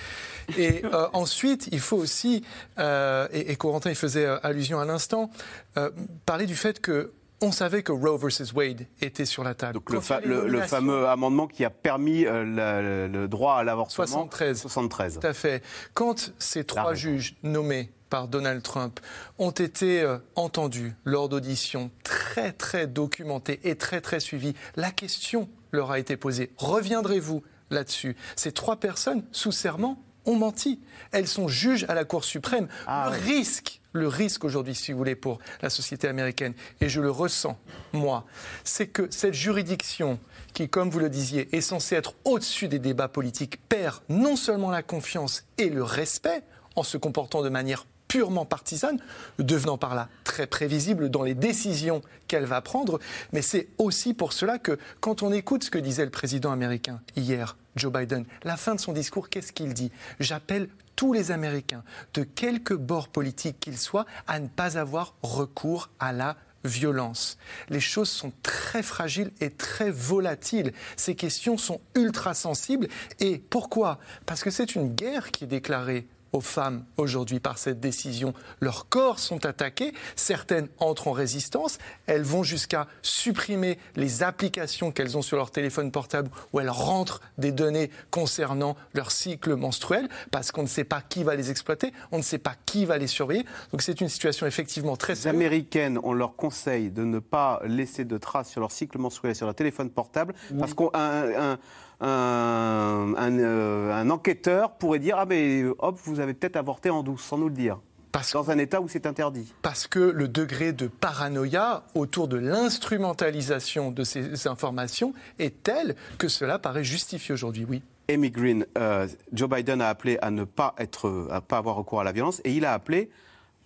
Et 0.57 0.83
ensuite, 1.12 1.68
il 1.72 1.81
faut 1.81 1.96
aussi 1.96 2.44
euh, 2.78 3.28
et, 3.33 3.57
Corentin 3.57 3.90
y 3.90 3.94
faisait 3.94 4.24
euh, 4.24 4.38
allusion 4.42 4.81
à 4.81 4.85
l'instant, 4.85 5.31
euh, 5.76 5.90
parler 6.26 6.46
du 6.46 6.57
fait 6.57 6.81
que 6.81 7.12
on 7.40 7.52
savait 7.52 7.85
que 7.85 7.92
Roe 7.92 8.16
versus 8.16 8.52
Wade 8.52 8.87
était 9.00 9.24
sur 9.24 9.44
la 9.44 9.54
table. 9.54 9.74
Donc 9.74 9.90
le, 9.90 10.61
fameux 10.62 11.07
amendement 11.07 11.46
qui 11.46 11.64
a 11.64 11.70
permis 11.70 12.24
le, 12.24 13.26
droit 13.26 13.54
à 13.54 13.62
l'avortement. 13.62 14.07
73. 14.07 14.61
73. 14.61 15.20
Tout 15.20 15.26
à 15.26 15.33
fait. 15.33 15.62
Quand 15.94 16.33
ces 16.40 16.64
trois 16.64 16.94
juges 16.94 17.37
nommés 17.44 17.92
par 18.09 18.29
Donald 18.29 18.62
Trump 18.62 19.01
ont 19.38 19.51
été 19.51 20.07
entendus 20.35 20.94
lors 21.05 21.29
d'auditions 21.29 21.90
très 22.03 22.53
très 22.53 22.87
documentées 22.87 23.61
et 23.64 23.77
très 23.77 24.01
très 24.01 24.21
suivies, 24.21 24.55
la 24.77 24.90
question 24.90 25.49
leur 25.73 25.90
a 25.90 25.99
été 25.99 26.16
posée. 26.16 26.53
Reviendrez-vous 26.57 27.42
là-dessus? 27.71 28.16
Ces 28.37 28.53
trois 28.53 28.77
personnes 28.77 29.25
sous 29.33 29.53
serment 29.53 30.03
ont 30.25 30.37
menti. 30.37 30.81
Elles 31.12 31.27
sont 31.27 31.49
juges 31.49 31.85
à 31.88 31.94
la 31.94 32.05
Cour 32.05 32.25
suprême. 32.25 32.68
Ah 32.87 33.11
le 33.11 33.18
risque, 33.18 33.81
le 33.92 34.09
risque 34.09 34.44
aujourd'hui, 34.44 34.75
si 34.75 34.92
vous 34.92 34.99
voulez, 34.99 35.14
pour 35.14 35.38
la 35.62 35.71
société 35.71 36.07
américaine, 36.09 36.55
et 36.81 36.88
je 36.88 37.01
le 37.01 37.11
ressens, 37.11 37.59
moi, 37.92 38.27
c'est 38.64 38.88
que 38.88 39.09
cette 39.11 39.35
juridiction 39.35 40.18
qui, 40.53 40.68
comme 40.68 40.90
vous 40.90 40.99
le 40.99 41.11
disiez, 41.11 41.55
est 41.57 41.61
censée 41.61 41.97
être 41.97 42.14
au-dessus 42.25 42.68
des 42.68 42.79
débats 42.79 43.09
politiques, 43.09 43.59
perd 43.68 44.01
non 44.09 44.37
seulement 44.37 44.71
la 44.71 44.83
confiance 44.83 45.44
et 45.57 45.71
le 45.71 45.83
respect 45.83 46.42
en 46.77 46.83
se 46.83 46.97
comportant 46.99 47.42
de 47.42 47.49
manière 47.49 47.87
purement 48.09 48.47
partisane, 48.47 48.99
devenant 49.38 49.79
par 49.79 49.94
là 49.94 50.09
très 50.25 50.47
prévisible 50.47 51.11
dans 51.11 51.23
les 51.23 51.35
décisions 51.35 52.03
qu'elle 52.27 52.47
va 52.47 52.61
prendre. 52.61 52.99
Mais 53.33 53.42
c'est 53.42 53.68
aussi 53.79 54.14
pour 54.14 54.33
cela 54.33 54.59
que 54.59 54.79
quand 55.01 55.23
on 55.23 55.33
écoute 55.33 55.64
ce 55.64 55.71
que 55.71 55.79
disait 55.79 56.05
le 56.05 56.11
président 56.11 56.51
américain 56.51 57.01
hier, 57.16 57.57
Joe 57.77 57.92
Biden, 57.92 58.25
la 58.42 58.57
fin 58.57 58.75
de 58.75 58.81
son 58.81 58.92
discours, 58.92 59.29
qu'est-ce 59.29 59.53
qu'il 59.53 59.75
dit? 59.75 59.92
J'appelle 60.18 60.68
tous 60.97 61.12
les 61.12 61.31
Américains, 61.31 61.85
de 62.14 62.25
quelque 62.25 62.75
bord 62.75 63.07
politique 63.09 63.61
qu'ils 63.61 63.79
soient, 63.79 64.07
à 64.27 64.40
ne 64.40 64.49
pas 64.49 64.79
avoir 64.79 65.14
recours 65.23 65.90
à 66.01 66.12
la 66.12 66.37
violence. 66.64 67.38
Les 67.68 67.79
choses 67.79 68.09
sont 68.09 68.33
très 68.42 68.83
fragiles 68.83 69.31
et 69.40 69.51
très 69.51 69.92
volatiles. 69.92 70.73
Ces 70.97 71.14
questions 71.14 71.57
sont 71.57 71.81
ultra 71.94 72.35
sensibles. 72.35 72.88
Et 73.21 73.38
pourquoi? 73.38 74.01
Parce 74.27 74.42
que 74.42 74.51
c'est 74.51 74.75
une 74.75 74.92
guerre 74.92 75.31
qui 75.31 75.44
est 75.44 75.49
déclarée 75.49 76.09
aux 76.33 76.41
femmes 76.41 76.85
aujourd'hui 76.97 77.41
par 77.41 77.59
cette 77.59 77.81
décision. 77.81 78.35
Leurs 78.61 78.88
corps 78.88 79.19
sont 79.19 79.47
attaqués, 79.47 79.93
certaines 80.17 80.69
entrent 80.79 81.09
en 81.09 81.12
résistance, 81.12 81.79
elles 82.07 82.23
vont 82.23 82.43
jusqu'à 82.43 82.87
supprimer 83.03 83.79
les 83.97 84.23
applications 84.23 84.91
qu'elles 84.91 85.17
ont 85.17 85.23
sur 85.23 85.37
leur 85.37 85.51
téléphone 85.51 85.91
portable 85.91 86.31
où 86.53 86.61
elles 86.61 86.71
rentrent 86.71 87.21
des 87.38 87.53
données 87.53 87.91
concernant 88.11 88.77
leur 88.95 89.11
cycle 89.11 89.55
menstruel 89.55 90.09
parce 90.31 90.53
qu'on 90.53 90.62
ne 90.62 90.69
sait 90.69 90.85
pas 90.85 91.01
qui 91.01 91.25
va 91.25 91.35
les 91.35 91.51
exploiter, 91.51 91.93
on 92.12 92.19
ne 92.19 92.23
sait 92.23 92.38
pas 92.38 92.55
qui 92.67 92.85
va 92.85 92.99
les 92.99 93.07
surveiller. 93.07 93.45
Donc 93.73 93.83
c'est 93.83 94.01
une 94.01 94.09
situation 94.09 94.47
effectivement 94.47 94.97
très 94.97 95.14
Les 95.14 95.27
Américaines, 95.27 95.99
on 96.03 96.12
leur 96.12 96.37
conseille 96.37 96.91
de 96.91 97.05
ne 97.05 97.19
pas 97.19 97.61
laisser 97.64 98.05
de 98.05 98.19
traces 98.19 98.51
sur 98.51 98.61
leur 98.61 98.73
cycle 98.73 98.99
menstruel 98.99 99.35
sur 99.35 99.47
leur 99.47 99.55
téléphone 99.55 99.91
portable 99.91 100.35
parce 100.59 100.75
qu'un 100.75 101.59
un, 102.01 103.15
euh, 103.17 103.93
un, 103.93 104.11
enquêteur 104.11 104.73
pourrait 104.73 104.99
dire 104.99 105.17
Ah, 105.19 105.27
mais 105.27 105.65
hop, 105.79 105.99
vous 106.05 106.21
avez 106.21 106.35
peut-être 106.35 106.57
avorté 106.57 106.91
en 106.91 107.03
douce, 107.03 107.23
sans 107.23 107.39
nous 107.39 107.49
le 107.49 107.55
dire. 107.55 107.79
Parce 108.13 108.33
dans 108.33 108.51
un 108.51 108.59
état 108.59 108.81
où 108.81 108.89
c'est 108.89 109.07
interdit. 109.07 109.53
Parce 109.63 109.87
que 109.87 109.99
le 109.99 110.29
degré 110.29 110.73
de 110.73 110.87
paranoïa 110.87 111.85
autour 111.95 112.27
de 112.27 112.37
l'instrumentalisation 112.37 113.91
de 113.91 114.03
ces 114.03 114.49
informations 114.49 115.13
est 115.39 115.63
tel 115.63 115.95
que 116.17 116.29
cela 116.29 116.59
paraît 116.59 116.85
justifié 116.85 117.35
aujourd'hui, 117.35 117.67
oui. 117.69 117.83
Amy 118.11 118.31
Green, 118.31 118.65
euh, 118.79 119.07
Joe 119.33 119.51
Biden 119.51 119.83
a 119.83 119.89
appelé 119.89 120.19
à 120.23 120.31
ne 120.31 120.45
pas, 120.45 120.75
être, 120.79 121.29
à 121.31 121.43
pas 121.43 121.59
avoir 121.59 121.77
recours 121.77 122.01
à 122.01 122.05
la 122.05 122.13
violence 122.13 122.41
et 122.45 122.53
il 122.53 122.65
a 122.65 122.73
appelé 122.73 123.11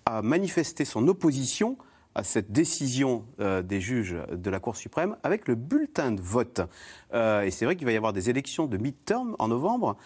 à 0.05 0.21
manifester 0.21 0.85
son 0.85 1.07
opposition 1.07 1.79
à 2.15 2.25
cette 2.25 2.53
décision 2.53 3.25
euh, 3.41 3.63
des 3.63 3.81
juges 3.81 4.17
de 4.31 4.51
la 4.51 4.61
Cour 4.61 4.77
suprême 4.77 5.17
avec 5.23 5.49
le 5.49 5.55
bulletin 5.55 6.13
de 6.13 6.21
vote. 6.21 6.61
Euh, 7.15 7.43
et 7.43 7.51
c'est 7.51 7.65
vrai 7.65 7.77
qu'il 7.77 7.87
va 7.87 7.93
y 7.93 7.97
avoir 7.97 8.13
des 8.13 8.31
élections 8.31 8.67
de 8.67 8.77
mid-term 8.77 9.37
en 9.39 9.49
novembre. 9.49 9.97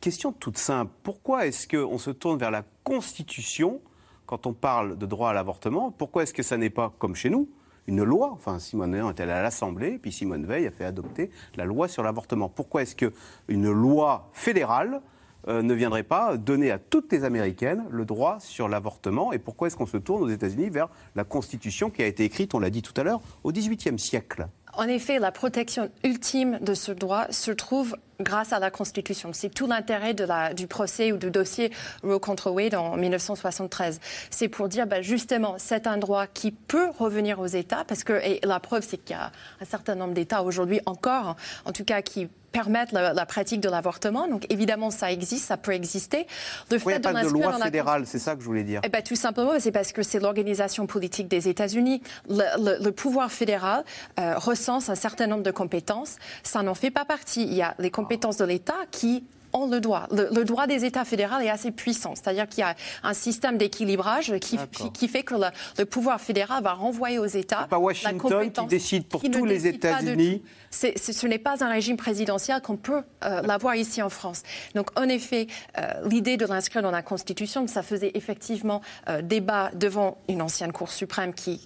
Question 0.00 0.32
toute 0.32 0.58
simple, 0.58 0.92
pourquoi 1.02 1.46
est-ce 1.46 1.68
qu'on 1.68 1.98
se 1.98 2.10
tourne 2.10 2.38
vers 2.38 2.50
la 2.50 2.64
Constitution 2.84 3.80
quand 4.26 4.46
on 4.46 4.52
parle 4.52 4.96
de 4.96 5.06
droit 5.06 5.30
à 5.30 5.32
l'avortement? 5.32 5.90
Pourquoi 5.90 6.22
est-ce 6.22 6.32
que 6.32 6.42
ça 6.42 6.56
n'est 6.56 6.70
pas, 6.70 6.94
comme 6.98 7.14
chez 7.14 7.28
nous, 7.28 7.50
une 7.86 8.02
loi? 8.02 8.30
Enfin, 8.32 8.58
Simone 8.58 8.92
Veil 8.92 9.08
est 9.08 9.20
à 9.20 9.42
l'Assemblée, 9.42 9.98
puis 9.98 10.12
Simone 10.12 10.46
Veil 10.46 10.66
a 10.66 10.70
fait 10.70 10.84
adopter 10.84 11.30
la 11.56 11.64
loi 11.64 11.88
sur 11.88 12.02
l'avortement. 12.02 12.48
Pourquoi 12.48 12.82
est-ce 12.82 12.96
qu'une 12.96 13.70
loi 13.70 14.30
fédérale 14.32 15.02
euh, 15.48 15.62
ne 15.62 15.74
viendrait 15.74 16.02
pas 16.02 16.36
donner 16.36 16.70
à 16.70 16.78
toutes 16.78 17.12
les 17.12 17.24
Américaines 17.24 17.84
le 17.90 18.04
droit 18.04 18.38
sur 18.40 18.68
l'avortement 18.68 19.32
Et 19.32 19.38
pourquoi 19.38 19.68
est-ce 19.68 19.76
qu'on 19.76 19.86
se 19.86 19.96
tourne 19.96 20.22
aux 20.22 20.28
États-Unis 20.28 20.70
vers 20.70 20.88
la 21.14 21.24
Constitution 21.24 21.90
qui 21.90 22.02
a 22.02 22.06
été 22.06 22.24
écrite, 22.24 22.54
on 22.54 22.58
l'a 22.58 22.70
dit 22.70 22.82
tout 22.82 22.98
à 22.98 23.04
l'heure, 23.04 23.20
au 23.44 23.52
XVIIIe 23.52 23.98
siècle? 23.98 24.46
En 24.74 24.84
effet, 24.84 25.18
la 25.18 25.32
protection 25.32 25.90
ultime 26.04 26.58
de 26.60 26.74
ce 26.74 26.92
droit 26.92 27.26
se 27.30 27.50
trouve 27.50 27.96
grâce 28.20 28.52
à 28.52 28.58
la 28.58 28.70
Constitution. 28.70 29.30
C'est 29.32 29.48
tout 29.48 29.66
l'intérêt 29.66 30.14
du 30.54 30.66
procès 30.66 31.10
ou 31.12 31.16
du 31.16 31.30
dossier 31.30 31.72
Roe 32.02 32.20
contre 32.20 32.50
Wade 32.50 32.74
en 32.74 32.96
1973. 32.96 34.00
C'est 34.30 34.48
pour 34.48 34.68
dire, 34.68 34.86
bah, 34.86 35.02
justement, 35.02 35.56
c'est 35.58 35.86
un 35.86 35.96
droit 35.96 36.26
qui 36.26 36.52
peut 36.52 36.90
revenir 36.98 37.40
aux 37.40 37.46
États, 37.46 37.84
parce 37.84 38.04
que 38.04 38.12
et 38.24 38.40
la 38.44 38.60
preuve, 38.60 38.84
c'est 38.86 38.98
qu'il 38.98 39.16
y 39.16 39.18
a 39.18 39.32
un 39.60 39.64
certain 39.64 39.94
nombre 39.94 40.14
d'États 40.14 40.42
aujourd'hui 40.42 40.80
encore, 40.86 41.36
en 41.64 41.72
tout 41.72 41.84
cas, 41.84 42.02
qui 42.02 42.28
permettre 42.52 42.94
la, 42.94 43.26
pratique 43.26 43.60
de 43.60 43.68
l'avortement. 43.68 44.28
Donc 44.28 44.46
évidemment, 44.50 44.90
ça 44.90 45.12
existe, 45.12 45.46
ça 45.46 45.56
peut 45.56 45.72
exister. 45.72 46.26
Le 46.70 46.78
fait 46.78 46.90
n'y 46.90 46.94
a 46.94 47.00
pas 47.00 47.22
de 47.22 47.28
loi 47.28 47.58
fédérale, 47.58 48.04
c'est 48.06 48.18
ça 48.18 48.34
que 48.34 48.40
je 48.40 48.46
voulais 48.46 48.64
dire. 48.64 48.80
Eh 48.84 48.88
ben, 48.88 49.02
tout 49.02 49.16
simplement, 49.16 49.52
c'est 49.58 49.72
parce 49.72 49.92
que 49.92 50.02
c'est 50.02 50.20
l'organisation 50.20 50.86
politique 50.86 51.28
des 51.28 51.48
États-Unis. 51.48 52.02
Le, 52.28 52.90
pouvoir 52.90 53.30
fédéral 53.30 53.84
euh, 54.18 54.36
recense 54.36 54.90
un 54.90 54.94
certain 54.94 55.26
nombre 55.26 55.42
de 55.42 55.50
compétences. 55.50 56.16
Ça 56.42 56.62
n'en 56.62 56.74
fait 56.74 56.90
pas 56.90 57.04
partie. 57.04 57.44
Il 57.44 57.54
y 57.54 57.62
a 57.62 57.74
les 57.78 57.90
compétences 57.90 58.36
de 58.36 58.44
l'État 58.44 58.74
qui 58.90 59.24
ont 59.52 59.66
le 59.66 59.80
droit. 59.80 60.06
Le, 60.10 60.44
droit 60.44 60.66
des 60.66 60.84
États 60.84 61.04
fédéraux 61.04 61.40
est 61.40 61.48
assez 61.48 61.70
puissant, 61.70 62.14
c'est-à-dire 62.14 62.48
qu'il 62.48 62.60
y 62.60 62.64
a 62.64 62.74
un 63.02 63.14
système 63.14 63.58
d'équilibrage 63.58 64.34
qui, 64.40 64.58
qui, 64.94 65.08
fait 65.08 65.22
que 65.22 65.34
le, 65.78 65.84
pouvoir 65.84 66.20
fédéral 66.20 66.62
va 66.62 66.74
renvoyer 66.74 67.18
aux 67.18 67.26
États. 67.26 67.66
Pas 67.68 67.78
Washington 67.78 68.50
qui 68.50 68.66
décide 68.66 69.06
pour 69.06 69.22
tous 69.22 69.44
les 69.44 69.66
États-Unis 69.66 70.42
ce 70.70 71.26
n'est 71.26 71.38
pas 71.38 71.64
un 71.64 71.68
régime 71.68 71.96
présidentiel 71.96 72.60
qu'on 72.62 72.76
peut 72.76 73.02
euh, 73.24 73.42
l'avoir 73.42 73.74
ici 73.74 74.02
en 74.02 74.08
France. 74.08 74.42
Donc, 74.74 74.88
en 74.98 75.08
effet, 75.08 75.46
euh, 75.78 75.82
l'idée 76.08 76.36
de 76.36 76.46
l'inscrire 76.46 76.82
dans 76.82 76.90
la 76.90 77.02
Constitution, 77.02 77.66
ça 77.66 77.82
faisait 77.82 78.12
effectivement 78.14 78.80
euh, 79.08 79.20
débat 79.22 79.70
devant 79.74 80.18
une 80.28 80.42
ancienne 80.42 80.72
Cour 80.72 80.90
suprême 80.90 81.34
qui, 81.34 81.60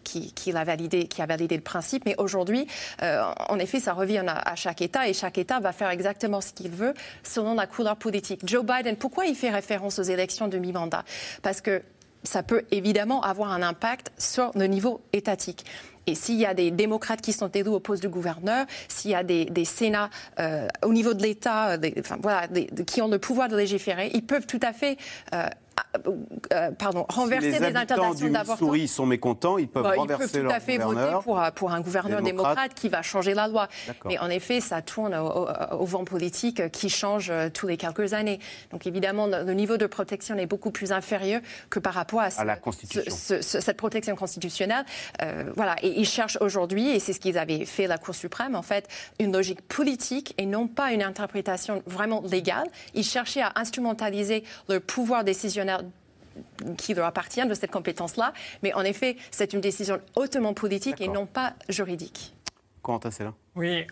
l'a 0.52 0.64
validé, 0.64 1.06
qui 1.06 1.20
a 1.20 1.26
validé 1.26 1.56
le 1.56 1.62
principe. 1.62 2.04
Mais 2.06 2.14
aujourd'hui, 2.18 2.66
en 3.00 3.58
effet, 3.58 3.80
ça 3.80 3.92
revient 3.92 4.24
à, 4.26 4.50
à, 4.50 4.54
chaque 4.54 4.80
État 4.80 5.08
et 5.08 5.12
chaque 5.12 5.38
État 5.38 5.60
va 5.60 5.72
faire 5.72 5.90
exactement 5.90 6.40
ce 6.40 6.52
qu'il 6.52 6.70
veut 6.70 6.94
selon 7.22 7.54
la 7.54 7.66
couleur 7.66 7.96
politique. 7.96 8.40
Joe 8.44 8.64
Biden, 8.64 8.96
pourquoi 8.96 9.26
il 9.26 9.34
fait 9.34 9.50
référence 9.50 9.98
aux 9.98 10.02
élections 10.02 10.48
de 10.48 10.58
mi-mandat 10.58 11.04
Parce 11.42 11.60
que 11.60 11.82
ça 12.24 12.42
peut 12.42 12.64
évidemment 12.70 13.22
avoir 13.22 13.52
un 13.52 13.62
impact 13.62 14.10
sur 14.18 14.50
le 14.54 14.66
niveau 14.66 15.00
étatique. 15.12 15.64
Et 16.06 16.14
s'il 16.14 16.36
y 16.36 16.46
a 16.46 16.54
des 16.54 16.70
démocrates 16.70 17.20
qui 17.20 17.32
sont 17.32 17.48
élus 17.48 17.68
au 17.68 17.80
poste 17.80 18.02
de 18.02 18.08
gouverneur, 18.08 18.66
s'il 18.88 19.10
y 19.10 19.14
a 19.14 19.22
des, 19.22 19.64
Sénats 19.64 20.10
au 20.84 20.92
niveau 20.92 21.14
de 21.14 21.22
l'État, 21.22 21.78
voilà, 22.22 22.48
qui 22.86 23.00
ont 23.00 23.08
le 23.08 23.18
pouvoir 23.18 23.48
de 23.48 23.56
légiférer, 23.56 24.10
ils 24.12 24.24
peuvent 24.24 24.46
tout 24.46 24.60
à 24.62 24.72
fait 24.72 24.98
euh, 25.32 25.46
euh, 26.52 26.70
pardon, 26.72 27.06
renverser 27.08 27.52
si 27.52 27.60
les, 27.60 27.70
les 27.70 27.76
interdictions 27.76 28.28
d'avortement. 28.28 28.74
Ils 28.74 28.88
sont 28.88 29.06
mécontents, 29.06 29.58
ils 29.58 29.68
peuvent 29.68 29.82
bah, 29.82 29.94
renverser 29.96 30.24
Ils 30.24 30.42
peuvent 30.42 30.50
tout 30.50 30.54
à 30.54 30.60
fait 30.60 30.78
voter 30.78 31.12
pour, 31.22 31.40
pour, 31.54 31.72
un 31.72 31.80
gouverneur 31.80 32.22
démocrate. 32.22 32.74
qui 32.74 32.88
va 32.88 33.02
changer 33.02 33.34
la 33.34 33.48
loi. 33.48 33.68
Mais 34.04 34.18
en 34.18 34.28
effet, 34.28 34.60
ça 34.60 34.82
tourne 34.82 35.14
au, 35.14 35.84
vent 35.84 36.04
politique 36.04 36.70
qui 36.70 36.88
change 36.88 37.30
euh, 37.30 37.48
tous 37.48 37.66
les 37.66 37.76
quelques 37.76 38.12
années. 38.12 38.40
Donc 38.72 38.86
évidemment, 38.86 39.26
le 39.26 39.52
niveau 39.54 39.76
de 39.76 39.86
protection 39.86 40.36
est 40.36 40.46
beaucoup 40.46 40.70
plus 40.70 40.92
inférieur 40.92 41.40
que 41.70 41.78
par 41.78 41.94
rapport 41.94 42.20
à, 42.20 42.28
à 42.36 42.44
la 42.44 42.56
Constitution. 42.56 43.12
cette 43.40 43.76
protection 43.76 44.16
constitutionnelle. 44.16 44.84
voilà, 45.54 45.76
et 45.82 46.00
ils 46.00 46.08
cherchent 46.08 46.38
aujourd'hui, 46.40 46.90
et 46.90 46.98
c'est 46.98 47.12
ce 47.12 47.20
qu'ils 47.20 47.38
avaient 47.38 47.64
fait 47.64 47.86
la 47.86 47.98
Cour 47.98 48.14
suprême, 48.14 48.54
en 48.54 48.62
fait, 48.62 48.88
une 49.18 49.32
logique 49.32 49.62
politique 49.62 50.34
et 50.38 50.46
non 50.46 50.66
pas 50.66 50.92
une 50.92 51.02
interprétation 51.02 51.82
vraiment 51.86 52.22
légale. 52.22 52.66
Ils 52.94 53.04
cherchaient 53.04 53.42
à 53.42 53.52
instrumentaliser 53.56 54.44
le 54.68 54.80
pouvoir 54.80 55.24
décisionnaire 55.64 55.90
qui 56.76 56.94
leur 56.94 57.06
appartient 57.06 57.46
de 57.46 57.54
cette 57.54 57.70
compétence-là. 57.70 58.32
Mais 58.62 58.72
en 58.74 58.82
effet, 58.82 59.16
c'est 59.30 59.52
une 59.52 59.60
décision 59.60 60.00
hautement 60.16 60.54
politique 60.54 61.00
et 61.00 61.08
non 61.08 61.26
pas 61.26 61.54
juridique. 61.68 62.34
Quentin, 62.82 63.10
c'est 63.10 63.24
là 63.24 63.32
Oui, 63.54 63.86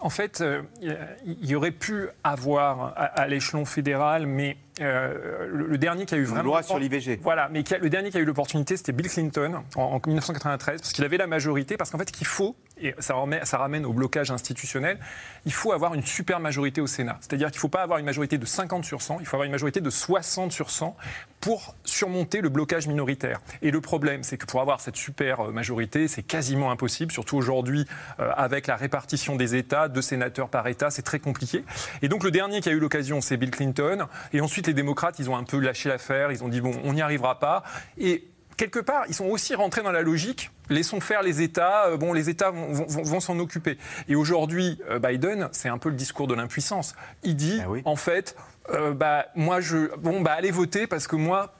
en 0.00 0.10
fait, 0.10 0.40
euh, 0.40 0.62
il 0.80 1.46
y 1.46 1.54
aurait 1.54 1.72
pu 1.72 2.08
avoir 2.24 2.94
à, 2.96 3.26
l'échelon 3.28 3.64
fédéral, 3.64 4.26
mais 4.26 4.56
euh, 4.80 5.46
le, 5.52 5.78
dernier 5.78 6.06
qui 6.06 6.14
a 6.14 6.18
eu 6.18 6.24
vraiment. 6.24 6.40
Une 6.40 6.46
loi 6.46 6.62
sur 6.62 6.78
l'IVG. 6.78 7.20
Voilà, 7.22 7.48
mais 7.50 7.62
le 7.80 7.90
dernier 7.90 8.10
qui 8.10 8.16
a 8.16 8.20
eu 8.20 8.24
l'opportunité, 8.24 8.76
c'était 8.76 8.92
Bill 8.92 9.08
Clinton 9.08 9.62
en, 9.76 9.82
en 9.82 10.00
1993, 10.06 10.80
parce 10.80 10.92
qu'il 10.92 11.04
avait 11.04 11.18
la 11.18 11.26
majorité, 11.26 11.76
parce 11.76 11.90
qu'en 11.90 11.98
fait, 11.98 12.10
qu'il 12.10 12.26
faut, 12.26 12.56
et 12.80 12.94
ça, 12.98 13.14
ramène 13.58 13.84
au 13.84 13.92
blocage 13.92 14.30
institutionnel, 14.30 14.98
il 15.44 15.52
faut 15.52 15.72
avoir 15.72 15.94
une 15.94 16.04
super 16.04 16.40
majorité 16.40 16.80
au 16.80 16.86
Sénat. 16.86 17.18
C'est-à-dire 17.20 17.48
qu'il 17.50 17.58
ne 17.58 17.60
faut 17.60 17.68
pas 17.68 17.82
avoir 17.82 17.98
une 17.98 18.04
majorité 18.04 18.38
de 18.38 18.46
50 18.46 18.84
sur 18.84 19.02
100, 19.02 19.18
il 19.20 19.26
faut 19.26 19.36
avoir 19.36 19.46
une 19.46 19.52
majorité 19.52 19.80
de 19.80 19.90
60 19.90 20.52
sur 20.52 20.70
100 20.70 20.96
pour 21.40 21.74
surmonter 21.84 22.40
le 22.40 22.48
blocage 22.48 22.88
minoritaire. 22.88 23.40
Et 23.62 23.70
le 23.70 23.80
problème, 23.80 24.22
c'est 24.22 24.36
que 24.36 24.46
pour 24.46 24.60
avoir 24.60 24.80
cette 24.80 24.96
super 24.96 25.40
euh, 25.40 25.52
majorité, 25.52 26.08
c'est 26.08 26.22
quasiment 26.22 26.70
impossible, 26.70 27.12
surtout 27.12 27.36
aujourd'hui 27.36 27.86
euh, 28.18 28.30
avec 28.36 28.66
la 28.66 28.76
répartition 28.76 29.36
des 29.36 29.54
États, 29.54 29.88
deux 29.88 30.02
sénateurs 30.02 30.48
par 30.48 30.66
État, 30.66 30.90
c'est 30.90 31.02
très 31.02 31.20
compliqué. 31.20 31.64
Et 32.02 32.08
donc 32.08 32.24
le 32.24 32.30
dernier 32.30 32.60
qui 32.60 32.68
a 32.68 32.72
eu 32.72 32.80
l'occasion, 32.80 33.20
c'est 33.20 33.36
Bill 33.36 33.50
Clinton. 33.50 34.06
Et 34.32 34.40
ensuite, 34.40 34.66
les 34.66 34.74
démocrates, 34.74 35.18
ils 35.18 35.30
ont 35.30 35.36
un 35.36 35.44
peu 35.44 35.58
lâché 35.58 35.88
l'affaire, 35.88 36.32
ils 36.32 36.42
ont 36.42 36.48
dit, 36.48 36.60
bon, 36.60 36.72
on 36.84 36.92
n'y 36.92 37.02
arrivera 37.02 37.38
pas. 37.38 37.62
Et 37.98 38.24
quelque 38.58 38.80
part, 38.80 39.04
ils 39.08 39.14
sont 39.14 39.26
aussi 39.26 39.54
rentrés 39.54 39.82
dans 39.82 39.92
la 39.92 40.02
logique 40.02 40.50
laissons 40.70 41.00
faire 41.00 41.22
les 41.22 41.42
États, 41.42 41.86
euh, 41.86 41.96
bon, 41.96 42.12
les 42.12 42.30
États 42.30 42.50
vont, 42.50 43.20
s'en 43.20 43.38
occuper. 43.38 43.78
Et 44.08 44.14
aujourd'hui, 44.14 44.78
euh, 44.88 44.98
Biden, 44.98 45.48
c'est 45.52 45.68
un 45.68 45.78
peu 45.78 45.88
le 45.88 45.94
discours 45.94 46.26
de 46.26 46.34
l'impuissance. 46.34 46.94
Il 47.22 47.36
dit, 47.36 47.60
ah 47.64 47.68
en 47.84 47.96
fait, 47.96 48.36
euh, 48.70 48.92
bah, 48.92 49.26
moi, 49.34 49.60
je, 49.60 49.94
bon, 49.96 50.20
bah, 50.20 50.32
allez 50.32 50.50
voter 50.50 50.86
parce 50.86 51.06
que 51.06 51.16
moi, 51.16 51.54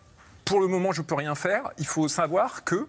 pour 0.44 0.60
le 0.60 0.66
moment, 0.66 0.92
je 0.92 1.02
ne 1.02 1.06
peux 1.06 1.14
rien 1.14 1.34
faire. 1.34 1.70
Il 1.78 1.86
faut 1.86 2.08
savoir 2.08 2.64
que 2.64 2.86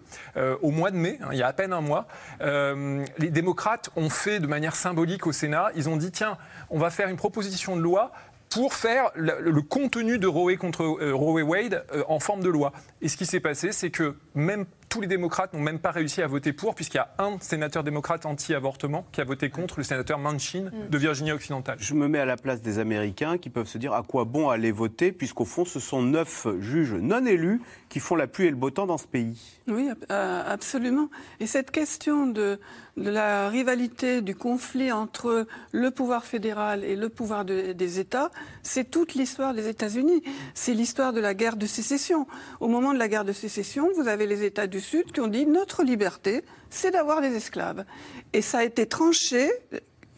au 0.62 0.70
mois 0.70 0.90
de 0.90 0.96
mai, 0.96 1.18
hein, 1.22 1.28
il 1.32 1.38
y 1.38 1.42
a 1.42 1.46
à 1.46 1.52
peine 1.52 1.74
un 1.74 1.82
mois, 1.82 2.06
les 2.40 3.28
démocrates 3.28 3.90
ont 3.96 4.08
fait 4.08 4.40
de 4.40 4.46
manière 4.46 4.74
symbolique 4.74 5.26
au 5.26 5.32
Sénat. 5.32 5.68
Ils 5.76 5.90
ont 5.90 5.98
dit 5.98 6.10
tiens, 6.10 6.38
on 6.70 6.78
va 6.78 6.88
faire 6.88 7.08
une 7.08 7.18
proposition 7.18 7.76
de 7.76 7.82
loi 7.82 8.12
pour 8.50 8.74
faire 8.74 9.10
le, 9.14 9.62
contenu 9.62 10.18
de 10.18 10.26
Roe 10.26 10.56
contre 10.56 10.82
euh, 10.82 11.14
Roe 11.14 11.42
Wade 11.42 11.86
euh, 11.94 12.02
en 12.08 12.18
forme 12.18 12.42
de 12.42 12.50
loi. 12.50 12.72
Et 13.00 13.08
ce 13.08 13.16
qui 13.16 13.24
s'est 13.24 13.40
passé, 13.40 13.72
c'est 13.72 13.90
que 13.90 14.16
même 14.34 14.66
tous 14.90 15.00
les 15.00 15.06
démocrates 15.06 15.54
n'ont 15.54 15.60
même 15.60 15.78
pas 15.78 15.92
réussi 15.92 16.20
à 16.20 16.26
voter 16.26 16.52
pour, 16.52 16.74
puisqu'il 16.74 16.96
y 16.96 17.00
a 17.00 17.14
un 17.18 17.38
sénateur 17.40 17.84
démocrate 17.84 18.26
anti-avortement 18.26 19.06
qui 19.12 19.20
a 19.20 19.24
voté 19.24 19.48
contre, 19.48 19.76
le 19.78 19.84
sénateur 19.84 20.18
Manchin 20.18 20.70
de 20.90 20.98
Virginie 20.98 21.32
occidentale. 21.32 21.78
Je 21.80 21.94
me 21.94 22.08
mets 22.08 22.18
à 22.18 22.24
la 22.24 22.36
place 22.36 22.60
des 22.60 22.80
Américains 22.80 23.38
qui 23.38 23.50
peuvent 23.50 23.68
se 23.68 23.78
dire 23.78 23.94
à 23.94 24.02
quoi 24.02 24.24
bon 24.24 24.50
aller 24.50 24.72
voter, 24.72 25.12
puisqu'au 25.12 25.44
fond, 25.44 25.64
ce 25.64 25.78
sont 25.78 26.02
neuf 26.02 26.46
juges 26.58 26.94
non 26.94 27.24
élus 27.24 27.62
qui 27.88 28.00
font 28.00 28.16
la 28.16 28.26
pluie 28.26 28.46
et 28.46 28.50
le 28.50 28.56
beau 28.56 28.70
temps 28.70 28.86
dans 28.86 28.98
ce 28.98 29.06
pays. 29.06 29.60
Oui, 29.68 29.88
absolument. 30.08 31.08
Et 31.38 31.46
cette 31.46 31.70
question 31.70 32.26
de, 32.26 32.58
la 32.96 33.48
rivalité, 33.48 34.22
du 34.22 34.34
conflit 34.34 34.90
entre 34.90 35.46
le 35.72 35.90
pouvoir 35.90 36.24
fédéral 36.24 36.82
et 36.84 36.96
le 36.96 37.08
pouvoir 37.08 37.44
des 37.44 38.00
États, 38.00 38.30
c'est 38.62 38.90
toute 38.90 39.14
l'histoire 39.14 39.54
des 39.54 39.68
États-Unis. 39.68 40.22
C'est 40.54 40.74
l'histoire 40.74 41.12
de 41.12 41.20
la 41.20 41.34
guerre 41.34 41.56
de 41.56 41.66
sécession. 41.66 42.26
Au 42.58 42.66
moment 42.66 42.92
de 42.92 42.98
la 42.98 43.08
guerre 43.08 43.24
de 43.24 43.32
sécession, 43.32 43.88
vous 43.96 44.08
avez 44.08 44.26
les 44.26 44.44
États 44.44 44.66
du 44.66 44.79
Sud 44.80 45.12
qui 45.12 45.20
ont 45.20 45.28
dit 45.28 45.46
notre 45.46 45.82
liberté, 45.82 46.44
c'est 46.70 46.90
d'avoir 46.90 47.20
des 47.20 47.34
esclaves. 47.34 47.84
Et 48.32 48.42
ça 48.42 48.58
a 48.58 48.64
été 48.64 48.86
tranché. 48.86 49.50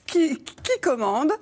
Qui, 0.05 0.37
qui 0.37 0.81
commande 0.83 1.33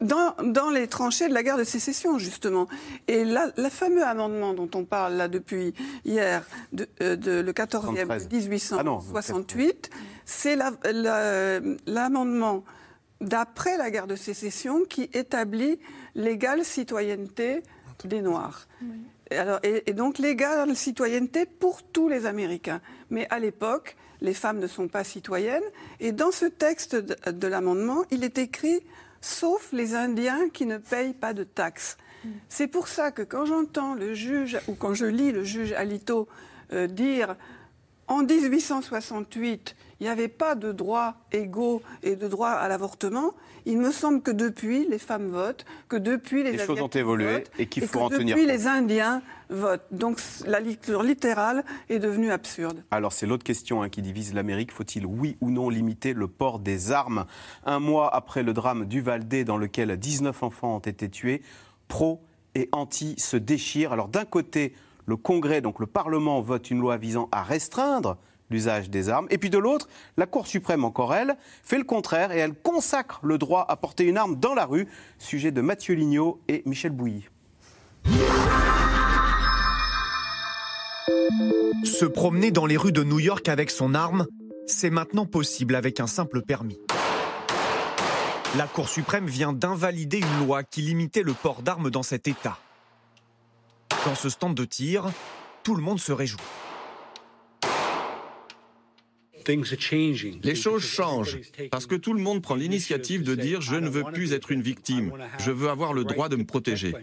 dans, 0.00 0.34
dans, 0.42 0.70
les 0.70 0.86
tranchées 0.86 1.28
de 1.28 1.34
la 1.34 1.42
guerre 1.42 1.56
de 1.56 1.64
sécession, 1.64 2.18
justement. 2.18 2.68
Et 3.08 3.24
là, 3.24 3.50
le 3.56 3.68
fameux 3.68 4.04
amendement 4.04 4.54
dont 4.54 4.70
on 4.74 4.84
parle 4.84 5.14
là 5.14 5.28
depuis 5.28 5.74
hier, 6.04 6.44
de, 6.72 6.86
euh, 7.00 7.16
de 7.16 7.40
le 7.40 7.52
14e 7.52 8.28
1868, 8.30 9.90
ah 9.92 9.96
c'est 10.24 10.56
l'amendement 11.86 12.64
d'après 13.20 13.76
la 13.76 13.90
guerre 13.90 14.06
de 14.06 14.16
sécession 14.16 14.84
qui 14.84 15.08
établit 15.12 15.78
l'égale 16.14 16.64
citoyenneté 16.64 17.62
des 18.04 18.20
Noirs 18.20 18.66
et, 19.62 19.92
donc 19.92 20.18
l'égale 20.18 20.76
citoyenneté 20.76 21.46
pour 21.46 21.82
tous 21.82 22.08
les 22.08 22.26
Américains. 22.26 22.80
Mais 23.10 23.26
à 23.30 23.38
l'époque, 23.38 23.96
les 24.20 24.34
femmes 24.34 24.58
ne 24.58 24.66
sont 24.66 24.88
pas 24.88 25.04
citoyennes. 25.04 25.62
Et 26.00 26.12
dans 26.12 26.30
ce 26.30 26.46
texte 26.46 26.96
de, 26.96 27.46
l'amendement, 27.46 28.04
il 28.10 28.24
est 28.24 28.38
écrit 28.38 28.80
sauf 29.20 29.72
les 29.72 29.94
Indiens 29.94 30.48
qui 30.52 30.66
ne 30.66 30.78
payent 30.78 31.14
pas 31.14 31.32
de 31.32 31.44
taxes. 31.44 31.96
C'est 32.48 32.68
pour 32.68 32.88
ça 32.88 33.10
que 33.10 33.20
quand 33.20 33.44
j'entends 33.44 33.94
le 33.94 34.14
juge, 34.14 34.58
ou 34.66 34.74
quand 34.74 34.94
je 34.94 35.04
lis 35.04 35.30
le 35.30 35.44
juge 35.44 35.72
Alito 35.72 36.26
euh, 36.72 36.86
dire 36.86 37.36
en 38.08 38.22
1868, 38.22 39.76
il 40.00 40.04
n'y 40.04 40.08
avait 40.08 40.28
pas 40.28 40.54
de 40.54 40.72
droits 40.72 41.14
égaux 41.32 41.82
et 42.02 42.16
de 42.16 42.28
droits 42.28 42.50
à 42.50 42.68
l'avortement. 42.68 43.32
Il 43.66 43.78
me 43.78 43.92
semble 43.92 44.20
que 44.20 44.30
depuis, 44.30 44.86
les 44.88 44.98
femmes 44.98 45.28
votent, 45.28 45.64
que 45.88 45.96
depuis 45.96 46.42
les, 46.42 46.52
les 46.52 46.58
choses 46.58 46.82
ont 46.82 46.88
évolué 46.88 47.44
et 47.58 47.66
qu'il 47.66 47.86
faut 47.86 48.00
en 48.00 48.10
tenir 48.10 48.36
Depuis, 48.36 48.46
les 48.46 48.66
Indiens 48.66 49.22
votent. 49.48 49.86
Donc 49.90 50.20
la 50.46 50.60
lecture 50.60 51.02
littérale 51.02 51.64
est 51.88 51.98
devenue 51.98 52.30
absurde. 52.30 52.84
Alors 52.90 53.12
c'est 53.12 53.26
l'autre 53.26 53.44
question 53.44 53.82
hein, 53.82 53.88
qui 53.88 54.02
divise 54.02 54.34
l'Amérique. 54.34 54.72
Faut-il 54.72 55.06
oui 55.06 55.38
ou 55.40 55.50
non 55.50 55.70
limiter 55.70 56.12
le 56.12 56.28
port 56.28 56.58
des 56.58 56.92
armes? 56.92 57.24
Un 57.64 57.78
mois 57.78 58.14
après 58.14 58.42
le 58.42 58.52
drame 58.52 58.84
du 58.84 59.00
Valdé 59.00 59.44
dans 59.44 59.56
lequel 59.56 59.96
19 59.96 60.42
enfants 60.42 60.76
ont 60.76 60.80
été 60.80 61.08
tués, 61.08 61.40
pro 61.88 62.20
et 62.54 62.68
anti 62.72 63.14
se 63.18 63.38
déchirent. 63.38 63.92
Alors 63.92 64.08
d'un 64.08 64.24
côté, 64.26 64.74
le 65.06 65.16
Congrès, 65.16 65.60
donc 65.60 65.80
le 65.80 65.86
Parlement, 65.86 66.40
vote 66.40 66.70
une 66.70 66.80
loi 66.80 66.96
visant 66.96 67.28
à 67.32 67.42
restreindre 67.42 68.16
l'usage 68.50 68.90
des 68.90 69.08
armes. 69.08 69.26
Et 69.30 69.38
puis 69.38 69.50
de 69.50 69.58
l'autre, 69.58 69.88
la 70.16 70.26
Cour 70.26 70.46
suprême, 70.46 70.84
encore 70.84 71.14
elle, 71.14 71.36
fait 71.62 71.78
le 71.78 71.84
contraire 71.84 72.32
et 72.32 72.38
elle 72.38 72.54
consacre 72.54 73.20
le 73.22 73.38
droit 73.38 73.64
à 73.68 73.76
porter 73.76 74.04
une 74.04 74.16
arme 74.16 74.36
dans 74.36 74.54
la 74.54 74.66
rue. 74.66 74.86
Sujet 75.18 75.50
de 75.50 75.60
Mathieu 75.60 75.94
Lignot 75.94 76.40
et 76.48 76.62
Michel 76.66 76.92
Bouilly. 76.92 77.28
Se 81.84 82.04
promener 82.04 82.50
dans 82.50 82.66
les 82.66 82.76
rues 82.76 82.92
de 82.92 83.04
New 83.04 83.18
York 83.18 83.48
avec 83.48 83.70
son 83.70 83.94
arme, 83.94 84.26
c'est 84.66 84.90
maintenant 84.90 85.26
possible 85.26 85.74
avec 85.74 86.00
un 86.00 86.06
simple 86.06 86.42
permis. 86.42 86.78
La 88.56 88.66
Cour 88.66 88.88
suprême 88.88 89.26
vient 89.26 89.52
d'invalider 89.52 90.18
une 90.18 90.46
loi 90.46 90.62
qui 90.62 90.80
limitait 90.80 91.22
le 91.22 91.32
port 91.32 91.62
d'armes 91.62 91.90
dans 91.90 92.04
cet 92.04 92.28
État. 92.28 92.58
Dans 94.04 94.14
ce 94.14 94.28
stand 94.28 94.54
de 94.54 94.64
tir, 94.64 95.10
tout 95.62 95.74
le 95.74 95.82
monde 95.82 95.98
se 95.98 96.12
réjouit. 96.12 96.40
Les 100.42 100.54
choses 100.54 100.82
changent 100.82 101.38
parce 101.70 101.86
que 101.86 101.94
tout 101.94 102.12
le 102.12 102.20
monde 102.20 102.42
prend 102.42 102.54
l'initiative 102.54 103.22
de 103.22 103.34
dire 103.34 103.60
je 103.60 103.76
ne 103.76 103.88
veux 103.88 104.04
plus 104.04 104.32
être 104.32 104.50
une 104.50 104.62
victime, 104.62 105.12
je 105.38 105.50
veux 105.50 105.68
avoir 105.68 105.92
le 105.92 106.04
droit 106.04 106.28
de 106.28 106.36
me 106.36 106.44
protéger. 106.44 106.94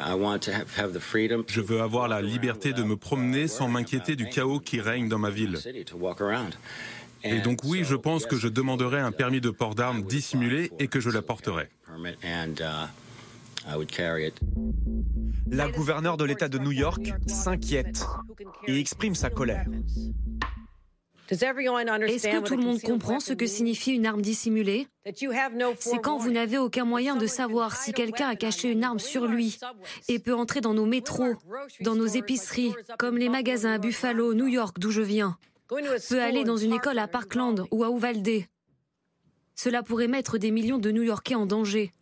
Je 0.00 1.60
veux 1.60 1.80
avoir 1.80 2.08
la 2.08 2.22
liberté 2.22 2.72
de 2.72 2.82
me 2.82 2.96
promener 2.96 3.48
sans 3.48 3.68
m'inquiéter 3.68 4.14
du 4.14 4.28
chaos 4.28 4.60
qui 4.60 4.80
règne 4.80 5.08
dans 5.08 5.18
ma 5.18 5.30
ville. 5.30 5.58
Et 7.24 7.40
donc 7.40 7.64
oui, 7.64 7.82
je 7.84 7.96
pense 7.96 8.26
que 8.26 8.36
je 8.36 8.46
demanderai 8.46 9.00
un 9.00 9.10
permis 9.10 9.40
de 9.40 9.50
port 9.50 9.74
d'armes 9.74 10.02
dissimulé 10.02 10.70
et 10.78 10.86
que 10.86 11.00
je 11.00 11.10
l'apporterai. 11.10 11.68
La 15.50 15.68
gouverneure 15.68 16.16
de 16.16 16.24
l'État 16.24 16.48
de 16.48 16.58
New 16.58 16.72
York 16.72 17.12
s'inquiète 17.26 18.06
et 18.66 18.78
exprime 18.78 19.14
sa 19.14 19.30
colère. 19.30 19.66
Est-ce 21.30 22.28
que 22.28 22.40
tout 22.40 22.56
le 22.56 22.62
monde 22.62 22.80
comprend 22.80 23.20
ce 23.20 23.34
que 23.34 23.46
signifie 23.46 23.92
une 23.92 24.06
arme 24.06 24.22
dissimulée? 24.22 24.88
C'est 25.04 25.98
quand 26.02 26.16
vous 26.16 26.30
n'avez 26.30 26.56
aucun 26.56 26.84
moyen 26.84 27.16
de 27.16 27.26
savoir 27.26 27.76
si 27.76 27.92
quelqu'un 27.92 28.28
a 28.28 28.36
caché 28.36 28.72
une 28.72 28.84
arme 28.84 28.98
sur 28.98 29.26
lui 29.26 29.58
et 30.08 30.18
peut 30.18 30.34
entrer 30.34 30.60
dans 30.60 30.74
nos 30.74 30.86
métros, 30.86 31.34
dans 31.80 31.94
nos 31.94 32.06
épiceries, 32.06 32.72
comme 32.98 33.18
les 33.18 33.28
magasins 33.28 33.72
à 33.72 33.78
Buffalo, 33.78 34.32
New 34.32 34.46
York, 34.46 34.78
d'où 34.78 34.90
je 34.90 35.02
viens. 35.02 35.36
peut 36.08 36.22
aller 36.22 36.44
dans 36.44 36.56
une 36.56 36.72
école 36.72 36.98
à 36.98 37.08
Parkland 37.08 37.66
ou 37.70 37.84
à 37.84 37.90
Uvalde. 37.90 38.44
Cela 39.60 39.82
pourrait 39.82 40.06
mettre 40.06 40.38
des 40.38 40.52
millions 40.52 40.78
de 40.78 40.92
New-Yorkais 40.92 41.34
en 41.34 41.44
danger. 41.44 41.92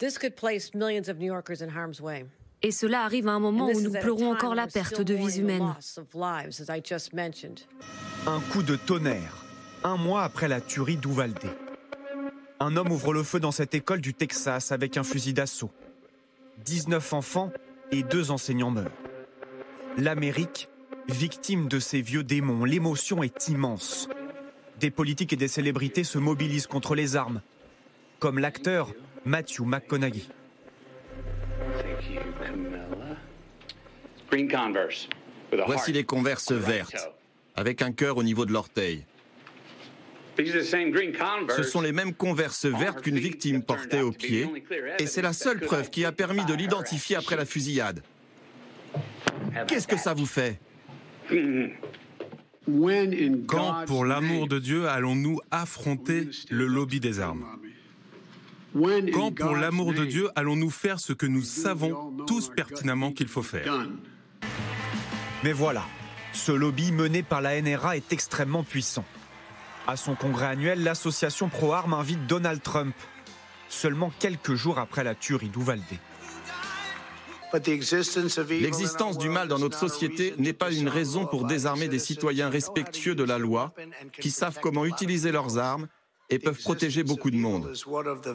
Et 2.62 2.70
cela 2.70 3.02
arrive 3.02 3.28
à 3.28 3.32
un 3.32 3.38
moment 3.38 3.70
où 3.70 3.80
nous 3.80 3.92
pleurons 3.92 4.30
encore 4.30 4.54
la 4.54 4.66
perte 4.66 5.00
de 5.00 5.14
vies 5.14 5.38
humaines. 5.38 5.74
Un 8.26 8.40
coup 8.52 8.62
de 8.62 8.76
tonnerre, 8.76 9.46
un 9.84 9.96
mois 9.96 10.22
après 10.22 10.48
la 10.48 10.60
tuerie 10.60 10.98
d'Uvalde. 10.98 11.48
Un 12.60 12.76
homme 12.76 12.92
ouvre 12.92 13.14
le 13.14 13.22
feu 13.22 13.40
dans 13.40 13.52
cette 13.52 13.74
école 13.74 14.02
du 14.02 14.12
Texas 14.12 14.70
avec 14.70 14.98
un 14.98 15.02
fusil 15.02 15.32
d'assaut. 15.32 15.70
19 16.66 17.14
enfants 17.14 17.52
et 17.90 18.02
deux 18.02 18.30
enseignants 18.30 18.70
meurent. 18.70 18.90
L'Amérique, 19.96 20.68
victime 21.08 21.68
de 21.68 21.78
ces 21.78 22.02
vieux 22.02 22.22
démons, 22.22 22.66
l'émotion 22.66 23.22
est 23.22 23.48
immense. 23.48 24.10
Des 24.80 24.90
politiques 24.90 25.32
et 25.32 25.36
des 25.36 25.48
célébrités 25.48 26.04
se 26.04 26.18
mobilisent 26.18 26.66
contre 26.66 26.94
les 26.94 27.16
armes, 27.16 27.40
comme 28.18 28.38
l'acteur 28.38 28.92
Matthew 29.24 29.60
McConaughey. 29.60 30.22
Voici 35.66 35.92
les 35.92 36.04
converses 36.04 36.52
vertes, 36.52 37.10
avec 37.54 37.80
un 37.80 37.92
cœur 37.92 38.18
au 38.18 38.22
niveau 38.22 38.44
de 38.44 38.52
l'orteil. 38.52 39.04
Ce 40.38 41.62
sont 41.62 41.80
les 41.80 41.92
mêmes 41.92 42.12
converses 42.12 42.66
vertes 42.66 43.00
qu'une 43.00 43.18
victime 43.18 43.62
portait 43.62 44.02
au 44.02 44.12
pied, 44.12 44.46
et 44.98 45.06
c'est 45.06 45.22
la 45.22 45.32
seule 45.32 45.60
preuve 45.60 45.88
qui 45.88 46.04
a 46.04 46.12
permis 46.12 46.44
de 46.44 46.52
l'identifier 46.52 47.16
après 47.16 47.36
la 47.36 47.46
fusillade. 47.46 48.02
Qu'est-ce 49.66 49.88
que 49.88 49.96
ça 49.96 50.12
vous 50.12 50.26
fait? 50.26 50.60
Quand, 53.46 53.84
pour 53.86 54.04
l'amour 54.04 54.48
de 54.48 54.58
Dieu, 54.58 54.88
allons-nous 54.88 55.40
affronter 55.50 56.28
le 56.50 56.66
lobby 56.66 56.98
des 56.98 57.20
armes 57.20 57.44
Quand, 59.12 59.32
pour 59.32 59.56
l'amour 59.56 59.92
de 59.92 60.04
Dieu, 60.04 60.28
allons-nous 60.34 60.70
faire 60.70 60.98
ce 60.98 61.12
que 61.12 61.26
nous 61.26 61.42
savons 61.42 62.12
tous 62.26 62.50
pertinemment 62.54 63.12
qu'il 63.12 63.28
faut 63.28 63.42
faire 63.42 63.86
Mais 65.44 65.52
voilà, 65.52 65.84
ce 66.32 66.52
lobby 66.52 66.90
mené 66.90 67.22
par 67.22 67.40
la 67.40 67.60
NRA 67.60 67.96
est 67.96 68.12
extrêmement 68.12 68.64
puissant. 68.64 69.04
À 69.86 69.96
son 69.96 70.16
congrès 70.16 70.46
annuel, 70.46 70.82
l'association 70.82 71.48
pro-armes 71.48 71.94
invite 71.94 72.26
Donald 72.26 72.60
Trump, 72.60 72.94
seulement 73.68 74.12
quelques 74.18 74.54
jours 74.54 74.80
après 74.80 75.04
la 75.04 75.14
tuerie 75.14 75.48
d'Uvalde. 75.48 75.82
L'existence 78.50 79.18
du 79.18 79.28
mal 79.28 79.48
dans 79.48 79.58
notre 79.58 79.78
société 79.78 80.34
n'est 80.38 80.52
pas 80.52 80.72
une 80.72 80.88
raison 80.88 81.26
pour 81.26 81.46
désarmer 81.46 81.88
des 81.88 81.98
citoyens 81.98 82.48
respectueux 82.48 83.14
de 83.14 83.24
la 83.24 83.38
loi, 83.38 83.72
qui 84.20 84.30
savent 84.30 84.58
comment 84.60 84.84
utiliser 84.84 85.32
leurs 85.32 85.58
armes 85.58 85.88
et 86.28 86.38
peuvent 86.38 86.60
protéger 86.60 87.02
beaucoup 87.02 87.30
de 87.30 87.36
monde. 87.36 87.72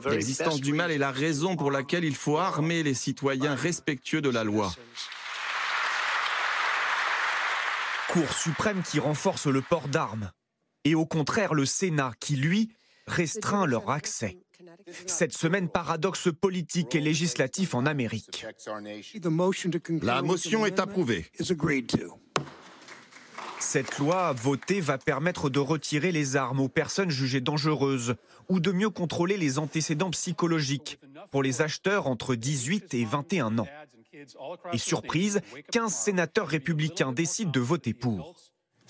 L'existence 0.10 0.62
du 0.62 0.74
mal 0.74 0.92
est 0.92 0.98
la 0.98 1.12
raison 1.12 1.56
pour 1.56 1.72
laquelle 1.72 2.04
il 2.06 2.16
faut 2.16 2.38
armer 2.38 2.84
les 2.84 2.94
citoyens 2.94 3.56
respectueux 3.56 4.22
de 4.22 4.30
la 4.30 4.44
loi. 4.44 4.72
Cour 8.10 8.32
suprême 8.34 8.82
qui 8.84 9.00
renforce 9.00 9.48
le 9.48 9.62
port 9.62 9.88
d'armes. 9.88 10.32
Et 10.84 10.96
au 10.96 11.06
contraire, 11.06 11.54
le 11.54 11.66
Sénat 11.66 12.12
qui, 12.20 12.36
lui, 12.36 12.74
restreint 13.08 13.66
leur 13.66 13.90
accès. 13.90 14.38
Cette 15.06 15.34
semaine, 15.34 15.70
paradoxe 15.70 16.30
politique 16.32 16.96
et 16.96 17.02
législatif 17.02 17.74
en 17.74 17.86
Amérique. 17.86 18.46
La 20.02 20.22
motion 20.22 20.66
est 20.66 20.80
approuvée. 20.80 21.26
Cette 23.60 24.00
loi 24.00 24.34
votée 24.34 24.82
va 24.82 24.98
permettre 24.98 25.50
de 25.50 25.60
retirer 25.60 26.12
les 26.12 26.36
armes 26.36 26.60
aux 26.60 26.68
personnes 26.68 27.12
jugées 27.12 27.42
dangereuses 27.42 28.16
ou 28.50 28.60
de 28.60 28.72
mieux 28.72 28.90
contrôler 28.90 29.38
les 29.38 29.60
antécédents 29.60 30.10
psychologiques 30.10 31.00
pour 31.30 31.44
les 31.44 31.62
acheteurs 31.62 32.08
entre 32.08 32.36
18 32.36 32.94
et 32.96 33.06
21 33.06 33.60
ans. 33.60 33.68
Et 34.74 34.78
surprise, 34.78 35.42
15 35.72 35.94
sénateurs 35.94 36.48
républicains 36.48 37.14
décident 37.14 37.52
de 37.52 37.60
voter 37.60 37.94
pour. 37.94 38.36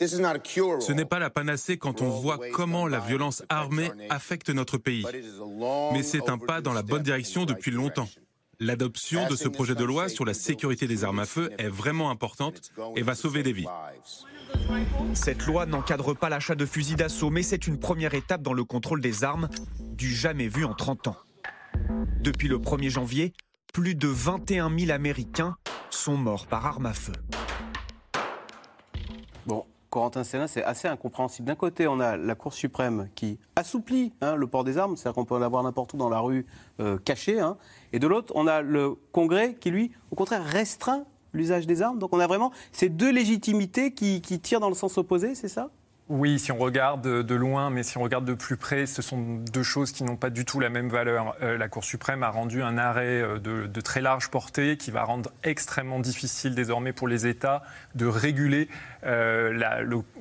Ce 0.07 0.91
n'est 0.91 1.05
pas 1.05 1.19
la 1.19 1.29
panacée 1.29 1.77
quand 1.77 2.01
on 2.01 2.09
voit 2.09 2.39
comment 2.53 2.87
la 2.87 2.99
violence 2.99 3.43
armée 3.49 3.91
affecte 4.09 4.49
notre 4.49 4.77
pays. 4.77 5.05
Mais 5.93 6.01
c'est 6.01 6.29
un 6.29 6.37
pas 6.37 6.61
dans 6.61 6.73
la 6.73 6.81
bonne 6.81 7.03
direction 7.03 7.45
depuis 7.45 7.71
longtemps. 7.71 8.09
L'adoption 8.59 9.27
de 9.27 9.35
ce 9.35 9.47
projet 9.47 9.75
de 9.75 9.83
loi 9.83 10.09
sur 10.09 10.25
la 10.25 10.33
sécurité 10.33 10.87
des 10.87 11.03
armes 11.03 11.19
à 11.19 11.25
feu 11.25 11.51
est 11.57 11.67
vraiment 11.67 12.11
importante 12.11 12.71
et 12.95 13.01
va 13.01 13.15
sauver 13.15 13.43
des 13.43 13.53
vies. 13.53 13.67
Cette 15.13 15.45
loi 15.45 15.65
n'encadre 15.65 16.15
pas 16.15 16.29
l'achat 16.29 16.55
de 16.55 16.65
fusils 16.65 16.95
d'assaut, 16.95 17.29
mais 17.29 17.43
c'est 17.43 17.67
une 17.67 17.79
première 17.79 18.13
étape 18.13 18.41
dans 18.41 18.53
le 18.53 18.63
contrôle 18.63 19.01
des 19.01 19.23
armes, 19.23 19.49
du 19.79 20.13
jamais 20.13 20.47
vu 20.47 20.65
en 20.65 20.73
30 20.73 21.07
ans. 21.07 21.17
Depuis 22.21 22.47
le 22.47 22.57
1er 22.57 22.89
janvier, 22.89 23.33
plus 23.73 23.95
de 23.95 24.07
21 24.07 24.75
000 24.77 24.91
Américains 24.91 25.55
sont 25.89 26.17
morts 26.17 26.47
par 26.47 26.65
arme 26.65 26.85
à 26.85 26.93
feu. 26.93 27.13
Corentin 29.91 30.23
Célin, 30.23 30.47
c'est 30.47 30.63
assez 30.63 30.87
incompréhensible. 30.87 31.47
D'un 31.47 31.55
côté, 31.55 31.85
on 31.85 31.99
a 31.99 32.15
la 32.15 32.33
Cour 32.33 32.53
suprême 32.53 33.09
qui 33.13 33.37
assouplit 33.57 34.13
hein, 34.21 34.35
le 34.35 34.47
port 34.47 34.63
des 34.63 34.77
armes, 34.77 34.95
c'est-à-dire 34.95 35.15
qu'on 35.15 35.25
peut 35.25 35.35
en 35.35 35.41
avoir 35.41 35.61
n'importe 35.63 35.93
où 35.93 35.97
dans 35.97 36.09
la 36.09 36.21
rue 36.21 36.45
euh, 36.79 36.97
caché. 36.97 37.39
Hein. 37.39 37.57
et 37.91 37.99
de 37.99 38.07
l'autre, 38.07 38.31
on 38.35 38.47
a 38.47 38.61
le 38.61 38.95
Congrès 39.11 39.53
qui, 39.59 39.69
lui, 39.69 39.91
au 40.09 40.15
contraire, 40.15 40.45
restreint 40.45 41.03
l'usage 41.33 41.67
des 41.67 41.81
armes. 41.81 41.99
Donc 41.99 42.13
on 42.13 42.19
a 42.19 42.27
vraiment 42.27 42.51
ces 42.71 42.87
deux 42.87 43.11
légitimités 43.11 43.93
qui 43.93 44.21
tirent 44.21 44.61
dans 44.61 44.69
le 44.69 44.75
sens 44.75 44.97
opposé, 44.97 45.35
c'est 45.35 45.49
ça? 45.49 45.69
Oui, 46.11 46.39
si 46.39 46.51
on 46.51 46.57
regarde 46.57 47.07
de 47.07 47.35
loin, 47.35 47.69
mais 47.69 47.83
si 47.83 47.97
on 47.97 48.01
regarde 48.01 48.25
de 48.25 48.33
plus 48.33 48.57
près, 48.57 48.85
ce 48.85 49.01
sont 49.01 49.21
deux 49.53 49.63
choses 49.63 49.93
qui 49.93 50.03
n'ont 50.03 50.17
pas 50.17 50.29
du 50.29 50.43
tout 50.43 50.59
la 50.59 50.67
même 50.67 50.89
valeur. 50.89 51.37
Euh, 51.41 51.57
la 51.57 51.69
Cour 51.69 51.85
suprême 51.85 52.21
a 52.21 52.29
rendu 52.29 52.61
un 52.61 52.77
arrêt 52.77 53.21
euh, 53.21 53.39
de, 53.39 53.81
très 53.81 54.01
large 54.01 54.29
portée 54.29 54.75
qui 54.75 54.91
va 54.91 55.05
rendre 55.05 55.31
extrêmement 55.43 56.01
difficile 56.01 56.53
désormais 56.53 56.91
pour 56.91 57.07
les 57.07 57.27
États 57.27 57.63
de 57.95 58.07
réguler 58.07 58.67
euh, 59.05 59.53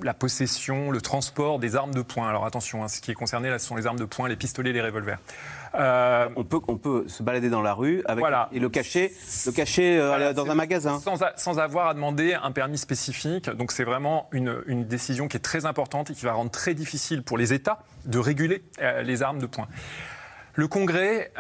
la, 0.01 0.15
possession, 0.15 0.93
le 0.93 1.01
transport 1.01 1.59
des 1.59 1.75
armes 1.75 1.93
de 1.93 2.03
poing. 2.03 2.29
Alors 2.29 2.47
attention, 2.47 2.85
hein, 2.85 2.89
ce 2.89 3.01
qui 3.01 3.11
est 3.11 3.15
concerné 3.15 3.51
là, 3.51 3.59
ce 3.59 3.67
sont 3.67 3.75
les 3.75 3.89
armes 3.89 3.99
de 3.99 4.05
poing, 4.05 4.29
les 4.29 4.37
pistolets, 4.37 4.73
les 4.73 4.83
revolvers. 4.83 5.19
Euh, 5.75 6.29
on, 6.37 6.45
peut, 6.45 6.59
on 6.67 6.77
peut 6.77 7.05
se 7.07 7.23
balader 7.23 7.49
dans 7.49 7.63
la 7.63 7.75
rue 7.75 8.03
avec, 8.07 8.25
et 8.53 8.59
le 8.59 8.69
cacher, 8.69 9.13
le 9.47 9.53
cacher 9.53 9.99
euh, 9.99 10.33
dans 10.33 10.51
un 10.51 10.55
magasin. 10.55 11.01
Sans, 11.37 11.59
avoir 11.59 11.89
à 11.89 11.95
demander 11.95 12.35
un 12.35 12.51
permis 12.51 12.79
spécifique. 12.79 13.49
Donc 13.51 13.71
c'est 13.73 13.85
vraiment 13.85 14.29
une, 14.33 14.63
une, 14.67 14.85
décision 14.85 15.29
qui 15.29 15.37
est 15.37 15.41
très 15.41 15.67
importante 15.67 16.11
et 16.11 16.15
qui 16.15 16.25
va 16.25 16.33
rendre 16.33 16.51
très 16.51 16.75
difficile 16.75 17.23
pour 17.23 17.39
les 17.39 17.53
États 17.53 17.79
de 18.07 18.19
réguler 18.19 18.65
euh, 18.81 19.03
les 19.03 19.23
armes 19.23 19.39
de 19.39 19.47
poing. 19.47 19.69
Le 20.55 20.67
Congrès, 20.67 21.33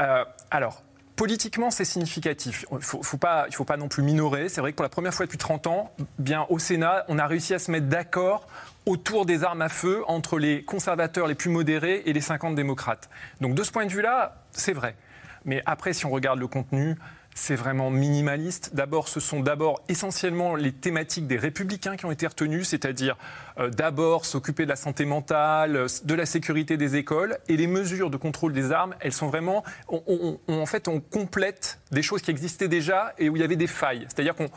alors, 0.50 0.82
Politiquement, 1.20 1.70
c'est 1.70 1.84
significatif. 1.84 2.64
Il 2.70 2.76
ne 2.76 2.80
faut, 2.80 3.02
faut, 3.02 3.18
pas, 3.18 3.46
faut 3.52 3.66
pas 3.66 3.76
non 3.76 3.88
plus 3.88 4.02
minorer. 4.02 4.48
C'est 4.48 4.62
vrai 4.62 4.70
que 4.70 4.76
pour 4.76 4.84
la 4.84 4.88
première 4.88 5.12
fois 5.12 5.26
depuis 5.26 5.36
30 5.36 5.66
ans, 5.66 5.92
bien 6.18 6.46
au 6.48 6.58
Sénat, 6.58 7.04
on 7.08 7.18
a 7.18 7.26
réussi 7.26 7.52
à 7.52 7.58
se 7.58 7.70
mettre 7.70 7.88
d'accord 7.88 8.46
autour 8.90 9.24
des 9.24 9.44
armes 9.44 9.62
à 9.62 9.68
feu 9.68 10.02
entre 10.08 10.38
les 10.38 10.64
conservateurs 10.64 11.28
les 11.28 11.36
plus 11.36 11.48
modérés 11.48 12.02
et 12.06 12.12
les 12.12 12.20
50 12.20 12.56
démocrates. 12.56 13.08
Donc 13.40 13.54
de 13.54 13.62
ce 13.62 13.70
point 13.70 13.86
de 13.86 13.92
vue-là, 13.92 14.42
c'est 14.50 14.72
vrai. 14.72 14.96
Mais 15.44 15.62
après, 15.64 15.92
si 15.92 16.06
on 16.06 16.10
regarde 16.10 16.40
le 16.40 16.48
contenu, 16.48 16.96
c'est 17.34 17.54
vraiment 17.54 17.90
minimaliste. 17.90 18.74
D'abord, 18.74 19.08
ce 19.08 19.20
sont 19.20 19.40
d'abord 19.40 19.80
essentiellement 19.88 20.56
les 20.56 20.72
thématiques 20.72 21.26
des 21.26 21.36
républicains 21.36 21.96
qui 21.96 22.04
ont 22.04 22.10
été 22.10 22.26
retenues, 22.26 22.64
c'est-à-dire 22.64 23.16
euh, 23.58 23.70
d'abord 23.70 24.26
s'occuper 24.26 24.64
de 24.64 24.68
la 24.68 24.76
santé 24.76 25.04
mentale, 25.04 25.86
de 26.04 26.14
la 26.14 26.26
sécurité 26.26 26.76
des 26.76 26.96
écoles, 26.96 27.38
et 27.48 27.56
les 27.56 27.66
mesures 27.66 28.10
de 28.10 28.16
contrôle 28.16 28.52
des 28.52 28.72
armes, 28.72 28.94
elles 29.00 29.12
sont 29.12 29.28
vraiment, 29.28 29.64
en 29.88 30.66
fait, 30.66 30.88
on 30.88 31.00
complète 31.00 31.78
des 31.92 32.02
choses 32.02 32.22
qui 32.22 32.30
existaient 32.30 32.68
déjà 32.68 33.14
et 33.18 33.28
où 33.28 33.36
il 33.36 33.40
y 33.40 33.44
avait 33.44 33.56
des 33.56 33.66
failles. 33.66 34.06
C'est-à-dire 34.08 34.34
qu'on 34.34 34.50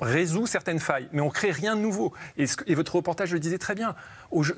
résout 0.00 0.46
certaines 0.46 0.80
failles, 0.80 1.08
mais 1.12 1.20
on 1.20 1.30
crée 1.30 1.50
rien 1.50 1.76
de 1.76 1.80
nouveau. 1.80 2.12
Et 2.36 2.74
votre 2.74 2.96
reportage 2.96 3.32
le 3.32 3.40
disait 3.40 3.58
très 3.58 3.74
bien. 3.74 3.94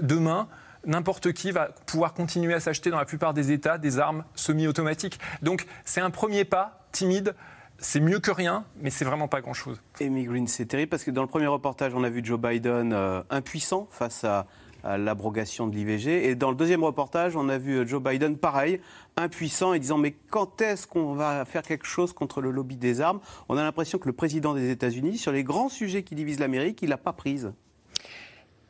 demain, 0.00 0.48
n'importe 0.88 1.32
qui 1.32 1.52
va 1.52 1.68
pouvoir 1.86 2.14
continuer 2.14 2.54
à 2.54 2.60
s'acheter 2.60 2.90
dans 2.90 2.98
la 2.98 3.04
plupart 3.04 3.34
des 3.34 3.52
États 3.52 3.78
des 3.78 4.00
armes 4.00 4.24
semi-automatiques. 4.34 5.20
Donc 5.42 5.66
c'est 5.84 6.00
un 6.00 6.10
premier 6.10 6.44
pas 6.44 6.86
timide. 6.90 7.34
C'est 7.80 8.00
mieux 8.00 8.18
que 8.18 8.32
rien, 8.32 8.64
mais 8.80 8.90
c'est 8.90 9.04
vraiment 9.04 9.28
pas 9.28 9.40
grand-chose. 9.40 9.80
Amy 10.00 10.24
Green, 10.24 10.48
c'est 10.48 10.66
terrible 10.66 10.90
parce 10.90 11.04
que 11.04 11.12
dans 11.12 11.22
le 11.22 11.28
premier 11.28 11.46
reportage, 11.46 11.94
on 11.94 12.02
a 12.02 12.10
vu 12.10 12.24
Joe 12.24 12.40
Biden 12.40 12.92
euh, 12.92 13.22
impuissant 13.30 13.86
face 13.90 14.24
à, 14.24 14.46
l'abrogation 14.84 15.66
de 15.66 15.74
l'IVG. 15.74 16.28
Et 16.28 16.34
dans 16.34 16.50
le 16.50 16.56
deuxième 16.56 16.82
reportage, 16.82 17.36
on 17.36 17.48
a 17.48 17.58
vu 17.58 17.78
euh, 17.78 17.86
Joe 17.86 18.02
Biden, 18.02 18.38
pareil, 18.38 18.80
impuissant 19.16 19.74
et 19.74 19.78
disant 19.80 19.98
mais 19.98 20.14
quand 20.30 20.60
est-ce 20.62 20.86
qu'on 20.86 21.14
va 21.14 21.44
faire 21.44 21.62
quelque 21.62 21.86
chose 21.86 22.12
contre 22.12 22.40
le 22.40 22.50
lobby 22.50 22.76
des 22.76 23.00
armes? 23.00 23.20
On 23.48 23.56
a 23.56 23.62
l'impression 23.62 23.98
que 23.98 24.06
le 24.06 24.12
président 24.12 24.54
des 24.54 24.70
États-Unis, 24.70 25.18
sur 25.18 25.30
les 25.30 25.44
grands 25.44 25.68
sujets 25.68 26.04
qui 26.04 26.14
divisent 26.14 26.40
l'Amérique, 26.40 26.80
il 26.82 26.88
n'a 26.88 26.96
pas 26.96 27.12
prise. 27.12 27.52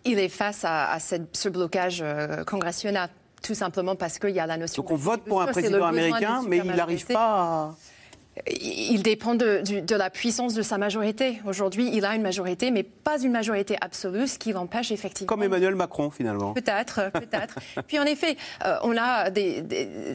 Il 0.09 0.19
est 0.19 0.29
face 0.29 0.65
à, 0.65 0.99
ce 1.01 1.49
blocage 1.49 2.01
euh, 2.03 2.43
congressionnel, 2.45 3.09
tout 3.43 3.55
simplement 3.55 3.95
parce 3.95 4.19
qu'il 4.19 4.31
y 4.31 4.41
a 4.41 4.47
la 4.47 4.57
notion. 4.57 4.83
Donc 4.83 4.91
on 4.91 4.97
vote 4.97 5.23
pour 5.25 5.43
un 5.43 5.47
président 5.47 5.85
américain, 5.85 6.43
mais 6.49 6.59
il 6.59 6.71
n'arrive 6.73 7.07
pas 7.07 7.35
à. 7.41 7.75
Il 8.47 9.03
dépend 9.03 9.35
de, 9.35 9.63
la 9.95 10.11
puissance 10.11 10.55
de 10.55 10.63
sa 10.63 10.79
majorité. 10.79 11.41
Aujourd'hui, 11.47 11.91
il 11.93 12.05
a 12.05 12.15
une 12.15 12.23
majorité, 12.23 12.71
mais 12.71 12.83
pas 12.83 13.21
une 13.21 13.33
majorité 13.33 13.77
absolue, 13.81 14.27
ce 14.27 14.39
qui 14.39 14.53
l'empêche 14.53 14.91
effectivement. 14.93 15.29
Comme 15.29 15.43
Emmanuel 15.43 15.75
Macron, 15.75 16.11
finalement. 16.11 16.53
Peut-être, 16.53 17.11
peut-être. 17.13 17.59
Puis 17.87 17.99
en 17.99 18.05
effet, 18.05 18.37
euh, 18.65 18.77
on 18.83 18.97
a 18.97 19.31
des, 19.31 19.65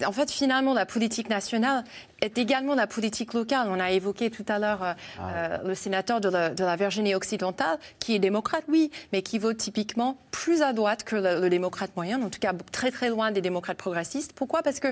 En 0.06 0.12
fait, 0.12 0.32
finalement, 0.32 0.74
la 0.74 0.86
politique 0.86 1.30
nationale 1.30 1.84
est 2.22 2.38
également 2.38 2.76
la 2.76 2.88
politique 2.88 3.34
locale. 3.34 3.68
On 3.70 3.80
a 3.80 3.92
évoqué 3.92 4.30
tout 4.30 4.46
à 4.48 4.60
l'heure 4.60 4.84
euh, 4.84 4.94
ah 5.20 5.30
euh, 5.36 5.58
le 5.66 5.76
sénateur 5.76 6.22
de 6.22 6.30
la, 6.30 6.76
Virginie 6.76 7.16
occidentale, 7.16 7.78
qui 8.00 8.16
est 8.16 8.20
démocrate, 8.20 8.64
oui, 8.68 8.92
mais 9.12 9.22
qui 9.22 9.38
vote 9.38 9.58
typiquement 9.58 10.18
plus 10.32 10.62
à 10.62 10.74
droite 10.74 11.04
que 11.04 11.16
le, 11.16 11.40
le 11.40 11.50
démocrate 11.50 11.92
moyen, 11.96 12.22
en 12.22 12.30
tout 12.30 12.40
cas 12.40 12.54
très 12.72 12.92
très 12.92 13.10
loin 13.10 13.32
des 13.32 13.42
démocrates 13.42 13.78
progressistes. 13.78 14.34
Pourquoi? 14.34 14.64
Parce 14.64 14.80
que 14.80 14.88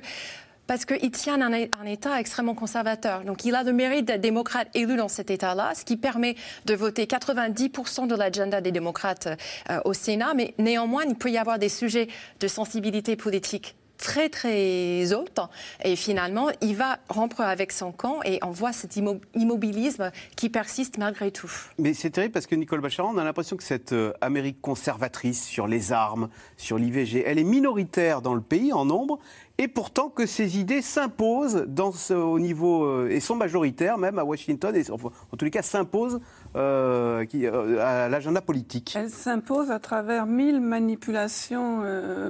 parce 0.67 0.85
qu'il 0.85 1.11
tient 1.11 1.41
un, 1.41 1.51
un, 1.53 1.85
État 1.85 2.19
extrêmement 2.19 2.55
conservateur. 2.55 3.23
Donc 3.23 3.45
il 3.45 3.55
a 3.55 3.63
le 3.63 3.73
mérite 3.73 4.05
d'être 4.05 4.21
démocrate 4.21 4.67
élu 4.73 4.95
dans 4.95 5.07
cet 5.07 5.29
État-là, 5.29 5.73
ce 5.75 5.83
qui 5.83 5.97
permet 5.97 6.35
de 6.65 6.73
voter 6.73 7.05
90% 7.05 8.07
de 8.07 8.15
l'agenda 8.15 8.61
des 8.61 8.71
démocrates 8.71 9.27
euh, 9.69 9.79
au 9.85 9.93
Sénat. 9.93 10.33
Mais 10.33 10.53
néanmoins, 10.57 11.03
il 11.07 11.15
peut 11.15 11.31
y 11.31 11.37
avoir 11.37 11.59
des 11.59 11.69
sujets 11.69 12.07
de 12.39 12.47
sensibilité 12.47 13.15
politique 13.15 13.75
très 14.01 14.29
très 14.29 15.13
haute 15.13 15.39
et 15.83 15.95
finalement 15.95 16.49
il 16.61 16.75
va 16.75 16.97
rompre 17.07 17.41
avec 17.41 17.71
son 17.71 17.91
camp 17.91 18.19
et 18.25 18.39
on 18.41 18.49
voit 18.49 18.73
cet 18.73 18.97
immobilisme 18.97 20.11
qui 20.35 20.49
persiste 20.49 20.97
malgré 20.97 21.31
tout. 21.31 21.51
Mais 21.77 21.93
c'est 21.93 22.09
terrible 22.09 22.33
parce 22.33 22.47
que 22.47 22.55
Nicole 22.55 22.81
Bacharan, 22.81 23.13
on 23.13 23.17
a 23.17 23.23
l'impression 23.23 23.55
que 23.55 23.63
cette 23.63 23.93
euh, 23.93 24.11
Amérique 24.19 24.59
conservatrice 24.59 25.43
sur 25.43 25.67
les 25.67 25.93
armes, 25.93 26.29
sur 26.57 26.77
l'IVG, 26.77 27.23
elle 27.25 27.37
est 27.37 27.43
minoritaire 27.43 28.21
dans 28.21 28.33
le 28.33 28.41
pays 28.41 28.73
en 28.73 28.85
nombre 28.85 29.19
et 29.57 29.67
pourtant 29.67 30.09
que 30.09 30.25
ces 30.25 30.59
idées 30.59 30.81
s'imposent 30.81 31.67
au 32.09 32.39
niveau 32.39 32.83
euh, 32.83 33.09
et 33.09 33.19
sont 33.19 33.35
majoritaires 33.35 33.97
même 33.97 34.17
à 34.17 34.23
Washington 34.23 34.75
et 34.75 34.83
en 34.89 35.37
tous 35.37 35.45
les 35.45 35.51
cas 35.51 35.61
s'imposent 35.61 36.19
euh, 36.55 37.25
euh, 37.35 37.79
à 37.79 38.09
l'agenda 38.09 38.41
politique. 38.41 38.93
Elles 38.95 39.09
s'imposent 39.09 39.71
à 39.71 39.79
travers 39.79 40.25
mille 40.25 40.61
manipulations 40.61 41.83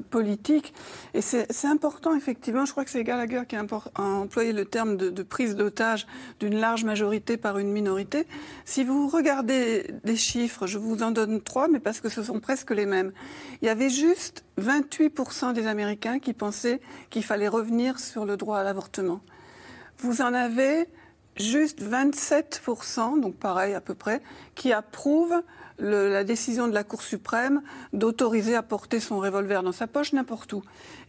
politiques 0.10 0.74
et 1.14 1.22
c'est 1.22 1.68
important 1.68 2.16
effectivement. 2.16 2.66
Je 2.66 2.72
crois 2.72 2.84
que 2.84 2.92
c'est 2.92 3.04
Gallagher 3.04 3.44
qui 3.48 3.56
a, 3.56 3.66
employé 3.96 4.54
le 4.54 4.66
terme 4.66 4.98
de, 4.98 5.10
de 5.10 5.24
prise 5.24 5.56
d'otage 5.56 6.08
d'une 6.40 6.56
large 6.56 6.84
majorité 6.84 7.38
par 7.38 7.58
une 7.58 7.72
minorité. 7.72 8.28
Si 8.66 8.84
vous 8.84 9.08
regardez 9.08 9.94
des 10.04 10.16
chiffres, 10.16 10.68
je 10.68 10.78
vous 10.78 11.04
en 11.04 11.12
donne 11.12 11.42
trois, 11.42 11.68
mais 11.68 11.80
parce 11.80 12.02
que 12.02 12.10
ce 12.10 12.24
sont 12.24 12.40
presque 12.40 12.72
les 12.72 12.86
mêmes. 12.86 13.12
Il 13.62 13.66
y 13.66 13.70
avait 13.70 13.90
juste 13.90 14.44
28% 14.60 15.54
des 15.54 15.68
Américains 15.68 16.20
qui 16.20 16.34
pensaient 16.34 16.82
qu'il 17.12 17.24
fallait 17.24 17.48
revenir 17.48 18.00
sur 18.00 18.26
le 18.26 18.38
droit 18.38 18.58
à 18.58 18.64
l'avortement. 18.64 19.22
Vous 20.00 20.22
en 20.22 20.34
avez 20.34 20.88
juste 21.38 21.82
27%, 21.84 23.22
donc 23.22 23.36
pareil 23.36 23.76
à 23.76 23.82
peu 23.82 23.94
près, 23.94 24.22
qui 24.56 24.74
approuvent 24.74 25.44
la 25.78 26.24
décision 26.24 26.68
de 26.68 26.74
la 26.74 26.84
Cour 26.84 27.02
suprême 27.02 27.62
d'autoriser 27.94 28.56
à 28.56 28.64
porter 28.64 29.00
son 29.00 29.20
revolver 29.20 29.64
dans 29.64 29.72
sa 29.72 29.88
poche 29.88 30.14
n'importe 30.14 30.54
où. 30.54 30.64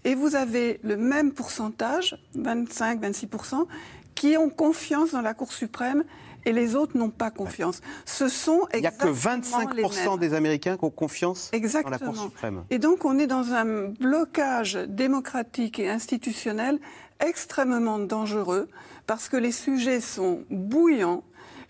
Et 0.05 0.14
vous 0.14 0.34
avez 0.34 0.80
le 0.82 0.96
même 0.96 1.32
pourcentage, 1.32 2.18
25-26%, 2.36 3.66
qui 4.14 4.36
ont 4.36 4.50
confiance 4.50 5.12
dans 5.12 5.20
la 5.20 5.34
Cour 5.34 5.53
suprême 5.53 6.05
et 6.45 6.53
les 6.53 6.74
autres 6.74 6.97
n'ont 6.97 7.11
pas 7.11 7.30
confiance. 7.30 7.80
Ce 8.05 8.28
sont 8.28 8.66
Il 8.74 8.80
n'y 8.80 8.86
a 8.86 8.90
que 8.90 9.09
25% 9.09 10.18
des 10.18 10.34
Américains 10.34 10.76
qui 10.76 10.84
ont 10.84 10.90
confiance 10.90 11.51
dans 11.53 11.90
la 11.90 11.99
Cour 11.99 12.16
suprême. 12.16 12.64
Et 12.70 12.78
donc 12.78 13.05
on 13.05 13.18
est 13.18 13.26
dans 13.26 13.53
un 13.53 13.88
blocage 13.88 14.74
démocratique 14.74 15.78
et 15.78 15.88
institutionnel 15.88 16.78
extrêmement 17.20 17.99
dangereux 17.99 18.68
parce 19.07 19.28
que 19.28 19.36
les 19.36 19.53
sujets 19.53 20.01
sont 20.01 20.45
bouillants, 20.51 21.22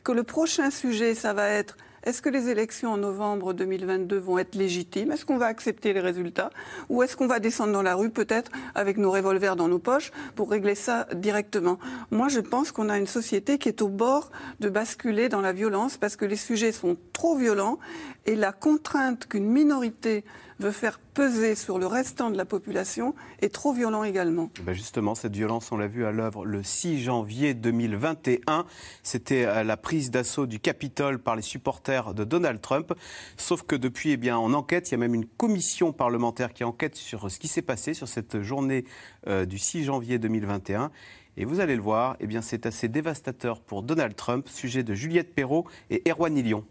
que 0.04 0.12
le 0.12 0.22
prochain 0.22 0.70
sujet, 0.70 1.14
ça 1.14 1.32
va 1.32 1.48
être 1.48 1.76
est-ce 2.04 2.20
que 2.20 2.28
les 2.28 2.48
élections 2.48 2.92
en 2.92 2.96
novembre 2.96 3.52
2022 3.52 4.18
vont 4.18 4.38
être 4.38 4.56
légitimes? 4.56 5.12
Est-ce 5.12 5.24
qu'on 5.24 5.38
va 5.38 5.46
accepter 5.46 5.92
les 5.92 6.00
résultats? 6.00 6.50
Ou 6.88 7.04
est-ce 7.04 7.16
qu'on 7.16 7.28
va 7.28 7.38
descendre 7.38 7.72
dans 7.72 7.82
la 7.82 7.94
rue 7.94 8.10
peut-être 8.10 8.50
avec 8.74 8.96
nos 8.96 9.12
revolvers 9.12 9.54
dans 9.54 9.68
nos 9.68 9.78
poches 9.78 10.10
pour 10.34 10.50
régler 10.50 10.74
ça 10.74 11.06
directement? 11.14 11.78
Moi, 12.10 12.28
je 12.28 12.40
pense 12.40 12.72
qu'on 12.72 12.88
a 12.88 12.98
une 12.98 13.06
société 13.06 13.58
qui 13.58 13.68
est 13.68 13.82
au 13.82 13.88
bord 13.88 14.32
de 14.58 14.68
basculer 14.68 15.28
dans 15.28 15.40
la 15.40 15.52
violence 15.52 15.96
parce 15.96 16.16
que 16.16 16.24
les 16.24 16.36
sujets 16.36 16.72
sont 16.72 16.96
trop 17.12 17.36
violents 17.36 17.78
et 18.26 18.34
la 18.34 18.50
contrainte 18.50 19.28
qu'une 19.28 19.46
minorité 19.46 20.24
veut 20.58 20.70
faire 20.70 20.98
peser 20.98 21.54
sur 21.54 21.78
le 21.78 21.86
restant 21.86 22.30
de 22.30 22.36
la 22.36 22.44
population 22.44 23.14
est 23.40 23.52
trop 23.52 23.72
violent 23.72 24.04
également. 24.04 24.50
Eh 24.60 24.62
ben 24.62 24.74
justement, 24.74 25.14
cette 25.14 25.34
violence, 25.34 25.72
on 25.72 25.76
l'a 25.76 25.86
vu 25.86 26.04
à 26.04 26.12
l'œuvre 26.12 26.44
le 26.44 26.62
6 26.62 27.02
janvier 27.02 27.54
2021. 27.54 28.66
C'était 29.02 29.64
la 29.64 29.76
prise 29.76 30.10
d'assaut 30.10 30.46
du 30.46 30.60
Capitole 30.60 31.18
par 31.18 31.36
les 31.36 31.42
supporters 31.42 32.14
de 32.14 32.24
Donald 32.24 32.60
Trump. 32.60 32.92
Sauf 33.36 33.62
que 33.62 33.76
depuis, 33.76 34.12
eh 34.12 34.16
bien, 34.16 34.38
en 34.38 34.52
enquête, 34.52 34.88
il 34.90 34.92
y 34.92 34.94
a 34.94 34.98
même 34.98 35.14
une 35.14 35.26
commission 35.26 35.92
parlementaire 35.92 36.52
qui 36.52 36.64
enquête 36.64 36.96
sur 36.96 37.30
ce 37.30 37.38
qui 37.38 37.48
s'est 37.48 37.62
passé 37.62 37.94
sur 37.94 38.08
cette 38.08 38.42
journée 38.42 38.84
euh, 39.26 39.44
du 39.44 39.58
6 39.58 39.84
janvier 39.84 40.18
2021. 40.18 40.90
Et 41.36 41.44
vous 41.44 41.60
allez 41.60 41.76
le 41.76 41.82
voir, 41.82 42.16
eh 42.20 42.26
bien, 42.26 42.42
c'est 42.42 42.66
assez 42.66 42.88
dévastateur 42.88 43.60
pour 43.60 43.82
Donald 43.82 44.14
Trump, 44.14 44.48
sujet 44.48 44.82
de 44.82 44.94
Juliette 44.94 45.34
Perrault 45.34 45.66
et 45.90 46.02
Erwan 46.08 46.36
Ilion. 46.36 46.64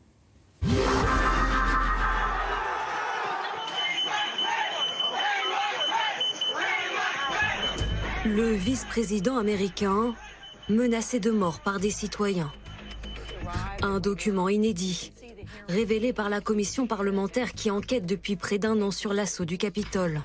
Le 8.33 8.53
vice-président 8.53 9.37
américain 9.37 10.15
menacé 10.69 11.19
de 11.19 11.31
mort 11.31 11.59
par 11.59 11.81
des 11.81 11.89
citoyens. 11.89 12.49
Un 13.81 13.99
document 13.99 14.47
inédit, 14.47 15.11
révélé 15.67 16.13
par 16.13 16.29
la 16.29 16.39
commission 16.39 16.87
parlementaire 16.87 17.51
qui 17.51 17.69
enquête 17.69 18.05
depuis 18.05 18.37
près 18.37 18.57
d'un 18.57 18.81
an 18.81 18.91
sur 18.91 19.11
l'assaut 19.11 19.43
du 19.43 19.57
Capitole. 19.57 20.21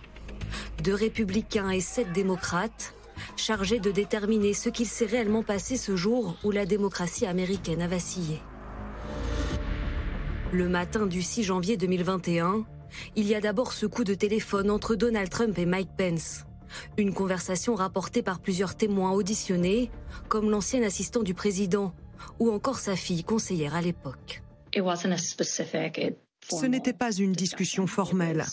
Deux 0.85 0.95
républicains 0.95 1.71
et 1.71 1.81
sept 1.81 2.13
démocrates, 2.13 2.95
chargés 3.37 3.81
de 3.81 3.91
déterminer 3.91 4.55
ce 4.55 4.69
qu'il 4.69 4.87
s'est 4.87 5.07
réellement 5.07 5.43
passé 5.43 5.77
ce 5.77 5.97
jour 5.97 6.37
où 6.45 6.53
la 6.53 6.65
démocratie 6.65 7.27
américaine 7.27 7.83
a 7.83 7.89
vacillé. 7.89 8.41
Le 10.53 10.69
matin 10.69 11.07
du 11.07 11.23
6 11.23 11.43
janvier 11.43 11.77
2021, 11.77 12.65
il 13.17 13.27
y 13.27 13.35
a 13.35 13.41
d'abord 13.41 13.73
ce 13.73 13.87
coup 13.87 14.05
de 14.05 14.15
téléphone 14.15 14.71
entre 14.71 14.95
Donald 14.95 15.29
Trump 15.29 15.59
et 15.59 15.67
Mike 15.67 15.91
Pence. 15.99 16.45
Une 16.97 17.13
conversation 17.13 17.75
rapportée 17.75 18.23
par 18.23 18.41
plusieurs 18.41 18.77
témoins 18.77 19.13
auditionnés, 19.13 19.91
comme 20.29 20.51
l'ancien 20.51 20.83
assistant 20.83 21.23
du 21.23 21.35
président 21.35 21.93
ou 22.39 22.51
encore 22.51 22.79
sa 22.79 22.97
fille 22.97 23.25
conseillère 23.25 23.75
à 23.75 23.81
l'époque. 23.81 24.43
Ce 26.49 26.67
n'était 26.67 26.93
pas 26.93 27.13
une 27.13 27.33
discussion 27.33 27.87
formelle. 27.87 28.45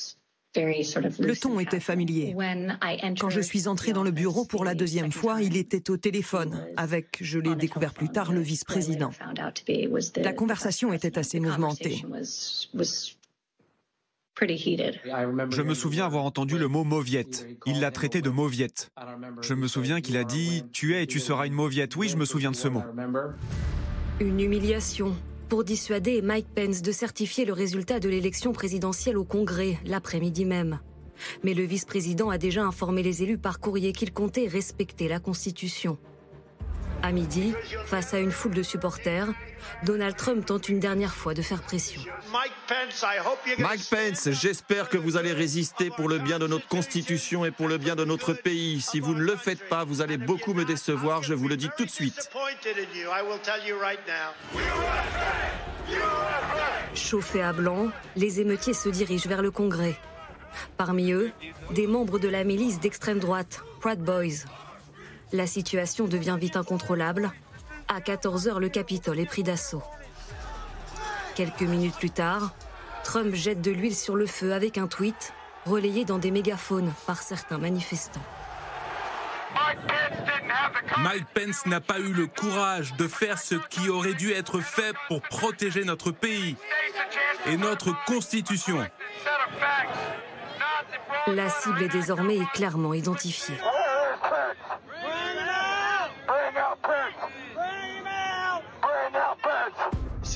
Le 0.56 1.36
ton 1.36 1.60
était 1.60 1.80
familier. 1.80 2.36
Quand 3.20 3.30
je 3.30 3.42
suis 3.42 3.68
entrée 3.68 3.92
dans 3.92 4.04
le 4.04 4.12
bureau 4.12 4.46
pour 4.46 4.64
la 4.64 4.76
deuxième 4.76 5.12
fois, 5.12 5.42
il 5.42 5.58
était 5.58 5.90
au 5.90 5.98
téléphone 5.98 6.68
avec, 6.78 7.18
je 7.22 7.40
l'ai 7.40 7.56
découvert 7.56 7.94
plus 7.94 8.10
tard, 8.10 8.32
le 8.32 8.42
vice-président. 8.42 9.10
La 10.18 10.34
conversation 10.34 10.94
était 10.94 11.18
assez 11.18 11.40
mouvementée. 11.40 12.04
Je 14.42 15.62
me 15.62 15.74
souviens 15.74 16.06
avoir 16.06 16.26
entendu 16.26 16.58
le 16.58 16.68
mot 16.68 16.84
mauviette. 16.84 17.48
Il 17.66 17.80
l'a 17.80 17.92
traité 17.92 18.22
de 18.22 18.30
mauviette. 18.30 18.92
Je 19.42 19.54
me 19.54 19.68
souviens 19.68 20.02
qu'il 20.02 20.18
a 20.18 20.24
dit 20.24 20.64
Tu 20.74 20.96
es 20.96 21.04
et 21.04 21.08
tu 21.08 21.20
seras 21.20 21.46
une 21.46 21.54
mauviette. 21.54 21.96
Oui, 21.96 22.10
je 22.10 22.18
me 22.18 22.26
souviens 22.26 22.52
de 22.52 22.56
ce 22.56 22.68
mot. 22.68 22.82
Une 24.20 24.40
humiliation 24.40 25.16
pour 25.50 25.64
dissuader 25.64 26.22
Mike 26.22 26.48
Pence 26.56 26.82
de 26.82 26.92
certifier 26.92 27.46
le 27.46 27.54
résultat 27.54 28.00
de 28.00 28.10
l'élection 28.10 28.54
présidentielle 28.54 29.18
au 29.18 29.24
Congrès 29.24 29.78
l'après-midi 29.86 30.46
même. 30.46 30.80
Mais 31.44 31.54
le 31.54 31.64
vice-président 31.64 32.30
a 32.30 32.38
déjà 32.38 32.64
informé 32.64 33.04
les 33.04 33.22
élus 33.22 33.38
par 33.38 33.60
courrier 33.60 33.94
qu'il 33.94 34.12
comptait 34.12 34.48
respecter 34.48 35.08
la 35.08 35.20
Constitution. 35.20 35.98
À 37.04 37.12
midi, 37.12 37.54
face 37.86 38.14
à 38.14 38.20
une 38.20 38.32
foule 38.32 38.54
de 38.54 38.64
supporters, 38.64 39.28
Donald 39.84 40.16
Trump 40.16 40.46
tente 40.46 40.70
une 40.70 40.80
dernière 40.80 41.14
fois 41.14 41.34
de 41.34 41.42
faire 41.42 41.62
pression. 41.62 42.02
Mike 43.60 43.90
Pence, 43.90 44.30
j'espère 44.32 44.88
que 44.88 44.98
vous 44.98 45.18
allez 45.18 45.34
résister 45.34 45.90
pour 45.90 46.08
le 46.08 46.18
bien 46.18 46.40
de 46.40 46.48
notre 46.48 46.66
Constitution 46.70 47.44
et 47.44 47.52
pour 47.52 47.68
le 47.68 47.78
bien 47.78 47.98
de 47.98 48.06
notre 48.06 48.32
pays. 48.32 48.80
Si 48.80 49.02
vous 49.02 49.14
ne 49.14 49.22
le 49.22 49.36
faites 49.36 49.68
pas, 49.68 49.84
vous 49.84 50.02
allez 50.02 50.18
beaucoup 50.18 50.54
me 50.54 50.64
décevoir, 50.64 51.24
je 51.24 51.34
vous 51.34 51.50
le 51.50 51.58
dis 51.58 51.70
tout 51.78 51.84
de 51.84 51.92
suite. 51.92 52.32
Chauffés 56.96 57.44
à 57.44 57.52
blanc, 57.52 57.90
les 58.16 58.40
émeutiers 58.40 58.74
se 58.74 58.88
dirigent 58.88 59.28
vers 59.28 59.42
le 59.42 59.52
Congrès. 59.52 59.98
Parmi 60.78 61.12
eux, 61.12 61.32
des 61.72 61.86
membres 61.88 62.18
de 62.18 62.30
la 62.30 62.46
milice 62.46 62.80
d'extrême 62.80 63.20
droite, 63.20 63.62
Proud 63.82 64.00
Boys. 64.00 64.46
La 65.34 65.48
situation 65.48 66.06
devient 66.06 66.38
vite 66.40 66.56
incontrôlable. 66.58 67.32
À 67.88 68.00
14h, 68.00 68.60
le 68.60 68.70
Capitole 68.70 69.20
est 69.20 69.26
pris 69.26 69.42
d'assaut. 69.42 69.82
Quelques 71.34 71.64
minutes 71.64 71.96
plus 71.96 72.12
tard, 72.12 72.54
Trump 73.04 73.34
jette 73.34 73.60
de 73.60 73.72
l'huile 73.72 73.96
sur 73.96 74.16
le 74.16 74.28
feu 74.28 74.54
avec 74.54 74.78
un 74.78 74.88
tweet 74.88 75.34
relayé 75.66 76.06
dans 76.06 76.20
des 76.20 76.30
mégaphones 76.30 76.94
par 77.08 77.24
certains 77.24 77.58
manifestants. 77.58 78.22
Mike 79.56 79.80
Pence 79.88 80.20
didn't 80.20 81.04
Mike 81.04 81.26
Pence 81.34 81.66
n'a 81.66 81.82
pas 81.82 82.00
eu 82.00 82.14
le 82.14 82.28
courage 82.28 82.94
de 82.94 83.08
faire 83.08 83.40
ce 83.40 83.56
qui 83.56 83.90
aurait 83.90 84.14
dû 84.14 84.32
être 84.32 84.60
fait 84.60 84.94
pour 85.08 85.22
protéger 85.22 85.84
notre 85.84 86.12
pays 86.12 86.56
et 87.48 87.58
notre 87.58 87.92
Constitution. 88.06 88.86
La 91.26 91.50
cible 91.50 91.82
est 91.82 91.90
désormais 91.90 92.40
clairement 92.54 92.94
identifiée. 92.94 93.56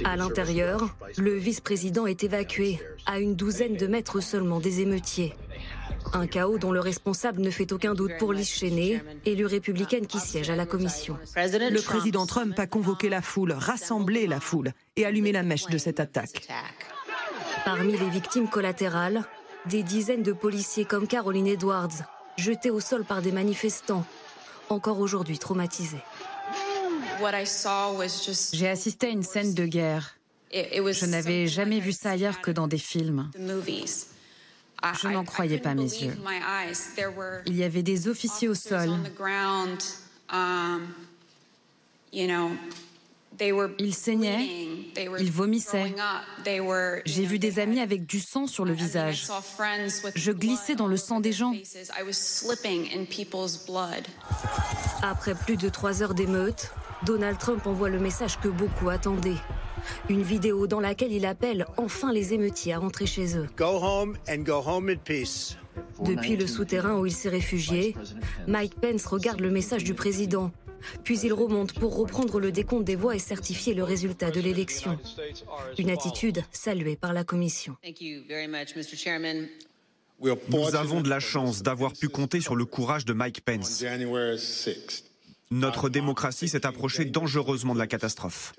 À 0.03 0.15
l'intérieur, 0.15 0.95
le 1.17 1.35
vice-président 1.35 2.05
est 2.05 2.23
évacué, 2.23 2.79
à 3.05 3.19
une 3.19 3.35
douzaine 3.35 3.75
de 3.75 3.87
mètres 3.87 4.21
seulement 4.21 4.59
des 4.59 4.81
émeutiers. 4.81 5.35
Un 6.13 6.27
chaos 6.27 6.57
dont 6.57 6.71
le 6.71 6.79
responsable 6.79 7.41
ne 7.41 7.49
fait 7.49 7.71
aucun 7.71 7.93
doute 7.93 8.13
pour 8.19 8.33
Liz 8.33 8.47
Cheney, 8.47 9.03
élue 9.25 9.45
républicaine 9.45 10.07
qui 10.07 10.19
siège 10.19 10.49
à 10.49 10.55
la 10.55 10.65
commission. 10.65 11.17
Le 11.35 11.81
président 11.81 12.25
Trump 12.25 12.57
a 12.59 12.67
convoqué 12.67 13.09
la 13.09 13.21
foule, 13.21 13.51
rassemblé 13.51 14.27
la 14.27 14.39
foule 14.39 14.71
et 14.95 15.05
allumé 15.05 15.31
la 15.31 15.43
mèche 15.43 15.67
de 15.67 15.77
cette 15.77 15.99
attaque. 15.99 16.47
Parmi 17.65 17.97
les 17.97 18.09
victimes 18.09 18.47
collatérales, 18.47 19.23
des 19.65 19.83
dizaines 19.83 20.23
de 20.23 20.31
policiers 20.31 20.85
comme 20.85 21.07
Caroline 21.07 21.47
Edwards, 21.47 22.03
jetés 22.37 22.71
au 22.71 22.79
sol 22.79 23.03
par 23.03 23.21
des 23.21 23.31
manifestants, 23.31 24.05
encore 24.69 24.99
aujourd'hui 24.99 25.39
traumatisés. 25.39 26.01
J'ai 28.53 28.69
assisté 28.69 29.07
à 29.07 29.09
une 29.09 29.23
scène 29.23 29.53
de 29.53 29.65
guerre. 29.65 30.15
Je 30.51 31.05
n'avais 31.05 31.47
jamais 31.47 31.79
vu 31.79 31.91
ça 31.91 32.11
ailleurs 32.11 32.41
que 32.41 32.51
dans 32.51 32.67
des 32.67 32.77
films. 32.77 33.31
Je 35.01 35.07
n'en 35.07 35.25
croyais 35.25 35.59
pas 35.59 35.73
mes 35.73 35.83
yeux. 35.83 36.15
Il 37.45 37.55
y 37.55 37.63
avait 37.63 37.83
des 37.83 38.07
officiers 38.07 38.47
au 38.47 38.55
sol. 38.55 38.89
Ils 43.79 43.93
saignaient, 43.93 44.47
ils 45.19 45.31
vomissaient. 45.31 45.93
J'ai 47.05 47.25
vu 47.25 47.39
des 47.39 47.59
amis 47.59 47.79
avec 47.79 48.05
du 48.05 48.19
sang 48.19 48.47
sur 48.47 48.65
le 48.65 48.73
visage. 48.73 49.27
Je 50.15 50.31
glissais 50.31 50.75
dans 50.75 50.87
le 50.87 50.97
sang 50.97 51.19
des 51.19 51.33
gens. 51.33 51.53
Après 55.01 55.35
plus 55.35 55.57
de 55.57 55.69
trois 55.69 56.01
heures 56.01 56.13
d'émeute, 56.13 56.71
Donald 57.05 57.37
Trump 57.37 57.65
envoie 57.67 57.89
le 57.89 57.99
message 57.99 58.39
que 58.39 58.47
beaucoup 58.47 58.89
attendaient. 58.89 59.37
Une 60.09 60.23
vidéo 60.23 60.67
dans 60.67 60.79
laquelle 60.79 61.11
il 61.11 61.25
appelle 61.25 61.65
enfin 61.77 62.11
les 62.11 62.33
émeutiers 62.33 62.73
à 62.73 62.79
rentrer 62.79 63.05
chez 63.05 63.37
eux. 63.37 63.47
Depuis 66.03 66.35
le 66.35 66.47
souterrain 66.47 66.97
où 66.97 67.05
il 67.05 67.13
s'est 67.13 67.29
réfugié, 67.29 67.95
Mike 68.47 68.75
Pence 68.81 69.05
regarde 69.05 69.39
le 69.39 69.51
message 69.51 69.83
du 69.83 69.93
président. 69.93 70.51
Puis 71.03 71.19
il 71.19 71.33
remonte 71.33 71.73
pour 71.73 71.97
reprendre 71.97 72.39
le 72.39 72.51
décompte 72.51 72.85
des 72.85 72.95
voix 72.95 73.15
et 73.15 73.19
certifier 73.19 73.73
le 73.73 73.83
résultat 73.83 74.31
de 74.31 74.39
l'élection. 74.39 74.97
Une 75.77 75.89
attitude 75.89 76.43
saluée 76.51 76.95
par 76.95 77.13
la 77.13 77.23
commission. 77.23 77.75
Nous 80.19 80.75
avons 80.75 81.01
de 81.01 81.09
la 81.09 81.19
chance 81.19 81.61
d'avoir 81.61 81.93
pu 81.93 82.09
compter 82.09 82.41
sur 82.41 82.55
le 82.55 82.65
courage 82.65 83.05
de 83.05 83.13
Mike 83.13 83.41
Pence. 83.41 83.83
Notre 85.49 85.87
démocratie 85.87 86.49
s'est 86.49 86.65
approchée 86.65 87.05
dangereusement 87.05 87.73
de 87.73 87.79
la 87.79 87.87
catastrophe. 87.87 88.53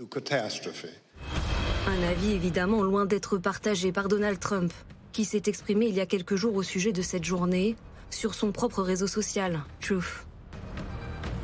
Un 1.86 2.02
avis 2.02 2.32
évidemment 2.32 2.82
loin 2.82 3.04
d'être 3.04 3.36
partagé 3.36 3.92
par 3.92 4.08
Donald 4.08 4.40
Trump, 4.40 4.72
qui 5.12 5.26
s'est 5.26 5.42
exprimé 5.46 5.86
il 5.88 5.94
y 5.94 6.00
a 6.00 6.06
quelques 6.06 6.36
jours 6.36 6.54
au 6.54 6.62
sujet 6.62 6.92
de 6.92 7.02
cette 7.02 7.24
journée 7.24 7.76
sur 8.08 8.32
son 8.32 8.52
propre 8.52 8.82
réseau 8.82 9.06
social, 9.06 9.60
Truth. 9.82 10.26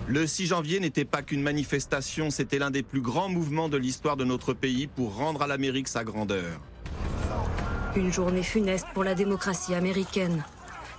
Le 0.07 0.26
6 0.26 0.47
janvier 0.47 0.80
n'était 0.80 1.05
pas 1.05 1.20
qu'une 1.20 1.42
manifestation, 1.42 2.30
c'était 2.30 2.59
l'un 2.59 2.70
des 2.70 2.82
plus 2.82 3.03
grands 3.03 3.28
mouvements 3.28 3.68
de 3.68 3.76
l'histoire 3.76 4.16
de 4.16 4.24
notre 4.24 4.55
pays 4.55 4.86
pour 4.86 5.14
rendre 5.14 5.42
à 5.42 5.47
l'Amérique 5.47 5.88
sa 5.88 6.05
grandeur. 6.05 6.59
Une 7.97 8.11
journée 8.11 8.42
funeste 8.42 8.86
pour 8.95 9.05
la 9.05 9.14
démocratie 9.14 9.74
américaine. 9.74 10.42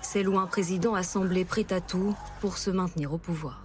C'est 0.04 0.22
loin 0.22 0.44
un 0.44 0.48
président 0.48 0.94
a 0.94 1.02
semblé 1.02 1.46
prêt 1.46 1.66
à 1.72 1.82
tout 1.82 2.16
pour 2.42 2.60
se 2.60 2.70
maintenir 2.70 3.12
au 3.12 3.18
pouvoir. 3.18 3.65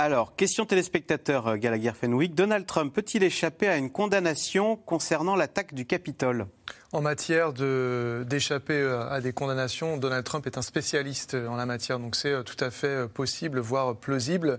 Alors, 0.00 0.36
question 0.36 0.64
téléspectateur 0.64 1.48
euh, 1.48 1.56
Gallagher 1.56 1.90
Fenwick. 1.92 2.32
Donald 2.32 2.66
Trump 2.66 2.94
peut-il 2.94 3.24
échapper 3.24 3.66
à 3.66 3.76
une 3.76 3.90
condamnation 3.90 4.76
concernant 4.76 5.34
l'attaque 5.34 5.74
du 5.74 5.86
Capitole? 5.86 6.46
En 6.92 7.02
matière 7.02 7.52
d'échapper 7.52 8.80
euh, 8.80 9.10
à 9.10 9.20
des 9.20 9.34
condamnations, 9.34 9.98
Donald 9.98 10.24
Trump 10.24 10.46
est 10.46 10.56
un 10.56 10.62
spécialiste 10.62 11.34
en 11.34 11.54
la 11.54 11.66
matière, 11.66 11.98
donc 11.98 12.16
c'est 12.16 12.32
euh, 12.32 12.42
tout 12.42 12.56
à 12.64 12.70
fait 12.70 12.86
euh, 12.86 13.06
possible, 13.06 13.58
voire 13.60 13.94
plausible. 13.94 14.58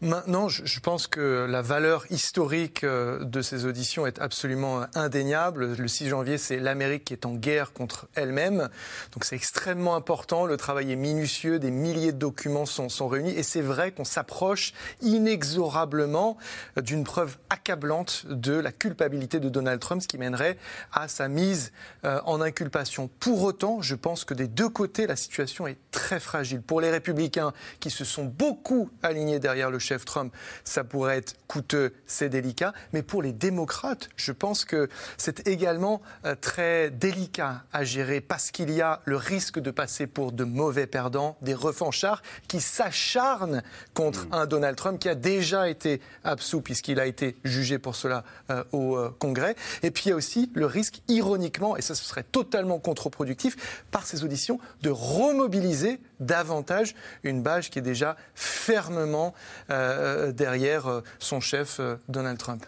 Maintenant, 0.00 0.48
je 0.48 0.80
pense 0.80 1.08
que 1.08 1.46
la 1.48 1.62
valeur 1.62 2.04
historique 2.10 2.84
de 2.84 3.42
ces 3.42 3.64
auditions 3.64 4.06
est 4.06 4.20
absolument 4.20 4.84
indéniable. 4.94 5.74
Le 5.76 5.88
6 5.88 6.08
janvier, 6.08 6.38
c'est 6.38 6.58
l'Amérique 6.58 7.04
qui 7.04 7.14
est 7.14 7.26
en 7.26 7.34
guerre 7.34 7.72
contre 7.72 8.06
elle-même, 8.14 8.68
donc 9.12 9.24
c'est 9.24 9.34
extrêmement 9.34 9.96
important. 9.96 10.46
Le 10.46 10.56
travail 10.56 10.92
est 10.92 10.96
minutieux, 10.96 11.58
des 11.58 11.70
milliers 11.70 12.12
de 12.12 12.18
documents 12.18 12.66
sont, 12.66 12.88
sont 12.88 13.08
réunis, 13.08 13.32
et 13.32 13.42
c'est 13.42 13.62
vrai 13.62 13.92
qu'on 13.92 14.04
s'approche 14.04 14.74
inexorablement 15.00 16.36
d'une 16.76 17.04
preuve 17.04 17.36
accablante 17.50 18.26
de 18.28 18.52
la 18.52 18.72
culpabilité 18.72 19.40
de 19.40 19.48
Donald 19.48 19.80
Trump, 19.80 20.02
ce 20.02 20.08
qui 20.08 20.18
mènerait 20.18 20.58
à 20.92 21.08
sa 21.08 21.28
mise 21.28 21.63
euh, 22.04 22.20
en 22.24 22.40
inculpation. 22.40 23.08
Pour 23.20 23.42
autant, 23.42 23.82
je 23.82 23.94
pense 23.94 24.24
que 24.24 24.34
des 24.34 24.48
deux 24.48 24.68
côtés, 24.68 25.06
la 25.06 25.16
situation 25.16 25.66
est 25.66 25.78
très 25.90 26.20
fragile. 26.20 26.60
Pour 26.60 26.80
les 26.80 26.90
républicains 26.90 27.52
qui 27.80 27.90
se 27.90 28.04
sont 28.04 28.24
beaucoup 28.24 28.90
alignés 29.02 29.38
derrière 29.38 29.70
le 29.70 29.78
chef 29.78 30.04
Trump, 30.04 30.34
ça 30.64 30.84
pourrait 30.84 31.18
être 31.18 31.34
coûteux, 31.46 31.94
c'est 32.06 32.28
délicat. 32.28 32.72
Mais 32.92 33.02
pour 33.02 33.22
les 33.22 33.32
démocrates, 33.32 34.08
je 34.16 34.32
pense 34.32 34.64
que 34.64 34.88
c'est 35.16 35.46
également 35.46 36.02
euh, 36.24 36.34
très 36.34 36.90
délicat 36.90 37.64
à 37.72 37.84
gérer 37.84 38.20
parce 38.20 38.50
qu'il 38.50 38.70
y 38.70 38.80
a 38.80 39.00
le 39.04 39.16
risque 39.16 39.58
de 39.58 39.70
passer 39.70 40.06
pour 40.06 40.32
de 40.32 40.44
mauvais 40.44 40.86
perdants, 40.86 41.36
des 41.42 41.54
refanchards 41.54 42.22
qui 42.48 42.60
s'acharnent 42.60 43.62
contre 43.94 44.26
mm. 44.26 44.32
un 44.34 44.46
Donald 44.46 44.76
Trump 44.76 44.98
qui 44.98 45.08
a 45.08 45.14
déjà 45.14 45.68
été 45.68 46.00
absous 46.24 46.60
puisqu'il 46.60 47.00
a 47.00 47.06
été 47.06 47.36
jugé 47.44 47.78
pour 47.78 47.96
cela 47.96 48.24
euh, 48.50 48.64
au 48.72 48.98
Congrès. 49.18 49.56
Et 49.82 49.90
puis 49.90 50.04
il 50.06 50.08
y 50.10 50.12
a 50.12 50.16
aussi 50.16 50.50
le 50.54 50.66
risque 50.66 51.02
ironique 51.08 51.53
et 51.76 51.82
ça 51.82 51.94
ce 51.94 52.04
serait 52.04 52.24
totalement 52.24 52.78
contre-productif, 52.78 53.84
par 53.90 54.06
ces 54.06 54.24
auditions, 54.24 54.58
de 54.82 54.90
remobiliser 54.90 56.00
davantage 56.20 56.94
une 57.22 57.42
base 57.42 57.68
qui 57.68 57.78
est 57.78 57.82
déjà 57.82 58.16
fermement 58.34 59.34
euh, 59.70 60.32
derrière 60.32 60.86
euh, 60.86 61.00
son 61.18 61.40
chef 61.40 61.78
euh, 61.80 61.96
Donald 62.08 62.38
Trump. 62.38 62.64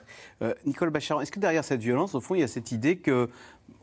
Nicole 0.66 0.90
Bachar, 0.90 1.22
est-ce 1.22 1.32
que 1.32 1.40
derrière 1.40 1.64
cette 1.64 1.80
violence, 1.80 2.14
au 2.14 2.20
fond, 2.20 2.34
il 2.34 2.42
y 2.42 2.44
a 2.44 2.48
cette 2.48 2.70
idée 2.70 2.98
que 2.98 3.30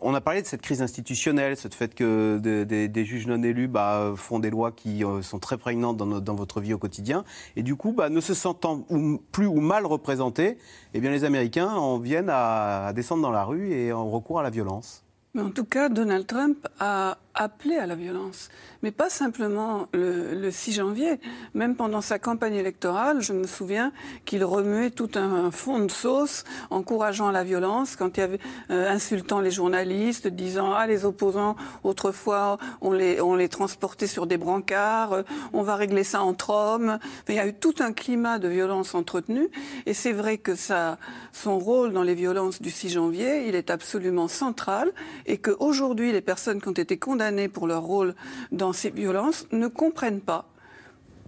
on 0.04 0.14
a 0.14 0.22
parlé 0.22 0.42
de 0.42 0.48
cette 0.48 0.62
crise 0.62 0.82
institutionnelle, 0.82 1.58
ce 1.58 1.68
fait 1.70 1.96
que 1.96 2.38
des 2.40 3.06
juges 3.06 3.28
non 3.28 3.42
élus 3.42 3.68
bah, 3.68 4.14
font 4.16 4.40
des 4.40 4.50
lois 4.50 4.72
qui 4.72 5.04
sont 5.22 5.40
très 5.40 5.58
prégnantes 5.58 5.98
dans, 5.98 6.36
votre 6.36 6.62
vie 6.62 6.74
au 6.74 6.78
quotidien. 6.78 7.24
Et 7.56 7.64
du 7.64 7.76
coup, 7.76 7.94
bah, 7.94 8.10
ne 8.10 8.22
se 8.22 8.34
sentant 8.34 8.86
plus 9.32 9.48
ou 9.48 9.60
mal 9.60 9.86
représentés, 9.86 10.58
eh 10.94 11.00
bien, 11.00 11.12
les 11.12 11.24
Américains 11.24 11.70
en 11.70 11.98
viennent 12.00 12.30
à, 12.30 12.88
à 12.88 12.94
descendre 12.94 13.22
dans 13.22 13.32
la 13.32 13.44
rue 13.44 13.72
et 13.72 13.92
en 13.92 14.10
recours 14.10 14.40
à 14.40 14.44
la 14.44 14.50
violence. 14.50 15.03
Mais 15.34 15.42
en 15.42 15.50
tout 15.50 15.66
cas, 15.66 15.90
Donald 15.90 16.28
Trump 16.28 16.68
a 16.80 17.18
appelé 17.36 17.78
à 17.78 17.88
la 17.88 17.96
violence. 17.96 18.50
Mais 18.84 18.92
pas 18.92 19.10
simplement 19.10 19.88
le, 19.94 20.52
6 20.52 20.74
janvier. 20.74 21.20
Même 21.54 21.76
pendant 21.76 22.02
sa 22.02 22.20
campagne 22.20 22.56
électorale, 22.56 23.22
je 23.22 23.34
me 23.34 23.48
souviens 23.48 23.92
qu'il 24.26 24.44
remuait 24.44 24.92
tout 24.92 25.10
un, 25.16 25.50
fond 25.52 25.80
de 25.80 25.90
sauce, 25.92 26.44
encourageant 26.70 27.32
la 27.32 27.44
violence, 27.44 27.96
quand 27.96 28.18
il 28.18 28.20
y 28.20 28.24
avait 28.24 28.40
euh, 28.70 28.90
insultant 28.90 29.40
les 29.40 29.52
journalistes, 29.52 30.28
disant 30.28 30.74
ah 30.74 30.86
les 30.86 31.06
opposants 31.06 31.56
autrefois 31.84 32.58
on 32.82 32.92
les 32.92 33.22
on 33.22 33.36
les 33.36 33.50
transportait 33.50 34.08
sur 34.08 34.28
des 34.28 34.38
brancards, 34.38 35.14
euh, 35.14 35.24
on 35.54 35.64
va 35.64 35.76
régler 35.76 36.04
ça 36.04 36.22
entre 36.22 36.52
hommes. 36.52 37.00
il 37.30 37.36
y 37.36 37.40
a 37.40 37.48
eu 37.48 37.54
tout 37.54 37.76
un 37.80 37.94
climat 37.94 38.38
de 38.40 38.48
violence 38.48 38.94
entretenu. 38.96 39.50
Et 39.86 39.94
c'est 39.94 40.14
vrai 40.14 40.38
que 40.38 40.56
ça, 40.56 40.98
son 41.32 41.58
rôle 41.58 41.94
dans 41.94 42.04
les 42.04 42.16
violences 42.16 42.62
du 42.62 42.70
6 42.70 42.90
janvier, 42.90 43.48
il 43.48 43.56
est 43.56 43.70
absolument 43.70 44.28
central, 44.28 44.92
et 45.26 45.38
qu'aujourd'hui 45.38 46.12
les 46.12 46.22
personnes 46.22 46.62
qui 46.62 46.68
ont 46.70 46.72
été 46.74 46.98
condamnées 46.98 47.48
pour 47.48 47.68
leur 47.68 47.84
rôle 47.84 48.16
dans 48.52 48.74
ces 48.74 48.90
violences 48.90 49.48
ne 49.52 49.68
comprennent 49.68 50.22
pas 50.22 50.50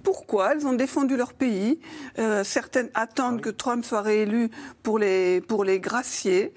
pourquoi 0.06 0.54
elles 0.54 0.68
ont 0.68 0.74
défendu 0.74 1.18
leur 1.18 1.34
pays. 1.34 1.80
Euh, 2.20 2.44
certaines 2.44 2.90
attendent 2.94 3.42
que 3.42 3.50
Trump 3.50 3.84
soit 3.84 4.04
réélu 4.04 4.52
pour 4.84 5.00
les, 5.00 5.42
pour 5.42 5.64
les 5.64 5.80
gracier. 5.80 6.54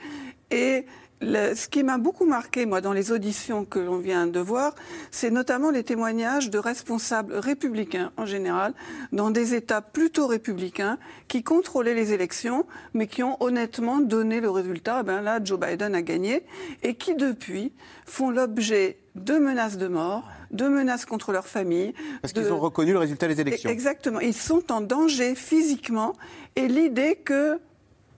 Et 0.50 0.84
ce 1.20 1.68
qui 1.68 1.82
m'a 1.82 1.98
beaucoup 1.98 2.24
marqué, 2.24 2.66
moi, 2.66 2.80
dans 2.80 2.92
les 2.92 3.10
auditions 3.12 3.64
que 3.64 3.78
l'on 3.78 3.98
vient 3.98 4.26
de 4.26 4.40
voir, 4.40 4.74
c'est 5.10 5.30
notamment 5.30 5.70
les 5.70 5.82
témoignages 5.82 6.50
de 6.50 6.58
responsables 6.58 7.34
républicains 7.34 8.12
en 8.16 8.26
général, 8.26 8.74
dans 9.12 9.30
des 9.30 9.54
États 9.54 9.80
plutôt 9.80 10.26
républicains, 10.26 10.98
qui 11.26 11.42
contrôlaient 11.42 11.94
les 11.94 12.12
élections, 12.12 12.66
mais 12.94 13.06
qui 13.06 13.22
ont 13.22 13.36
honnêtement 13.40 13.98
donné 13.98 14.40
le 14.40 14.50
résultat. 14.50 15.02
Ben 15.02 15.20
là, 15.20 15.40
Joe 15.42 15.58
Biden 15.58 15.94
a 15.94 16.02
gagné, 16.02 16.44
et 16.82 16.94
qui 16.94 17.14
depuis 17.14 17.72
font 18.06 18.30
l'objet 18.30 18.98
de 19.14 19.34
menaces 19.34 19.78
de 19.78 19.88
mort, 19.88 20.24
de 20.50 20.68
menaces 20.68 21.04
contre 21.04 21.32
leur 21.32 21.46
famille. 21.46 21.92
Parce 22.22 22.32
qu'ils 22.32 22.52
ont 22.52 22.60
reconnu 22.60 22.92
le 22.92 22.98
résultat 22.98 23.26
des 23.28 23.40
élections. 23.40 23.68
Exactement. 23.68 24.20
Ils 24.20 24.34
sont 24.34 24.72
en 24.72 24.80
danger 24.80 25.34
physiquement. 25.34 26.14
Et 26.56 26.68
l'idée 26.68 27.16
que 27.16 27.58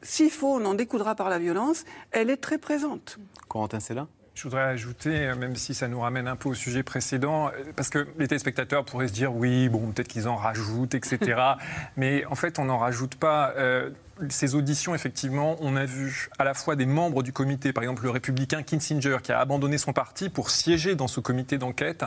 s'il 0.03 0.31
faut, 0.31 0.55
on 0.55 0.65
en 0.65 0.75
découdra 0.75 1.15
par 1.15 1.29
la 1.29 1.39
violence, 1.39 1.85
elle 2.11 2.31
est 2.31 2.39
très 2.39 2.59
présente. 2.59 3.19
Corentin 3.49 3.81
c'est 3.81 3.95
là 3.95 4.07
je 4.41 4.45
voudrais 4.45 4.63
ajouter, 4.63 5.35
même 5.35 5.55
si 5.55 5.75
ça 5.75 5.87
nous 5.87 6.01
ramène 6.01 6.27
un 6.27 6.37
peu 6.37 6.49
au 6.49 6.55
sujet 6.55 6.83
précédent, 6.83 7.51
parce 7.77 7.91
que 7.91 8.07
les 8.19 8.27
téléspectateurs 8.27 8.87
pourraient 8.87 9.09
se 9.09 9.13
dire 9.13 9.35
oui, 9.35 9.69
bon, 9.69 9.91
peut-être 9.91 10.09
qu'ils 10.09 10.29
en 10.29 10.37
rajoutent, 10.37 10.95
etc. 10.95 11.39
Mais 11.99 12.25
en 12.25 12.35
fait, 12.35 12.59
on 12.59 12.65
n'en 12.65 12.79
rajoute 12.79 13.17
pas. 13.17 13.53
Euh, 13.59 13.91
ces 14.29 14.55
auditions, 14.55 14.95
effectivement, 14.95 15.57
on 15.61 15.77
a 15.77 15.85
vu 15.85 16.29
à 16.39 16.45
la 16.45 16.55
fois 16.55 16.77
des 16.77 16.87
membres 16.87 17.23
du 17.23 17.33
comité, 17.33 17.73
par 17.73 17.83
exemple 17.83 18.05
le 18.05 18.11
républicain 18.11 18.63
Kinsinger, 18.63 19.19
qui 19.23 19.33
a 19.33 19.41
abandonné 19.41 19.79
son 19.79 19.93
parti 19.93 20.29
pour 20.29 20.51
siéger 20.51 20.95
dans 20.95 21.09
ce 21.09 21.21
comité 21.21 21.59
d'enquête, 21.59 22.05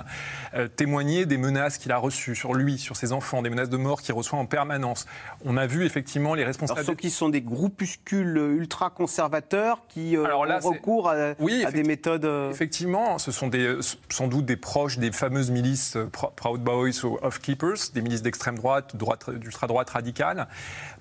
euh, 0.53 0.67
témoigner 0.67 1.25
des 1.25 1.37
menaces 1.37 1.77
qu'il 1.77 1.91
a 1.91 1.97
reçues 1.97 2.35
sur 2.35 2.53
lui, 2.53 2.77
sur 2.77 2.95
ses 2.95 3.11
enfants, 3.11 3.41
des 3.41 3.49
menaces 3.49 3.69
de 3.69 3.77
mort 3.77 4.01
qu'il 4.01 4.13
reçoit 4.13 4.39
en 4.39 4.45
permanence. 4.45 5.05
On 5.45 5.57
a 5.57 5.65
vu 5.65 5.85
effectivement 5.85 6.35
les 6.35 6.43
responsables. 6.43 6.79
Alors, 6.79 6.87
ceux 6.87 6.95
qui 6.95 7.09
sont 7.09 7.29
des 7.29 7.41
groupuscules 7.41 8.37
ultra-conservateurs 8.57 9.81
qui 9.87 10.15
euh, 10.15 10.25
ont 10.35 10.69
recours 10.69 11.09
à, 11.09 11.33
des 11.35 11.83
méthodes. 11.83 12.25
Euh, 12.25 12.51
effectivement, 12.51 13.17
ce 13.17 13.31
sont 13.31 13.47
des, 13.47 13.77
sans 14.09 14.27
doute 14.27 14.45
des 14.45 14.57
proches 14.57 14.97
des 14.97 15.11
fameuses 15.11 15.51
milices 15.51 15.97
Proud 16.35 16.61
Boys 16.61 17.03
ou 17.03 17.17
Off 17.21 17.39
Keepers, 17.39 17.91
des 17.93 18.01
milices 18.01 18.21
d'extrême 18.21 18.57
droite, 18.57 18.95
droite 18.95 19.29
d'ultra-droite 19.29 19.89
radicale. 19.89 20.47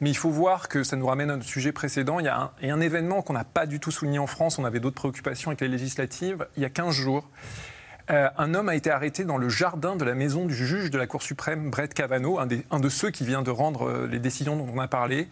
Mais 0.01 0.11
il 0.11 0.17
faut 0.17 0.31
voir 0.31 0.69
que 0.69 0.83
ça 0.83 0.97
nous 1.03 1.09
ramène 1.09 1.31
à 1.31 1.35
notre 1.35 1.49
sujet 1.49 1.73
précédent. 1.73 2.21
Il 2.21 2.27
y 2.27 2.29
a 2.29 2.39
un, 2.39 2.53
un 2.63 2.81
événement 2.81 3.23
qu'on 3.23 3.33
n'a 3.33 3.43
pas 3.43 3.67
du 3.67 3.81
tout 3.81 3.91
souligné 3.91 4.21
en 4.21 4.29
France. 4.29 4.61
On 4.61 4.65
avait 4.65 4.79
d'autres 4.79 4.95
préoccupations 4.95 5.51
avec 5.51 5.61
les 5.61 5.67
législatives. 5.69 6.47
Il 6.57 6.63
y 6.63 6.65
a 6.65 6.71
15 6.71 6.95
jours, 6.95 7.29
euh, 8.11 8.29
un 8.39 8.55
homme 8.55 8.69
a 8.69 8.77
été 8.77 8.89
arrêté 8.89 9.25
dans 9.25 9.37
le 9.37 9.49
jardin 9.49 9.97
de 9.97 10.05
la 10.05 10.15
maison 10.15 10.47
du 10.47 10.55
juge 10.55 10.91
de 10.91 10.99
la 10.99 11.09
Cour 11.09 11.23
suprême, 11.23 11.71
Brett 11.71 11.93
Kavanaugh, 11.93 12.39
un, 12.39 12.49
un 12.71 12.79
de 12.79 12.89
ceux 12.89 13.11
qui 13.11 13.25
vient 13.25 13.43
de 13.43 13.51
rendre 13.51 13.89
euh, 13.89 14.07
les 14.07 14.21
décisions 14.21 14.55
dont 14.55 14.69
on 14.73 14.79
a 14.79 14.87
parlé, 14.87 15.29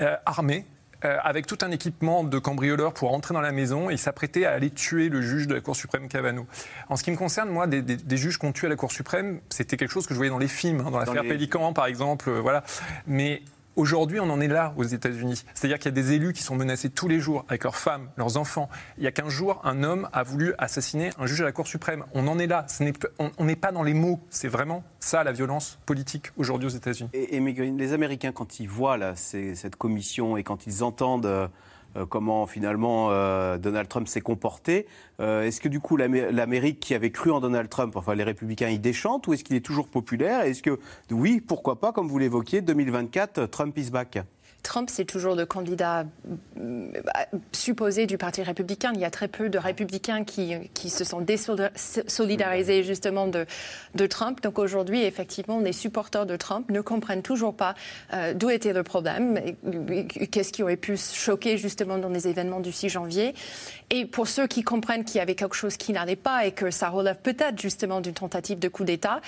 euh, 0.00 0.16
armé. 0.26 0.66
avec 1.02 1.46
tout 1.46 1.58
un 1.60 1.70
équipement 1.70 2.24
de 2.24 2.38
cambrioleur 2.38 2.94
pour 2.94 3.12
entrer 3.12 3.34
dans 3.34 3.42
la 3.42 3.52
maison 3.52 3.90
et 3.90 3.98
s'apprêter 3.98 4.46
à 4.46 4.52
aller 4.52 4.70
tuer 4.70 5.10
le 5.10 5.20
juge 5.20 5.46
de 5.46 5.54
la 5.54 5.60
Cour 5.60 5.76
suprême 5.76 6.08
Kavanaugh. 6.08 6.46
En 6.88 6.96
ce 6.96 7.04
qui 7.04 7.10
me 7.10 7.16
concerne, 7.16 7.50
moi, 7.50 7.66
des, 7.66 7.82
des, 7.82 8.16
juges 8.16 8.38
qu'on 8.38 8.52
tue 8.52 8.64
à 8.64 8.68
la 8.70 8.76
Cour 8.76 8.90
suprême, 8.90 9.40
c'était 9.50 9.76
quelque 9.76 9.92
chose 9.92 10.06
que 10.06 10.14
je 10.14 10.18
voyais 10.18 10.30
dans 10.30 10.38
les 10.38 10.48
films, 10.48 10.80
hein, 10.80 10.90
dans 10.90 10.98
l'affaire 10.98 11.22
Pélican, 11.22 11.74
par 11.74 11.86
exemple, 11.86 12.30
voilà. 12.30 12.64
Mais 13.06 13.42
Aujourd'hui, 13.76 14.20
on 14.20 14.30
en 14.30 14.40
est 14.40 14.48
là 14.48 14.72
aux 14.76 14.84
États-Unis. 14.84 15.44
C'est-à-dire 15.52 15.78
qu'il 15.78 15.86
y 15.86 15.88
a 15.88 16.02
des 16.02 16.12
élus 16.12 16.32
qui 16.32 16.42
sont 16.42 16.54
menacés 16.54 16.90
tous 16.90 17.08
les 17.08 17.18
jours 17.18 17.44
avec 17.48 17.64
leurs 17.64 17.76
femmes, 17.76 18.08
leurs 18.16 18.36
enfants. 18.36 18.68
Il 18.98 19.04
y 19.04 19.06
a 19.08 19.12
15 19.12 19.28
jours, 19.28 19.60
un 19.64 19.82
homme 19.82 20.08
a 20.12 20.22
voulu 20.22 20.54
assassiner 20.58 21.10
un 21.18 21.26
juge 21.26 21.40
à 21.40 21.44
la 21.44 21.52
Cour 21.52 21.66
suprême. 21.66 22.04
On 22.14 22.28
en 22.28 22.38
est 22.38 22.46
là. 22.46 22.66
on 23.18 23.44
n'est 23.44 23.56
pas 23.56 23.72
dans 23.72 23.82
les 23.82 23.94
mots. 23.94 24.20
C'est 24.30 24.48
vraiment 24.48 24.84
ça 25.00 25.24
la 25.24 25.32
violence 25.32 25.78
politique 25.86 26.30
aujourd'hui 26.36 26.66
aux 26.66 26.70
États-Unis. 26.70 27.10
Et, 27.12 27.40
les 27.40 27.92
Américains, 27.92 28.32
quand 28.32 28.60
ils 28.60 28.68
voient 28.68 28.98
cette 29.16 29.76
commission 29.76 30.36
et 30.36 30.44
quand 30.44 30.66
ils 30.66 30.84
entendent. 30.84 31.26
Euh, 31.26 31.48
comment 32.08 32.46
finalement 32.46 33.08
euh, 33.10 33.58
Donald 33.58 33.88
Trump 33.88 34.08
s'est 34.08 34.20
comporté. 34.20 34.86
Euh, 35.20 35.42
est-ce 35.42 35.60
que 35.60 35.68
du 35.68 35.80
coup 35.80 35.96
l'Amérique 35.96 36.80
qui 36.80 36.94
avait 36.94 37.10
cru 37.10 37.30
en 37.30 37.40
Donald 37.40 37.68
Trump, 37.68 37.96
enfin 37.96 38.14
les 38.14 38.24
républicains, 38.24 38.68
y 38.68 38.78
déchantent 38.78 39.26
ou 39.26 39.32
est-ce 39.32 39.44
qu'il 39.44 39.56
est 39.56 39.64
toujours 39.64 39.88
populaire? 39.88 40.42
Est-ce 40.42 40.62
que 40.62 40.78
oui, 41.10 41.40
pourquoi 41.40 41.80
pas, 41.80 41.92
comme 41.92 42.08
vous 42.08 42.18
l'évoquiez, 42.18 42.60
2024, 42.60 43.46
Trump 43.46 43.76
is 43.78 43.90
back? 43.90 44.18
Trump, 44.64 44.88
c'est 44.90 45.04
toujours 45.04 45.36
le 45.36 45.46
candidat 45.46 46.04
euh, 46.58 46.88
supposé 47.52 48.06
du 48.06 48.18
Parti 48.18 48.42
républicain. 48.42 48.90
Il 48.94 49.00
y 49.00 49.04
a 49.04 49.10
très 49.10 49.28
peu 49.28 49.48
de 49.48 49.58
républicains 49.58 50.24
qui, 50.24 50.54
qui 50.72 50.90
se 50.90 51.04
sont 51.04 51.20
désolidarisés 51.20 52.82
justement 52.82 53.28
de, 53.28 53.46
de 53.94 54.06
Trump. 54.06 54.42
Donc 54.42 54.58
aujourd'hui, 54.58 55.04
effectivement, 55.04 55.60
les 55.60 55.72
supporters 55.72 56.26
de 56.26 56.36
Trump 56.36 56.70
ne 56.70 56.80
comprennent 56.80 57.22
toujours 57.22 57.54
pas 57.54 57.74
euh, 58.12 58.34
d'où 58.34 58.50
était 58.50 58.72
le 58.72 58.82
problème, 58.82 59.38
qu'est-ce 60.30 60.52
qui 60.52 60.62
aurait 60.62 60.76
pu 60.76 60.96
choquer 60.96 61.58
justement 61.58 61.98
dans 61.98 62.08
les 62.08 62.26
événements 62.26 62.60
du 62.60 62.72
6 62.72 62.88
janvier. 62.88 63.34
Et 63.90 64.06
pour 64.06 64.26
ceux 64.26 64.46
qui 64.46 64.62
comprennent 64.62 65.04
qu'il 65.04 65.16
y 65.16 65.20
avait 65.20 65.34
quelque 65.34 65.54
chose 65.54 65.76
qui 65.76 65.92
n'allait 65.92 66.16
pas 66.16 66.46
et 66.46 66.52
que 66.52 66.70
ça 66.70 66.88
relève 66.88 67.18
peut-être 67.22 67.60
justement 67.60 68.00
d'une 68.00 68.14
tentative 68.14 68.58
de 68.58 68.68
coup 68.68 68.84
d'État, 68.84 69.20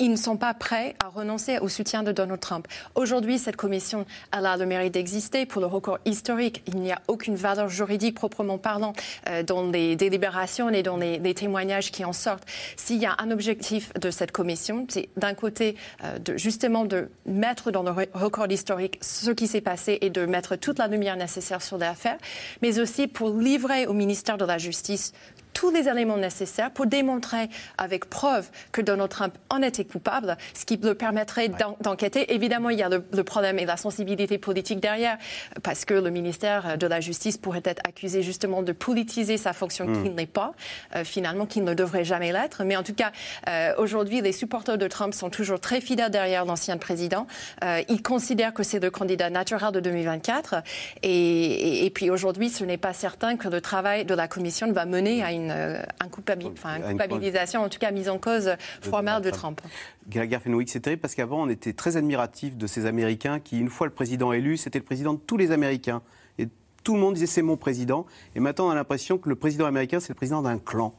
ils 0.00 0.10
ne 0.10 0.16
sont 0.16 0.36
pas 0.36 0.54
prêts 0.54 0.96
à 1.04 1.08
renoncer 1.08 1.58
au 1.58 1.68
soutien 1.68 2.02
de 2.02 2.10
Donald 2.10 2.40
Trump. 2.40 2.66
Aujourd'hui, 2.94 3.38
cette 3.38 3.56
commission 3.56 4.06
elle 4.36 4.46
a 4.46 4.56
le 4.56 4.66
mérite 4.66 4.94
d'exister 4.94 5.46
pour 5.46 5.60
le 5.60 5.66
record 5.66 5.98
historique. 6.06 6.62
Il 6.66 6.76
n'y 6.76 6.90
a 6.90 7.00
aucune 7.06 7.36
valeur 7.36 7.68
juridique 7.68 8.14
proprement 8.14 8.58
parlant 8.58 8.94
euh, 9.28 9.42
dans 9.42 9.70
les 9.70 9.96
délibérations 9.96 10.70
et 10.70 10.82
dans 10.82 10.96
les, 10.96 11.20
témoignages 11.34 11.92
qui 11.92 12.04
en 12.04 12.12
sortent. 12.12 12.44
S'il 12.76 12.96
y 12.96 13.06
a 13.06 13.14
un 13.18 13.30
objectif 13.30 13.92
de 13.94 14.10
cette 14.10 14.32
commission, 14.32 14.86
c'est 14.88 15.08
d'un 15.16 15.34
côté 15.34 15.76
euh, 16.02 16.18
de, 16.18 16.36
justement 16.36 16.84
de 16.84 17.08
mettre 17.26 17.70
dans 17.70 17.82
le 17.82 17.90
record 18.14 18.50
historique 18.50 18.98
ce 19.02 19.30
qui 19.30 19.46
s'est 19.46 19.60
passé 19.60 19.98
et 20.00 20.10
de 20.10 20.24
mettre 20.26 20.56
toute 20.56 20.78
la 20.78 20.88
lumière 20.88 21.16
nécessaire 21.16 21.62
sur 21.62 21.78
l'affaire, 21.78 22.16
mais 22.62 22.80
aussi 22.80 23.06
pour 23.06 23.36
livrer 23.36 23.86
au 23.86 23.92
ministère 23.92 24.38
de 24.38 24.44
la 24.44 24.58
Justice 24.58 25.12
tous 25.52 25.70
les 25.70 25.88
éléments 25.88 26.16
nécessaires 26.16 26.70
pour 26.70 26.86
démontrer 26.86 27.48
avec 27.78 28.06
preuve 28.06 28.48
que 28.72 28.80
Donald 28.80 29.10
Trump 29.10 29.34
en 29.48 29.62
était 29.62 29.84
coupable, 29.84 30.36
ce 30.54 30.64
qui 30.64 30.76
le 30.76 30.94
permettrait 30.94 31.50
d'enquêter. 31.80 32.34
Évidemment, 32.34 32.70
il 32.70 32.78
y 32.78 32.82
a 32.82 32.88
le, 32.88 33.24
problème 33.24 33.58
et 33.58 33.66
la 33.66 33.76
sensibilité 33.76 34.38
politique 34.38 34.80
derrière, 34.80 35.18
parce 35.62 35.84
que 35.84 35.94
le 35.94 36.10
ministère 36.10 36.78
de 36.78 36.86
la 36.86 37.00
Justice 37.00 37.36
pourrait 37.36 37.62
être 37.64 37.80
accusé 37.86 38.22
justement 38.22 38.62
de 38.62 38.72
politiser 38.72 39.36
sa 39.36 39.52
fonction 39.52 39.86
qui 39.86 40.10
hmm. 40.10 40.14
n'est 40.14 40.26
pas, 40.26 40.52
euh, 40.96 41.04
finalement, 41.04 41.46
qui 41.46 41.60
ne 41.60 41.74
devrait 41.74 42.04
jamais 42.04 42.32
l'être. 42.32 42.64
Mais 42.64 42.76
en 42.76 42.82
tout 42.82 42.94
cas, 42.94 43.12
euh, 43.48 43.74
aujourd'hui, 43.78 44.20
les 44.20 44.32
supporters 44.32 44.78
de 44.78 44.88
Trump 44.88 45.14
sont 45.14 45.30
toujours 45.30 45.60
très 45.60 45.80
fidèles 45.80 46.10
derrière 46.10 46.44
l'ancien 46.44 46.76
président. 46.78 47.26
Euh, 47.64 47.82
ils 47.88 48.02
considèrent 48.02 48.54
que 48.54 48.62
c'est 48.62 48.80
le 48.80 48.90
candidat 48.90 49.30
naturel 49.30 49.72
de 49.72 49.80
2024. 49.80 50.62
Et, 51.02 51.86
et 51.86 51.90
puis 51.90 52.10
aujourd'hui, 52.10 52.50
ce 52.50 52.64
n'est 52.64 52.78
pas 52.78 52.92
certain 52.92 53.36
que 53.36 53.48
le 53.48 53.60
travail 53.60 54.04
de 54.04 54.14
la 54.14 54.28
Commission 54.28 54.72
va 54.72 54.86
mener 54.86 55.22
à 55.22 55.32
une 55.32 55.39
une, 55.44 55.50
euh, 55.50 55.82
culpabilisation, 56.12 57.62
en 57.62 57.68
tout 57.68 57.78
cas 57.78 57.90
mise 57.90 58.08
en 58.08 58.18
cause 58.18 58.50
formelle 58.82 59.22
de 59.22 59.30
Trump. 59.30 59.60
Gallagher 60.08 60.38
Fenwick, 60.38 60.68
c'est 60.68 60.80
terrible 60.80 61.00
parce 61.00 61.14
qu'avant, 61.14 61.42
on 61.42 61.48
était 61.48 61.72
très 61.72 61.96
admiratif 61.96 62.56
de 62.56 62.66
ces 62.66 62.86
Américains 62.86 63.40
qui, 63.40 63.58
une 63.58 63.68
fois 63.68 63.86
le 63.86 63.92
président 63.92 64.32
élu, 64.32 64.56
c'était 64.56 64.78
le 64.78 64.84
président 64.84 65.14
de 65.14 65.20
tous 65.20 65.36
les 65.36 65.50
Américains. 65.50 66.02
Et 66.38 66.48
tout 66.84 66.94
le 66.94 67.00
monde 67.00 67.14
disait 67.14 67.26
c'est 67.26 67.42
mon 67.42 67.56
président. 67.56 68.06
Et 68.34 68.40
maintenant, 68.40 68.68
on 68.68 68.70
a 68.70 68.74
l'impression 68.74 69.18
que 69.18 69.28
le 69.28 69.36
président 69.36 69.66
américain, 69.66 70.00
c'est 70.00 70.10
le 70.10 70.16
président 70.16 70.42
d'un 70.42 70.58
clan. 70.58 70.94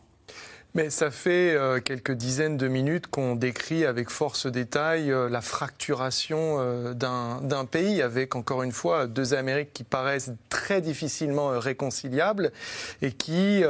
Mais 0.74 0.90
ça 0.90 1.12
fait 1.12 1.54
euh, 1.54 1.82
quelques 1.82 2.14
dizaines 2.14 2.56
de 2.56 2.70
minutes 2.70 3.08
qu'on 3.08 3.36
décrit 3.36 3.86
avec 3.86 4.10
force 4.10 4.48
détail 4.48 5.12
euh, 5.12 5.28
la 5.28 5.42
fracturation 5.42 6.58
euh, 6.60 6.94
d'un 6.94 7.66
pays 7.66 8.02
avec, 8.02 8.38
encore 8.38 8.64
une 8.64 8.72
fois, 8.72 9.08
deux 9.08 9.34
Amériques 9.34 9.74
qui 9.74 9.84
paraissent 9.84 10.32
très 10.48 10.80
difficilement 10.80 11.60
réconciliables 11.60 12.54
et 13.02 13.12
qui, 13.12 13.64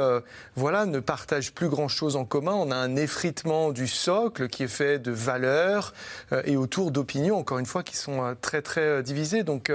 voilà, 0.56 0.86
ne 0.86 1.00
partagent 1.00 1.52
plus 1.52 1.68
grand-chose 1.68 2.16
en 2.16 2.24
commun. 2.24 2.52
On 2.52 2.70
a 2.70 2.76
un 2.76 2.96
effritement 2.96 3.70
du 3.72 3.86
socle 3.86 4.48
qui 4.48 4.64
est 4.64 4.68
fait 4.68 4.98
de 4.98 5.10
valeurs 5.10 5.94
et 6.44 6.56
autour 6.56 6.90
d'opinions, 6.90 7.38
encore 7.38 7.58
une 7.58 7.66
fois, 7.66 7.82
qui 7.82 7.96
sont 7.96 8.36
très, 8.40 8.62
très 8.62 9.02
divisées. 9.02 9.42
Donc, 9.42 9.72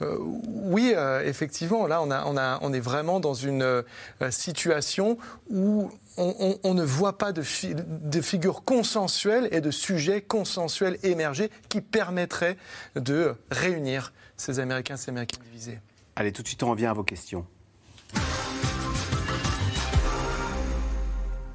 oui, 0.00 0.94
effectivement, 1.24 1.86
là, 1.86 2.02
on, 2.02 2.10
a, 2.10 2.24
on, 2.26 2.36
a, 2.36 2.58
on 2.62 2.72
est 2.72 2.80
vraiment 2.80 3.20
dans 3.20 3.34
une 3.34 3.84
situation 4.30 5.18
où 5.50 5.90
on, 6.16 6.74
ne 6.74 6.82
voit 6.82 7.18
pas 7.18 7.32
de, 7.32 7.42
figures 7.42 8.64
consensuelles 8.64 9.48
et 9.52 9.60
de 9.60 9.70
sujets 9.70 10.22
consensuels 10.22 10.98
émerger 11.02 11.50
qui 11.68 11.80
permettraient 11.80 12.56
de 12.94 13.34
réunir 13.50 14.12
ces 14.36 14.60
Américains, 14.60 14.96
ces 14.96 15.10
Américains 15.10 15.38
divisés. 15.44 15.80
Allez, 16.16 16.32
tout 16.32 16.42
de 16.42 16.48
suite, 16.48 16.62
on 16.62 16.70
revient 16.70 16.86
à 16.86 16.92
vos 16.92 17.04
questions. 17.04 17.46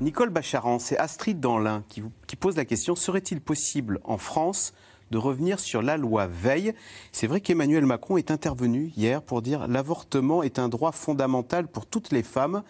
Nicole 0.01 0.29
Bacharan, 0.29 0.79
c'est 0.79 0.97
Astrid 0.97 1.39
Danlin 1.39 1.83
qui, 1.89 2.01
qui 2.25 2.35
pose 2.37 2.55
la 2.55 2.65
question 2.65 2.95
serait-il 2.95 3.41
possible 3.41 3.99
en 4.05 4.17
France 4.17 4.73
de 5.11 5.17
revenir 5.17 5.59
sur 5.59 5.81
la 5.81 5.97
loi 5.97 6.27
Veil? 6.27 6.73
C'est 7.11 7.27
vrai 7.27 7.41
qu'Emmanuel 7.41 7.85
Macron 7.85 8.15
est 8.17 8.31
intervenu 8.31 8.93
hier 8.95 9.21
pour 9.21 9.41
dire 9.41 9.67
l'avortement 9.67 10.41
est 10.41 10.57
un 10.57 10.69
droit 10.69 10.93
fondamental 10.93 11.67
pour 11.67 11.85
toutes 11.85 12.11
les 12.11 12.23
femmes 12.23 12.63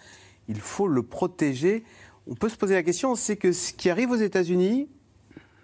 il 0.50 0.60
faut 0.60 0.88
le 0.88 1.04
protéger. 1.04 1.84
On 2.28 2.36
peut 2.36 2.50
se 2.50 2.58
poser 2.58 2.74
la 2.74 2.84
question, 2.84 3.16
c'est 3.16 3.38
que 3.38 3.54
ce 3.54 3.72
qui 3.72 3.90
arrive 3.90 4.12
aux 4.12 4.16
États-Unis 4.16 4.90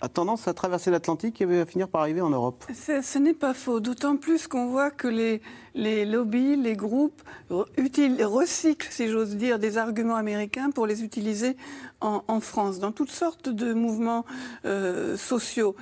a 0.01 0.09
tendance 0.09 0.47
à 0.47 0.53
traverser 0.53 0.91
l'Atlantique 0.91 1.41
et 1.41 1.45
va 1.45 1.65
finir 1.65 1.89
par 1.89 2.01
arriver 2.01 2.21
en 2.21 2.29
Europe. 2.29 2.63
Ce 2.71 3.17
n'est 3.17 3.33
pas 3.33 3.53
faux, 3.53 3.79
d'autant 3.79 4.17
plus 4.17 4.47
qu'on 4.47 4.67
voit 4.67 4.91
que 4.91 5.07
les, 5.07 5.41
les 5.75 6.05
lobbies, 6.05 6.55
les 6.55 6.75
groupes 6.75 7.21
recyclent, 7.49 8.87
si 8.89 9.09
j'ose 9.09 9.35
dire, 9.35 9.59
des 9.59 9.77
arguments 9.77 10.15
américains 10.15 10.71
pour 10.71 10.87
les 10.87 11.03
utiliser 11.03 11.57
en, 12.01 12.39
France, 12.39 12.79
dans 12.79 12.91
toutes 12.91 13.11
sortes 13.11 13.49
de 13.49 13.73
mouvements 13.73 14.25
euh, 14.65 15.17
sociaux. 15.17 15.75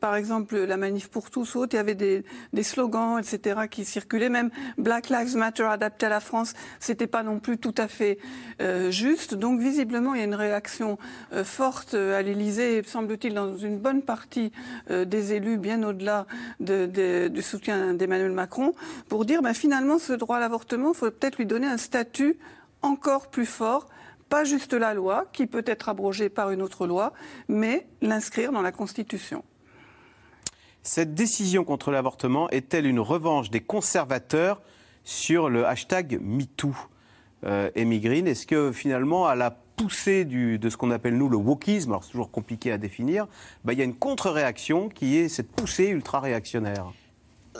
Par 0.00 0.16
exemple, 0.16 0.56
la 0.56 0.76
manif 0.76 1.08
pour 1.08 1.30
tous, 1.30 1.56
il 1.70 1.76
y 1.76 1.78
avait 1.78 1.94
des, 1.94 2.24
slogans, 2.62 3.18
etc., 3.18 3.62
qui 3.70 3.84
circulaient. 3.84 4.28
Même 4.28 4.50
Black 4.78 5.08
Lives 5.10 5.36
Matter 5.36 5.64
adapté 5.64 6.06
à 6.06 6.08
la 6.08 6.20
France, 6.20 6.54
c'était 6.80 7.06
pas 7.06 7.22
non 7.22 7.38
plus 7.38 7.58
tout 7.58 7.74
à 7.76 7.88
fait 7.88 8.18
euh, 8.60 8.90
juste. 8.90 9.34
Donc, 9.34 9.60
visiblement, 9.60 10.14
il 10.14 10.18
y 10.18 10.22
a 10.22 10.26
une 10.26 10.34
réaction 10.34 10.98
euh, 11.32 11.44
forte 11.44 11.94
à 11.94 12.20
l'Élysée, 12.22 12.82
semble-t-il, 12.84 13.34
dans 13.34 13.56
une 13.56 13.78
bonne 13.78 14.02
partie 14.02 14.52
des 14.90 15.32
élus, 15.32 15.58
bien 15.58 15.82
au-delà 15.82 16.26
du 16.60 17.42
soutien 17.42 17.94
d'Emmanuel 17.94 18.32
Macron, 18.32 18.74
pour 19.08 19.24
dire, 19.24 19.42
ben, 19.42 19.54
finalement, 19.54 19.98
ce 19.98 20.12
droit 20.12 20.36
à 20.36 20.40
l'avortement, 20.40 20.92
il 20.92 20.96
faut 20.96 21.10
peut-être 21.10 21.38
lui 21.38 21.46
donner 21.46 21.66
un 21.66 21.76
statut 21.76 22.38
encore 22.82 23.28
plus 23.28 23.46
fort. 23.46 23.88
Pas 24.28 24.44
juste 24.44 24.74
la 24.74 24.92
loi, 24.92 25.26
qui 25.32 25.46
peut 25.46 25.64
être 25.66 25.88
abrogée 25.88 26.28
par 26.28 26.50
une 26.50 26.60
autre 26.60 26.86
loi, 26.86 27.12
mais 27.48 27.86
l'inscrire 28.02 28.52
dans 28.52 28.60
la 28.60 28.72
Constitution. 28.72 29.42
Cette 30.82 31.14
décision 31.14 31.64
contre 31.64 31.90
l'avortement 31.90 32.48
est-elle 32.50 32.86
une 32.86 33.00
revanche 33.00 33.50
des 33.50 33.60
conservateurs 33.60 34.60
sur 35.04 35.48
le 35.48 35.66
hashtag 35.66 36.18
MeToo? 36.20 36.74
Euh, 37.44 37.70
est-ce 37.74 38.46
que 38.46 38.72
finalement, 38.72 39.26
à 39.26 39.34
la 39.34 39.50
poussée 39.50 40.24
de 40.24 40.68
ce 40.68 40.76
qu'on 40.76 40.90
appelle 40.90 41.16
nous 41.16 41.28
le 41.28 41.36
wokisme, 41.36 41.90
alors 41.90 42.04
c'est 42.04 42.10
toujours 42.10 42.30
compliqué 42.30 42.72
à 42.72 42.78
définir, 42.78 43.28
bah, 43.64 43.72
il 43.72 43.78
y 43.78 43.82
a 43.82 43.84
une 43.84 43.94
contre-réaction 43.94 44.88
qui 44.88 45.16
est 45.16 45.28
cette 45.28 45.50
poussée 45.50 45.88
ultra-réactionnaire? 45.88 46.92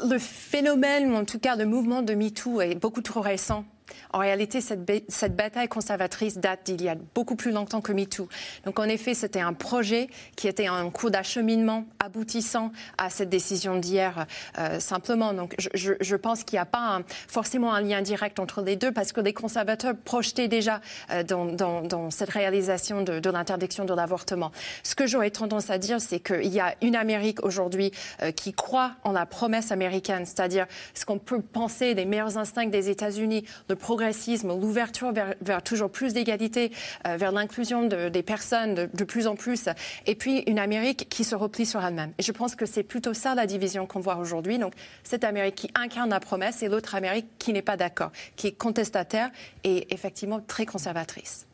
Le 0.09 0.19
phénomène, 0.19 1.11
ou 1.13 1.15
en 1.17 1.25
tout 1.25 1.39
cas 1.39 1.57
le 1.57 1.67
mouvement 1.67 2.03
de 2.03 2.15
MeToo, 2.15 2.61
est 2.61 2.75
beaucoup 2.75 3.03
trop 3.03 3.21
récent 3.21 3.65
en 4.13 4.19
réalité, 4.19 4.61
cette, 4.61 5.37
bataille 5.37 5.69
conservatrice 5.69 6.39
date 6.39 6.61
d'il 6.65 6.83
y 6.83 6.89
a 6.89 6.97
beaucoup 7.15 7.37
plus 7.37 7.53
longtemps 7.53 7.81
que 7.81 7.93
MeToo. 7.93 8.29
Donc, 8.65 8.79
en 8.79 8.85
effet, 8.85 9.15
c'était 9.15 9.41
un 9.41 9.53
projet 9.53 10.09
qui 10.37 10.49
était 10.49 10.69
en 10.69 10.91
cours 10.91 11.11
d'acheminement 11.11 11.85
aboutissant 11.99 12.73
à 12.97 13.11
cette 13.11 13.29
décision 13.29 13.77
d'hier, 13.77 14.27
euh, 14.59 14.81
simplement. 14.81 15.33
Donc, 15.35 15.55
je, 15.59 16.17
pense 16.17 16.43
qu'il 16.43 16.57
n'y 16.57 16.61
a 16.61 16.67
pas 16.67 17.01
forcément 17.29 17.73
un 17.73 17.81
lien 17.81 18.03
direct 18.03 18.41
entre 18.41 18.63
les 18.63 18.77
deux 18.77 18.93
parce 18.93 19.13
que 19.13 19.21
les 19.21 19.33
conservateurs 19.33 19.95
projetaient 20.05 20.49
déjà 20.49 20.81
euh, 21.11 21.23
dans, 21.23 22.11
cette 22.11 22.31
réalisation 22.31 23.03
de, 23.03 23.31
l'interdiction 23.31 23.85
de 23.85 23.95
l'avortement. 23.95 24.53
Ce 24.83 24.95
que 24.95 25.07
j'aurais 25.07 25.31
tendance 25.31 25.71
à 25.71 25.79
dire, 25.79 26.01
c'est 26.01 26.21
qu'il 26.21 26.53
y 26.53 26.61
a 26.61 26.75
une 26.83 26.97
Amérique 26.97 27.45
aujourd'hui 27.45 27.93
euh, 28.23 28.33
qui 28.33 28.53
croit 28.53 28.93
en 29.05 29.13
la 29.13 29.27
promesse 29.27 29.71
américaine, 29.71 30.25
c'est-à-dire 30.25 30.67
ce 30.95 31.05
qu'on 31.05 31.19
peut 31.19 31.43
penser 31.43 31.95
des 31.95 32.05
meilleurs 32.05 32.39
instincts 32.39 32.67
des 32.67 32.89
États-Unis, 32.89 33.45
progressisme, 33.79 34.49
l'ouverture 34.49 35.13
vers, 35.13 35.63
toujours 35.63 35.91
plus 35.91 36.13
d'égalité, 36.13 36.73
euh, 37.07 37.17
vers 37.17 37.33
l'inclusion 37.33 37.87
des 37.87 38.23
personnes 38.23 38.75
de, 38.75 39.05
plus 39.05 39.27
en 39.27 39.37
plus, 39.37 39.69
et 40.07 40.15
puis 40.15 40.41
une 40.47 40.59
Amérique 40.59 41.09
qui 41.09 41.25
se 41.25 41.35
replie 41.35 41.67
sur 41.67 41.85
elle-même. 41.85 42.13
Et 42.19 42.23
je 42.23 42.33
pense 42.33 42.55
que 42.55 42.67
c'est 42.67 42.83
plutôt 42.83 43.15
ça 43.15 43.35
la 43.35 43.47
division 43.47 43.87
qu'on 43.87 44.01
voit 44.01 44.17
aujourd'hui. 44.17 44.59
Donc 44.59 44.75
cette 45.03 45.25
Amérique 45.25 45.55
qui 45.55 45.71
incarne 45.75 46.11
la 46.11 46.21
promesse 46.21 46.63
et 46.63 46.69
l'autre 46.69 46.95
Amérique 46.95 47.27
qui 47.39 47.53
n'est 47.53 47.63
pas 47.63 47.77
d'accord, 47.77 48.13
qui 48.37 48.49
est 48.49 48.53
contestataire 48.53 49.31
et 49.65 49.93
effectivement 49.95 50.41
très 50.41 50.67
conservatrice. 50.67 51.47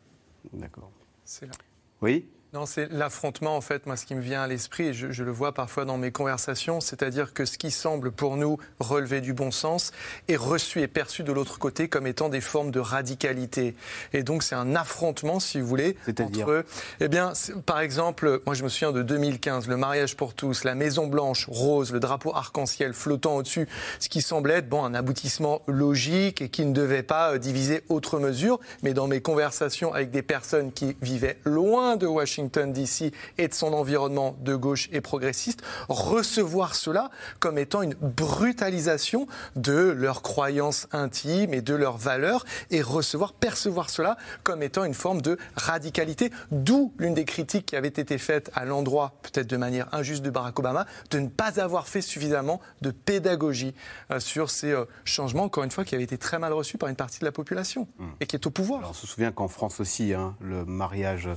D'accord. 0.53 0.91
C'est 1.23 1.45
là. 1.45 1.53
Oui? 2.01 2.25
Non, 2.55 2.65
c'est 2.65 2.89
l'affrontement, 2.89 3.57
en 3.57 3.61
fait, 3.61 3.85
moi, 3.85 3.97
ce 3.97 4.05
qui 4.05 4.15
me 4.15 4.21
vient 4.21 4.41
à 4.41 4.47
l'esprit, 4.47 4.87
et 4.87 4.93
je, 4.93 5.23
le 5.23 5.31
vois 5.31 5.53
parfois 5.53 5.83
dans 5.83 5.97
mes 5.97 6.11
conversations, 6.11 6.79
c'est-à-dire 6.79 7.33
que 7.33 7.43
ce 7.43 7.57
qui 7.57 7.69
semble 7.69 8.13
pour 8.13 8.37
nous 8.37 8.57
relever 8.79 9.19
du 9.19 9.33
bon 9.33 9.51
sens 9.51 9.91
est 10.29 10.37
reçu 10.37 10.81
et 10.81 10.87
perçu 10.87 11.23
de 11.23 11.33
l'autre 11.33 11.59
côté 11.59 11.89
comme 11.89 12.07
étant 12.07 12.29
des 12.29 12.39
formes 12.39 12.71
de 12.71 12.79
radicalité. 12.79 13.75
Et 14.13 14.23
donc, 14.23 14.41
c'est 14.41 14.55
un 14.55 14.73
affrontement, 14.73 15.41
si 15.41 15.59
vous 15.59 15.67
voulez, 15.67 15.97
entre 16.07 16.63
Eh 17.01 17.09
bien, 17.09 17.33
par 17.65 17.81
exemple, 17.81 18.39
moi, 18.45 18.55
je 18.55 18.63
me 18.63 18.69
souviens 18.69 18.93
de 18.93 19.01
2015, 19.01 19.67
le 19.67 19.75
mariage 19.75 20.15
pour 20.15 20.33
tous, 20.33 20.63
la 20.63 20.75
Maison 20.75 21.07
Blanche 21.07 21.47
rose, 21.49 21.91
le 21.91 21.99
drapeau 21.99 22.33
arc-en-ciel 22.33 22.93
flottant 22.93 23.35
au-dessus, 23.35 23.67
ce 23.99 24.07
qui 24.07 24.21
semblait 24.21 24.59
être 24.59 24.69
bon, 24.69 24.85
un 24.85 24.93
aboutissement 24.93 25.61
logique 25.67 26.41
et 26.41 26.47
qui 26.47 26.65
ne 26.65 26.71
devait 26.71 27.03
pas 27.03 27.33
euh, 27.33 27.37
diviser 27.37 27.83
autre 27.89 28.17
mesure. 28.17 28.61
Mais 28.81 28.93
dans 28.93 29.07
mes 29.07 29.19
conversations 29.19 29.93
avec 29.93 30.09
des 30.09 30.21
personnes 30.21 30.71
qui 30.71 30.95
vivaient 31.01 31.37
loin 31.43 31.97
de 31.97 32.07
Washington, 32.07 32.44
Washington 32.45 32.71
DC 32.71 33.11
et 33.37 33.47
de 33.47 33.53
son 33.53 33.73
environnement 33.73 34.35
de 34.41 34.55
gauche 34.55 34.89
et 34.91 35.01
progressiste, 35.01 35.61
recevoir 35.89 36.75
cela 36.75 37.09
comme 37.39 37.57
étant 37.57 37.81
une 37.81 37.95
brutalisation 37.95 39.27
de 39.55 39.73
leurs 39.73 40.21
croyances 40.21 40.87
intimes 40.91 41.53
et 41.53 41.61
de 41.61 41.73
leurs 41.73 41.97
valeurs 41.97 42.45
et 42.69 42.81
recevoir, 42.81 43.33
percevoir 43.33 43.89
cela 43.89 44.17
comme 44.43 44.61
étant 44.61 44.83
une 44.83 44.93
forme 44.93 45.21
de 45.21 45.37
radicalité, 45.55 46.31
d'où 46.51 46.93
l'une 46.97 47.13
des 47.13 47.25
critiques 47.25 47.65
qui 47.65 47.75
avait 47.75 47.87
été 47.87 48.17
faite 48.17 48.51
à 48.53 48.65
l'endroit, 48.65 49.13
peut-être 49.23 49.47
de 49.47 49.57
manière 49.57 49.87
injuste 49.93 50.23
de 50.23 50.29
Barack 50.29 50.59
Obama, 50.59 50.85
de 51.09 51.19
ne 51.19 51.27
pas 51.27 51.59
avoir 51.59 51.87
fait 51.87 52.01
suffisamment 52.01 52.61
de 52.81 52.91
pédagogie 52.91 53.73
euh, 54.11 54.19
sur 54.19 54.49
ces 54.49 54.71
euh, 54.71 54.85
changements, 55.03 55.43
encore 55.43 55.63
une 55.63 55.71
fois, 55.71 55.83
qui 55.83 55.95
avaient 55.95 56.03
été 56.03 56.17
très 56.17 56.39
mal 56.39 56.53
reçus 56.53 56.77
par 56.77 56.89
une 56.89 56.95
partie 56.95 57.19
de 57.19 57.25
la 57.25 57.31
population 57.31 57.87
mmh. 57.97 58.05
et 58.19 58.25
qui 58.27 58.35
est 58.35 58.45
au 58.45 58.51
pouvoir. 58.51 58.87
on 58.89 58.93
se 58.93 59.07
souvient 59.07 59.31
qu'en 59.31 59.47
France 59.47 59.79
aussi, 59.79 60.13
hein, 60.13 60.35
le 60.41 60.65
mariage 60.65 61.29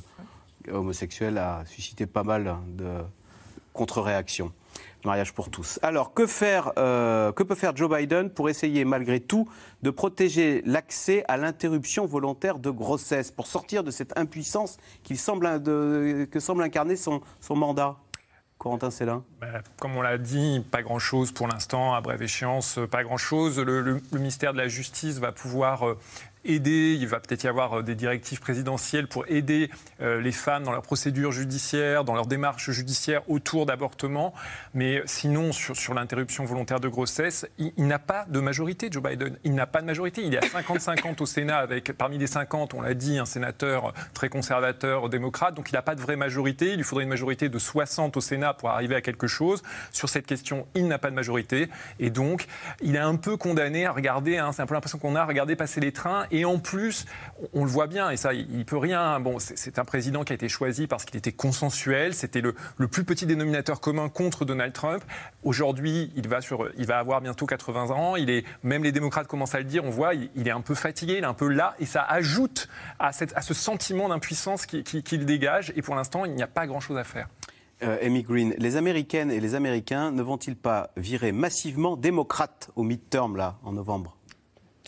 homosexuel 0.70 1.38
a 1.38 1.64
suscité 1.66 2.06
pas 2.06 2.24
mal 2.24 2.56
de 2.68 2.86
contre-réactions. 3.72 4.52
Mariage 5.04 5.32
pour 5.32 5.48
tous. 5.48 5.78
Alors, 5.82 6.12
que, 6.12 6.26
faire, 6.26 6.72
euh, 6.76 7.30
que 7.32 7.44
peut 7.44 7.54
faire 7.54 7.76
Joe 7.76 7.88
Biden 7.88 8.30
pour 8.30 8.48
essayer, 8.48 8.84
malgré 8.84 9.20
tout, 9.20 9.48
de 9.82 9.90
protéger 9.90 10.62
l'accès 10.66 11.24
à 11.28 11.36
l'interruption 11.36 12.04
volontaire 12.04 12.58
de 12.58 12.70
grossesse, 12.70 13.30
pour 13.30 13.46
sortir 13.46 13.84
de 13.84 13.92
cette 13.92 14.16
impuissance 14.18 14.76
semble, 15.14 15.62
que 15.62 16.40
semble 16.40 16.62
incarner 16.62 16.96
son, 16.96 17.22
mandat? 17.50 17.96
Corentin 18.58 18.90
Célin 18.90 19.22
bah, 19.40 19.62
Comme 19.78 19.96
on 19.96 20.02
l'a 20.02 20.18
dit, 20.18 20.64
pas 20.72 20.82
grand-chose 20.82 21.30
pour 21.30 21.46
l'instant, 21.46 21.94
à 21.94 22.00
brève 22.00 22.20
échéance, 22.20 22.80
pas 22.90 23.04
grand-chose. 23.04 23.60
Le, 23.60 23.82
le, 23.82 24.02
ministère 24.12 24.52
de 24.52 24.58
la 24.58 24.66
Justice 24.66 25.18
va 25.18 25.30
pouvoir 25.30 25.86
euh, 25.86 25.98
aider, 26.44 26.96
il 26.98 27.06
va 27.06 27.20
peut-être 27.20 27.44
y 27.44 27.48
avoir 27.48 27.78
euh, 27.78 27.82
des 27.82 27.94
directives 27.94 28.40
présidentielles 28.40 29.06
pour 29.06 29.24
aider 29.28 29.70
euh, 30.00 30.20
les 30.20 30.32
femmes 30.32 30.64
dans 30.64 30.72
leur 30.72 30.82
procédure 30.82 31.32
judiciaire, 31.32 32.04
dans 32.04 32.14
leur 32.14 32.26
démarche 32.26 32.70
judiciaire 32.70 33.28
autour 33.28 33.66
d'avortement. 33.66 34.34
Mais 34.74 35.02
sinon, 35.06 35.52
sur, 35.52 35.94
l'interruption 35.94 36.44
volontaire 36.44 36.80
de 36.80 36.88
grossesse, 36.88 37.46
il, 37.58 37.72
n'a 37.86 37.98
pas 37.98 38.24
de 38.28 38.40
majorité, 38.40 38.88
Joe 38.90 39.02
Biden. 39.02 39.36
Il 39.44 39.54
n'a 39.54 39.66
pas 39.66 39.80
de 39.80 39.86
majorité. 39.86 40.22
Il 40.22 40.34
est 40.34 40.38
à 40.38 40.60
50-50 40.60 41.22
au 41.22 41.26
Sénat, 41.26 41.58
avec 41.58 41.92
parmi 41.92 42.18
les 42.18 42.26
50, 42.26 42.74
on 42.74 42.82
l'a 42.82 42.94
dit, 42.94 43.18
un 43.18 43.24
sénateur 43.24 43.92
très 44.14 44.28
conservateur, 44.28 45.08
démocrate. 45.08 45.54
Donc 45.54 45.70
il 45.70 45.74
n'a 45.74 45.82
pas 45.82 45.94
de 45.94 46.00
vraie 46.00 46.16
majorité. 46.16 46.72
Il 46.72 46.76
lui 46.76 46.84
faudrait 46.84 47.04
une 47.04 47.10
majorité 47.10 47.48
de 47.48 47.58
60 47.58 48.16
au 48.16 48.20
Sénat 48.20 48.54
pour 48.54 48.70
arriver 48.70 48.94
à 48.94 49.00
quelque 49.00 49.26
chose. 49.26 49.62
Sur 49.92 50.08
cette 50.08 50.26
question, 50.26 50.66
il 50.74 50.88
n'a 50.88 50.98
pas 50.98 51.10
de 51.10 51.14
majorité. 51.14 51.68
Et 51.98 52.10
donc, 52.10 52.46
il 52.80 52.96
est 52.96 53.00
un 53.00 53.16
peu 53.16 53.36
condamné 53.36 53.86
à 53.86 53.92
regarder, 53.92 54.38
hein, 54.38 54.52
c'est 54.52 54.62
un 54.62 54.66
peu 54.66 54.74
l'impression 54.74 54.98
qu'on 54.98 55.16
a, 55.16 55.20
à 55.20 55.26
regarder 55.26 55.56
passer 55.56 55.80
les 55.80 55.92
trains 55.92 56.26
et 56.30 56.44
en 56.44 56.58
plus, 56.58 57.06
on 57.52 57.64
le 57.64 57.70
voit 57.70 57.86
bien, 57.86 58.10
et 58.10 58.16
ça, 58.16 58.32
il 58.32 58.64
peut 58.64 58.76
rien. 58.76 59.20
Bon, 59.20 59.38
c'est 59.38 59.78
un 59.78 59.84
président 59.84 60.24
qui 60.24 60.32
a 60.32 60.34
été 60.34 60.48
choisi 60.48 60.86
parce 60.86 61.04
qu'il 61.04 61.16
était 61.16 61.32
consensuel. 61.32 62.14
C'était 62.14 62.40
le, 62.40 62.54
plus 62.88 63.04
petit 63.04 63.26
dénominateur 63.26 63.80
commun 63.80 64.08
contre 64.08 64.44
Donald 64.44 64.72
Trump. 64.72 65.02
Aujourd'hui, 65.42 66.12
il 66.16 66.28
va 66.28 66.40
sur, 66.40 66.68
il 66.76 66.86
va 66.86 66.98
avoir 66.98 67.20
bientôt 67.20 67.46
80 67.46 67.90
ans. 67.90 68.16
Il 68.16 68.30
est, 68.30 68.44
même 68.62 68.84
les 68.84 68.92
démocrates 68.92 69.26
commencent 69.26 69.54
à 69.54 69.58
le 69.58 69.64
dire. 69.64 69.84
On 69.84 69.90
voit, 69.90 70.14
il, 70.14 70.48
est 70.48 70.52
un 70.52 70.60
peu 70.60 70.74
fatigué, 70.74 71.14
il 71.18 71.24
est 71.24 71.26
un 71.26 71.34
peu 71.34 71.48
là, 71.48 71.74
et 71.78 71.86
ça 71.86 72.02
ajoute 72.02 72.68
à, 72.98 73.12
cette, 73.12 73.36
à 73.36 73.42
ce 73.42 73.54
sentiment 73.54 74.08
d'impuissance 74.08 74.66
qu'il 74.66 75.26
dégage. 75.26 75.72
Et 75.76 75.82
pour 75.82 75.94
l'instant, 75.94 76.24
il 76.24 76.34
n'y 76.34 76.42
a 76.42 76.48
pas 76.48 76.66
grand-chose 76.66 76.98
à 76.98 77.04
faire. 77.04 77.28
Euh, 77.82 77.96
Amy 78.02 78.22
Green, 78.22 78.54
les 78.58 78.76
Américaines 78.76 79.30
et 79.30 79.38
les 79.38 79.54
Américains 79.54 80.10
ne 80.10 80.22
vont-ils 80.22 80.56
pas 80.56 80.90
virer 80.96 81.30
massivement 81.30 81.96
démocrates 81.96 82.70
au 82.74 82.82
midterm 82.82 83.36
là 83.36 83.56
en 83.62 83.72
novembre? 83.72 84.17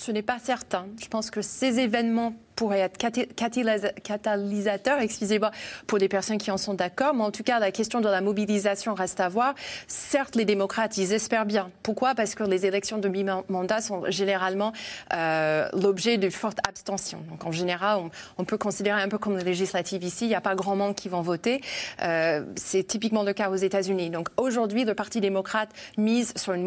Ce 0.00 0.10
n'est 0.10 0.22
pas 0.22 0.38
certain. 0.38 0.86
Je 0.98 1.08
pense 1.08 1.30
que 1.30 1.42
ces 1.42 1.78
événements 1.78 2.34
pourrait 2.60 2.80
être 2.80 2.98
catalyseur, 2.98 5.00
excusez-moi, 5.00 5.50
pour 5.86 5.98
des 5.98 6.08
personnes 6.08 6.36
qui 6.36 6.50
en 6.50 6.58
sont 6.58 6.74
d'accord. 6.74 7.14
Mais 7.14 7.22
en 7.22 7.30
tout 7.30 7.42
cas, 7.42 7.58
la 7.58 7.70
question 7.70 8.02
de 8.02 8.08
la 8.08 8.20
mobilisation 8.20 8.92
reste 8.92 9.18
à 9.18 9.30
voir. 9.30 9.54
Certes, 9.88 10.36
les 10.36 10.44
démocrates, 10.44 10.98
ils 10.98 11.14
espèrent 11.14 11.46
bien. 11.46 11.70
Pourquoi? 11.82 12.14
Parce 12.14 12.34
que 12.34 12.44
les 12.44 12.66
élections 12.66 12.98
de 12.98 13.08
mi-mandat 13.08 13.80
sont 13.80 14.02
généralement 14.10 14.74
euh, 15.14 15.70
l'objet 15.72 16.18
de 16.18 16.28
fortes 16.28 16.58
abstentions. 16.68 17.20
Donc 17.30 17.46
en 17.46 17.50
général, 17.50 17.98
on, 18.36 18.44
peut 18.44 18.58
considérer 18.58 19.00
un 19.00 19.08
peu 19.08 19.16
comme 19.16 19.38
les 19.38 19.44
législatives 19.44 20.04
ici, 20.04 20.26
il 20.26 20.28
n'y 20.28 20.34
a 20.34 20.42
pas 20.42 20.54
grand 20.54 20.76
monde 20.76 20.94
qui 20.94 21.08
vont 21.08 21.22
voter. 21.22 21.62
Euh, 22.02 22.44
c'est 22.56 22.82
typiquement 22.82 23.22
le 23.22 23.32
cas 23.32 23.48
aux 23.48 23.56
États-Unis. 23.56 24.10
Donc 24.10 24.28
aujourd'hui, 24.36 24.84
le 24.84 24.94
Parti 24.94 25.22
démocrate 25.22 25.70
mise 25.96 26.34
sur 26.36 26.52
une 26.52 26.64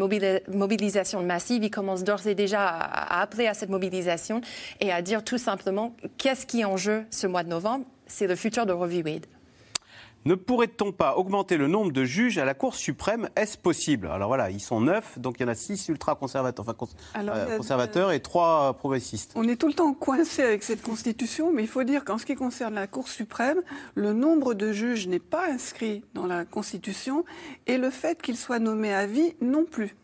mobilisation 0.48 1.22
massive. 1.22 1.62
Il 1.62 1.70
commence 1.70 2.02
d'ores 2.02 2.26
et 2.26 2.34
déjà 2.34 2.66
à 2.66 3.22
appeler 3.22 3.46
à 3.46 3.54
cette 3.54 3.70
mobilisation 3.70 4.40
et 4.80 4.90
à 4.90 5.00
dire 5.00 5.22
tout 5.22 5.38
simplement 5.38 5.83
qu'est-ce 6.18 6.46
qui 6.46 6.60
est 6.60 6.64
en 6.64 6.76
jeu 6.76 7.04
ce 7.10 7.26
mois 7.26 7.42
de 7.42 7.48
novembre? 7.48 7.84
C'est 8.06 8.26
le 8.26 8.36
futur 8.36 8.66
de 8.66 8.72
Roe 8.72 8.86
v. 8.86 9.02
Wade. 9.04 9.26
Ne 10.26 10.36
pourrait-on 10.36 10.90
pas 10.90 11.18
augmenter 11.18 11.58
le 11.58 11.66
nombre 11.66 11.92
de 11.92 12.02
juges 12.04 12.38
à 12.38 12.46
la 12.46 12.54
Cour 12.54 12.74
suprême? 12.74 13.28
Est-ce 13.36 13.58
possible? 13.58 14.06
Alors 14.06 14.28
voilà, 14.28 14.50
ils 14.50 14.60
sont 14.60 14.80
neuf, 14.80 15.18
donc 15.18 15.36
il 15.38 15.42
y 15.42 15.44
en 15.44 15.48
a 15.48 15.54
six 15.54 15.86
ultra-conservateurs, 15.88 16.64
enfin, 16.66 16.74
euh, 17.18 17.58
conservateurs 17.58 18.10
et 18.10 18.20
trois 18.20 18.72
progressistes. 18.72 19.32
On 19.34 19.46
est 19.46 19.56
tout 19.56 19.66
le 19.66 19.74
temps 19.74 19.92
coincé 19.92 20.42
avec 20.42 20.62
cette 20.62 20.80
constitution, 20.80 21.52
mais 21.52 21.62
il 21.62 21.68
faut 21.68 21.84
dire 21.84 22.06
qu'en 22.06 22.16
ce 22.16 22.24
qui 22.24 22.36
concerne 22.36 22.74
la 22.74 22.86
Cour 22.86 23.08
suprême, 23.08 23.60
le 23.94 24.14
nombre 24.14 24.54
de 24.54 24.72
juges 24.72 25.08
n'est 25.08 25.18
pas 25.18 25.46
inscrit 25.50 26.02
dans 26.14 26.26
la 26.26 26.46
constitution 26.46 27.26
et 27.66 27.76
le 27.76 27.90
fait 27.90 28.22
qu'ils 28.22 28.38
soient 28.38 28.58
nommés 28.58 28.94
à 28.94 29.06
vie 29.06 29.34
non 29.42 29.66
plus. 29.66 29.94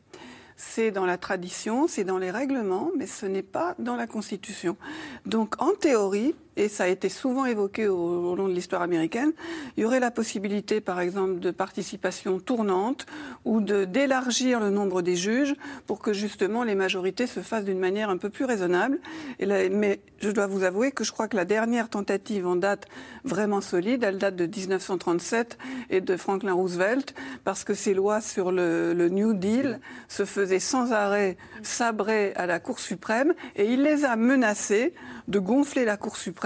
C'est 0.63 0.91
dans 0.91 1.07
la 1.07 1.17
tradition, 1.17 1.89
c'est 1.89 2.05
dans 2.05 2.19
les 2.19 2.31
règlements, 2.31 2.91
mais 2.95 3.07
ce 3.07 3.25
n'est 3.25 3.43
pas 3.43 3.75
dans 3.79 3.97
la 3.97 4.07
Constitution. 4.07 4.77
Donc 5.25 5.61
en 5.61 5.73
théorie, 5.73 6.35
et 6.57 6.69
ça 6.69 6.85
a 6.85 6.89
été 6.89 7.09
souvent 7.09 7.47
évoqué 7.47 7.87
au, 7.87 8.35
long 8.35 8.49
de 8.49 8.53
l'histoire 8.53 8.83
américaine, 8.83 9.33
il 9.77 9.83
y 9.83 9.87
aurait 9.87 10.01
la 10.01 10.11
possibilité, 10.11 10.81
par 10.81 11.01
exemple, 11.01 11.39
de 11.39 11.51
participation 11.51 12.41
tournante 12.41 13.07
ou 13.45 13.61
d'élargir 13.61 14.61
le 14.61 14.71
nombre 14.71 15.03
des 15.03 15.17
juges 15.17 15.55
pour 15.87 16.01
que 16.01 16.13
justement 16.13 16.65
les 16.65 16.75
majorités 16.75 17.27
se 17.27 17.41
fassent 17.41 17.65
d'une 17.65 17.79
manière 17.79 18.11
un 18.11 18.17
peu 18.17 18.31
plus 18.31 18.45
raisonnable. 18.45 18.99
Mais 19.41 20.01
je 20.19 20.31
dois 20.31 20.47
vous 20.47 20.65
avouer 20.65 20.91
que 20.93 21.05
je 21.05 21.13
crois 21.13 21.29
que 21.29 21.37
la 21.37 21.45
dernière 21.45 21.89
tentative 21.89 22.47
en 22.47 22.57
date 22.57 22.87
vraiment 23.25 23.61
solide, 23.61 24.03
elle 24.03 24.19
date 24.19 24.37
de 24.37 24.47
1937 24.47 25.59
et 25.91 26.01
de 26.01 26.17
Franklin 26.17 26.53
Roosevelt, 26.53 27.15
parce 27.45 27.65
que 27.65 27.75
ces 27.75 27.95
lois 27.95 28.21
sur 28.21 28.51
le, 28.53 28.93
le 28.93 29.09
New 29.09 29.35
Deal 29.35 29.81
se 30.09 30.25
faisaient 30.25 30.59
sans 30.59 30.93
arrêt 30.93 31.37
sabrer 31.63 32.33
à 32.35 32.47
la 32.47 32.59
Cour 32.59 32.81
suprême 32.81 33.35
et 33.57 33.67
il 33.67 33.83
les 33.83 34.05
a 34.05 34.17
menacés 34.17 34.95
de 35.29 35.39
gonfler 35.39 35.85
la 35.85 35.97
Cour 35.97 36.17
suprême. 36.17 36.40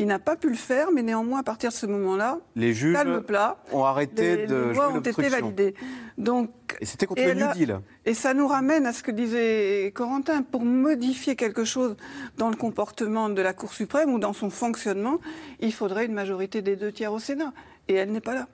Il 0.00 0.06
n'a 0.06 0.18
pas 0.18 0.34
pu 0.34 0.48
le 0.48 0.56
faire, 0.56 0.90
mais 0.92 1.02
néanmoins, 1.02 1.40
à 1.40 1.42
partir 1.44 1.70
de 1.70 1.74
ce 1.74 1.86
moment-là, 1.86 2.40
les 2.56 2.72
juges 2.72 2.98
plat, 3.28 3.58
ont 3.70 3.84
arrêté 3.84 4.46
de 4.48 4.56
les 4.56 4.74
lois 4.74 4.90
ont 4.90 4.98
été 4.98 5.28
validées. 5.28 5.74
Donc, 6.18 6.50
et 6.80 6.84
c'était 6.84 7.06
contre 7.06 7.22
le 7.22 7.34
New 7.34 7.52
Deal. 7.52 7.80
Et 8.04 8.12
ça 8.12 8.34
nous 8.34 8.48
ramène 8.48 8.86
à 8.86 8.92
ce 8.92 9.04
que 9.04 9.12
disait 9.12 9.92
Corentin. 9.94 10.42
Pour 10.42 10.64
modifier 10.64 11.36
quelque 11.36 11.64
chose 11.64 11.96
dans 12.38 12.50
le 12.50 12.56
comportement 12.56 13.28
de 13.28 13.40
la 13.40 13.52
Cour 13.52 13.72
suprême 13.72 14.12
ou 14.12 14.18
dans 14.18 14.32
son 14.32 14.50
fonctionnement, 14.50 15.20
il 15.60 15.72
faudrait 15.72 16.06
une 16.06 16.14
majorité 16.14 16.60
des 16.60 16.74
deux 16.74 16.90
tiers 16.90 17.12
au 17.12 17.20
Sénat. 17.20 17.52
Et 17.86 17.94
elle 17.94 18.10
n'est 18.10 18.20
pas 18.20 18.34
là. 18.34 18.48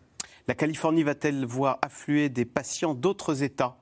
La 0.46 0.54
Californie 0.54 1.04
va-t-elle 1.04 1.46
voir 1.46 1.78
affluer 1.80 2.28
des 2.28 2.44
patients 2.44 2.92
d'autres 2.92 3.42
États 3.42 3.76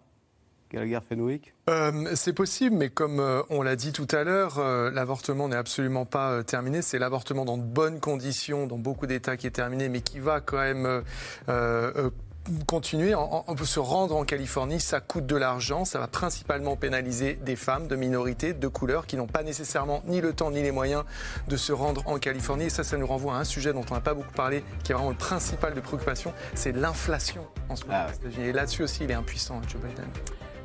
euh, 1.68 2.12
c'est 2.14 2.32
possible, 2.32 2.76
mais 2.76 2.88
comme 2.88 3.20
euh, 3.20 3.42
on 3.50 3.62
l'a 3.62 3.76
dit 3.76 3.92
tout 3.92 4.06
à 4.10 4.24
l'heure, 4.24 4.58
euh, 4.58 4.90
l'avortement 4.90 5.48
n'est 5.48 5.56
absolument 5.56 6.06
pas 6.06 6.42
terminé. 6.42 6.80
C'est 6.80 6.98
l'avortement 6.98 7.44
dans 7.44 7.58
de 7.58 7.62
bonnes 7.62 8.00
conditions, 8.00 8.66
dans 8.66 8.78
beaucoup 8.78 9.06
d'États 9.06 9.36
qui 9.36 9.46
est 9.46 9.50
terminé, 9.50 9.88
mais 9.88 10.00
qui 10.00 10.18
va 10.18 10.40
quand 10.40 10.58
même 10.58 11.02
continuer. 12.66 13.14
On 13.14 13.54
peut 13.54 13.66
se 13.66 13.80
rendre 13.80 14.16
en 14.16 14.24
Californie, 14.24 14.80
ça 14.80 15.00
coûte 15.00 15.26
de 15.26 15.36
l'argent, 15.36 15.84
ça 15.84 15.98
va 15.98 16.06
principalement 16.06 16.76
pénaliser 16.76 17.34
des 17.34 17.56
femmes 17.56 17.88
de 17.88 17.96
minorités, 17.96 18.54
de 18.54 18.68
couleurs, 18.68 19.06
qui 19.06 19.16
n'ont 19.16 19.26
pas 19.26 19.42
nécessairement 19.42 20.02
ni 20.06 20.22
le 20.22 20.32
temps 20.32 20.50
ni 20.50 20.62
les 20.62 20.72
moyens 20.72 21.04
de 21.48 21.56
se 21.58 21.72
rendre 21.72 22.02
en 22.06 22.18
Californie. 22.18 22.64
Et 22.64 22.70
ça, 22.70 22.84
ça 22.84 22.96
nous 22.96 23.06
renvoie 23.06 23.34
à 23.34 23.38
un 23.38 23.44
sujet 23.44 23.74
dont 23.74 23.84
on 23.90 23.94
n'a 23.94 24.00
pas 24.00 24.14
beaucoup 24.14 24.32
parlé, 24.32 24.64
qui 24.82 24.92
est 24.92 24.94
vraiment 24.94 25.10
le 25.10 25.16
principal 25.16 25.74
de 25.74 25.80
préoccupation, 25.80 26.32
c'est 26.54 26.72
l'inflation 26.72 27.46
en 27.68 27.76
ce 27.76 27.84
moment. 27.84 28.06
Ah 28.08 28.40
Et 28.40 28.52
là-dessus 28.52 28.82
aussi, 28.82 29.04
il 29.04 29.10
est 29.10 29.14
impuissant, 29.14 29.60
Joe 29.68 29.82
Biden. 29.82 30.06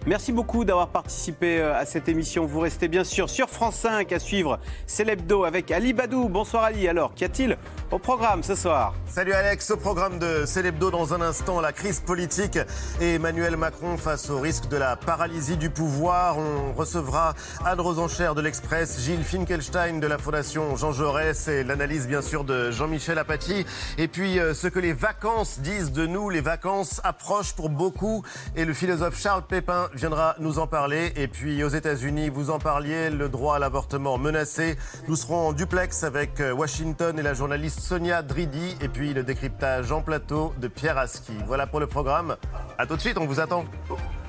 Merci 0.06 0.34
beaucoup 0.34 0.66
d'avoir 0.66 0.90
participé 0.90 1.62
euh, 1.62 1.74
à 1.74 1.86
cette 1.86 2.10
émission. 2.10 2.46
Vous 2.46 2.60
restez 2.60 2.90
bien 2.90 3.06
sûr 3.06 3.30
sur 3.30 3.50
France 3.50 3.76
5 3.76 4.12
à 4.12 4.20
suivre 4.20 4.60
Célébdo 4.86 5.46
avec 5.46 5.72
Ali 5.72 5.94
Badou. 5.94 6.28
Bonsoir 6.28 6.66
Ali. 6.66 6.90
Alors, 6.90 7.14
qu'y 7.14 7.24
a-t-il 7.24 7.58
au 7.90 8.00
programme 8.00 8.44
ce 8.44 8.54
soir? 8.54 8.94
Salut 9.08 9.32
Alex, 9.32 9.72
au 9.72 9.78
programme 9.78 10.20
de 10.20 10.46
Célébdo 10.46 10.92
dans 10.92 11.14
un 11.14 11.22
instant, 11.22 11.62
la 11.62 11.72
crise 11.72 12.02
politique 12.02 12.60
et 13.00 13.14
Emmanuel 13.14 13.56
Macron 13.56 13.96
face 13.96 14.30
au 14.30 14.42
risque 14.42 14.68
de 14.68 14.76
la 14.76 14.98
paralysie 14.98 15.56
du 15.56 15.70
pouvoir. 15.70 16.38
On 16.38 16.74
recevra 16.74 17.34
Anne 17.64 17.80
Rosencher 17.80 18.32
de 18.36 18.42
l'Express, 18.42 19.00
Gilles 19.00 19.24
Finkelstein 19.24 20.02
de 20.02 20.08
la 20.08 20.18
Fondation 20.18 20.76
Jean 20.76 20.92
Jaurès 20.92 21.48
et 21.48 21.64
l'analyse 21.64 22.10
bien 22.10 22.22
sûr 22.22 22.44
de 22.44 22.72
Jean-Michel 22.72 23.20
Apathy. 23.20 23.66
Et 23.98 24.10
puis 24.10 24.38
euh, 24.38 24.54
ce 24.54 24.68
que 24.68 24.80
les 24.80 24.92
vacances 24.92 25.60
disent 25.60 25.94
de 25.94 26.06
nous, 26.06 26.30
les 26.30 26.42
vacances 26.42 27.00
approchent 27.06 27.54
pour 27.54 27.70
beaucoup 27.70 28.22
et 28.58 28.66
le 28.66 28.74
philosophe 28.74 29.18
Charles 29.18 29.44
Pépin 29.44 29.88
viendra 29.94 30.36
nous 30.40 30.60
en 30.60 30.68
parler. 30.68 31.12
Et 31.16 31.28
puis 31.28 31.64
aux 31.64 31.70
États-Unis, 31.70 32.30
vous 32.30 32.50
en 32.50 32.60
parliez, 32.60 33.10
le 33.10 33.30
droit 33.30 33.56
à 33.56 33.60
l'avortement 33.60 34.18
menacé. 34.18 34.78
Nous 35.08 35.16
serons 35.16 35.50
en 35.50 35.54
duplex 35.54 36.04
avec 36.04 36.40
euh, 36.40 36.52
Washington 36.52 37.18
et 37.18 37.22
la 37.22 37.34
journaliste 37.34 37.80
Sonia 37.80 38.22
Dridi. 38.22 38.78
Et 38.82 38.88
puis 38.88 39.14
le 39.14 39.24
décryptage 39.24 39.92
en 39.92 40.02
plateau 40.02 40.54
de 40.60 40.68
Pierre 40.68 40.98
Aski. 40.98 41.34
Voilà 41.46 41.68
pour 41.68 41.80
le 41.80 41.88
programme. 41.88 42.36
A 42.78 42.86
tout 42.86 42.96
de 42.96 43.02
suite, 43.02 43.18
on 43.18 43.26
vous 43.26 43.40
attend. 43.40 43.66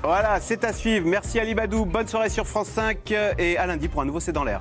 Voilà, 0.03 0.41
c'est 0.41 0.65
à 0.65 0.73
suivre. 0.73 1.07
Merci 1.07 1.41
Ali 1.41 1.55
Badou. 1.55 1.85
Bonne 1.87 2.09
soirée 2.09 2.29
sur 2.29 2.47
France 2.47 2.69
5 2.69 3.11
et 3.39 3.57
à 3.57 3.67
lundi 3.67 3.89
pour 3.89 4.03
un 4.03 4.05
nouveau 4.05 4.21
C'est 4.21 4.33
dans 4.33 4.45
l'air. 4.45 4.61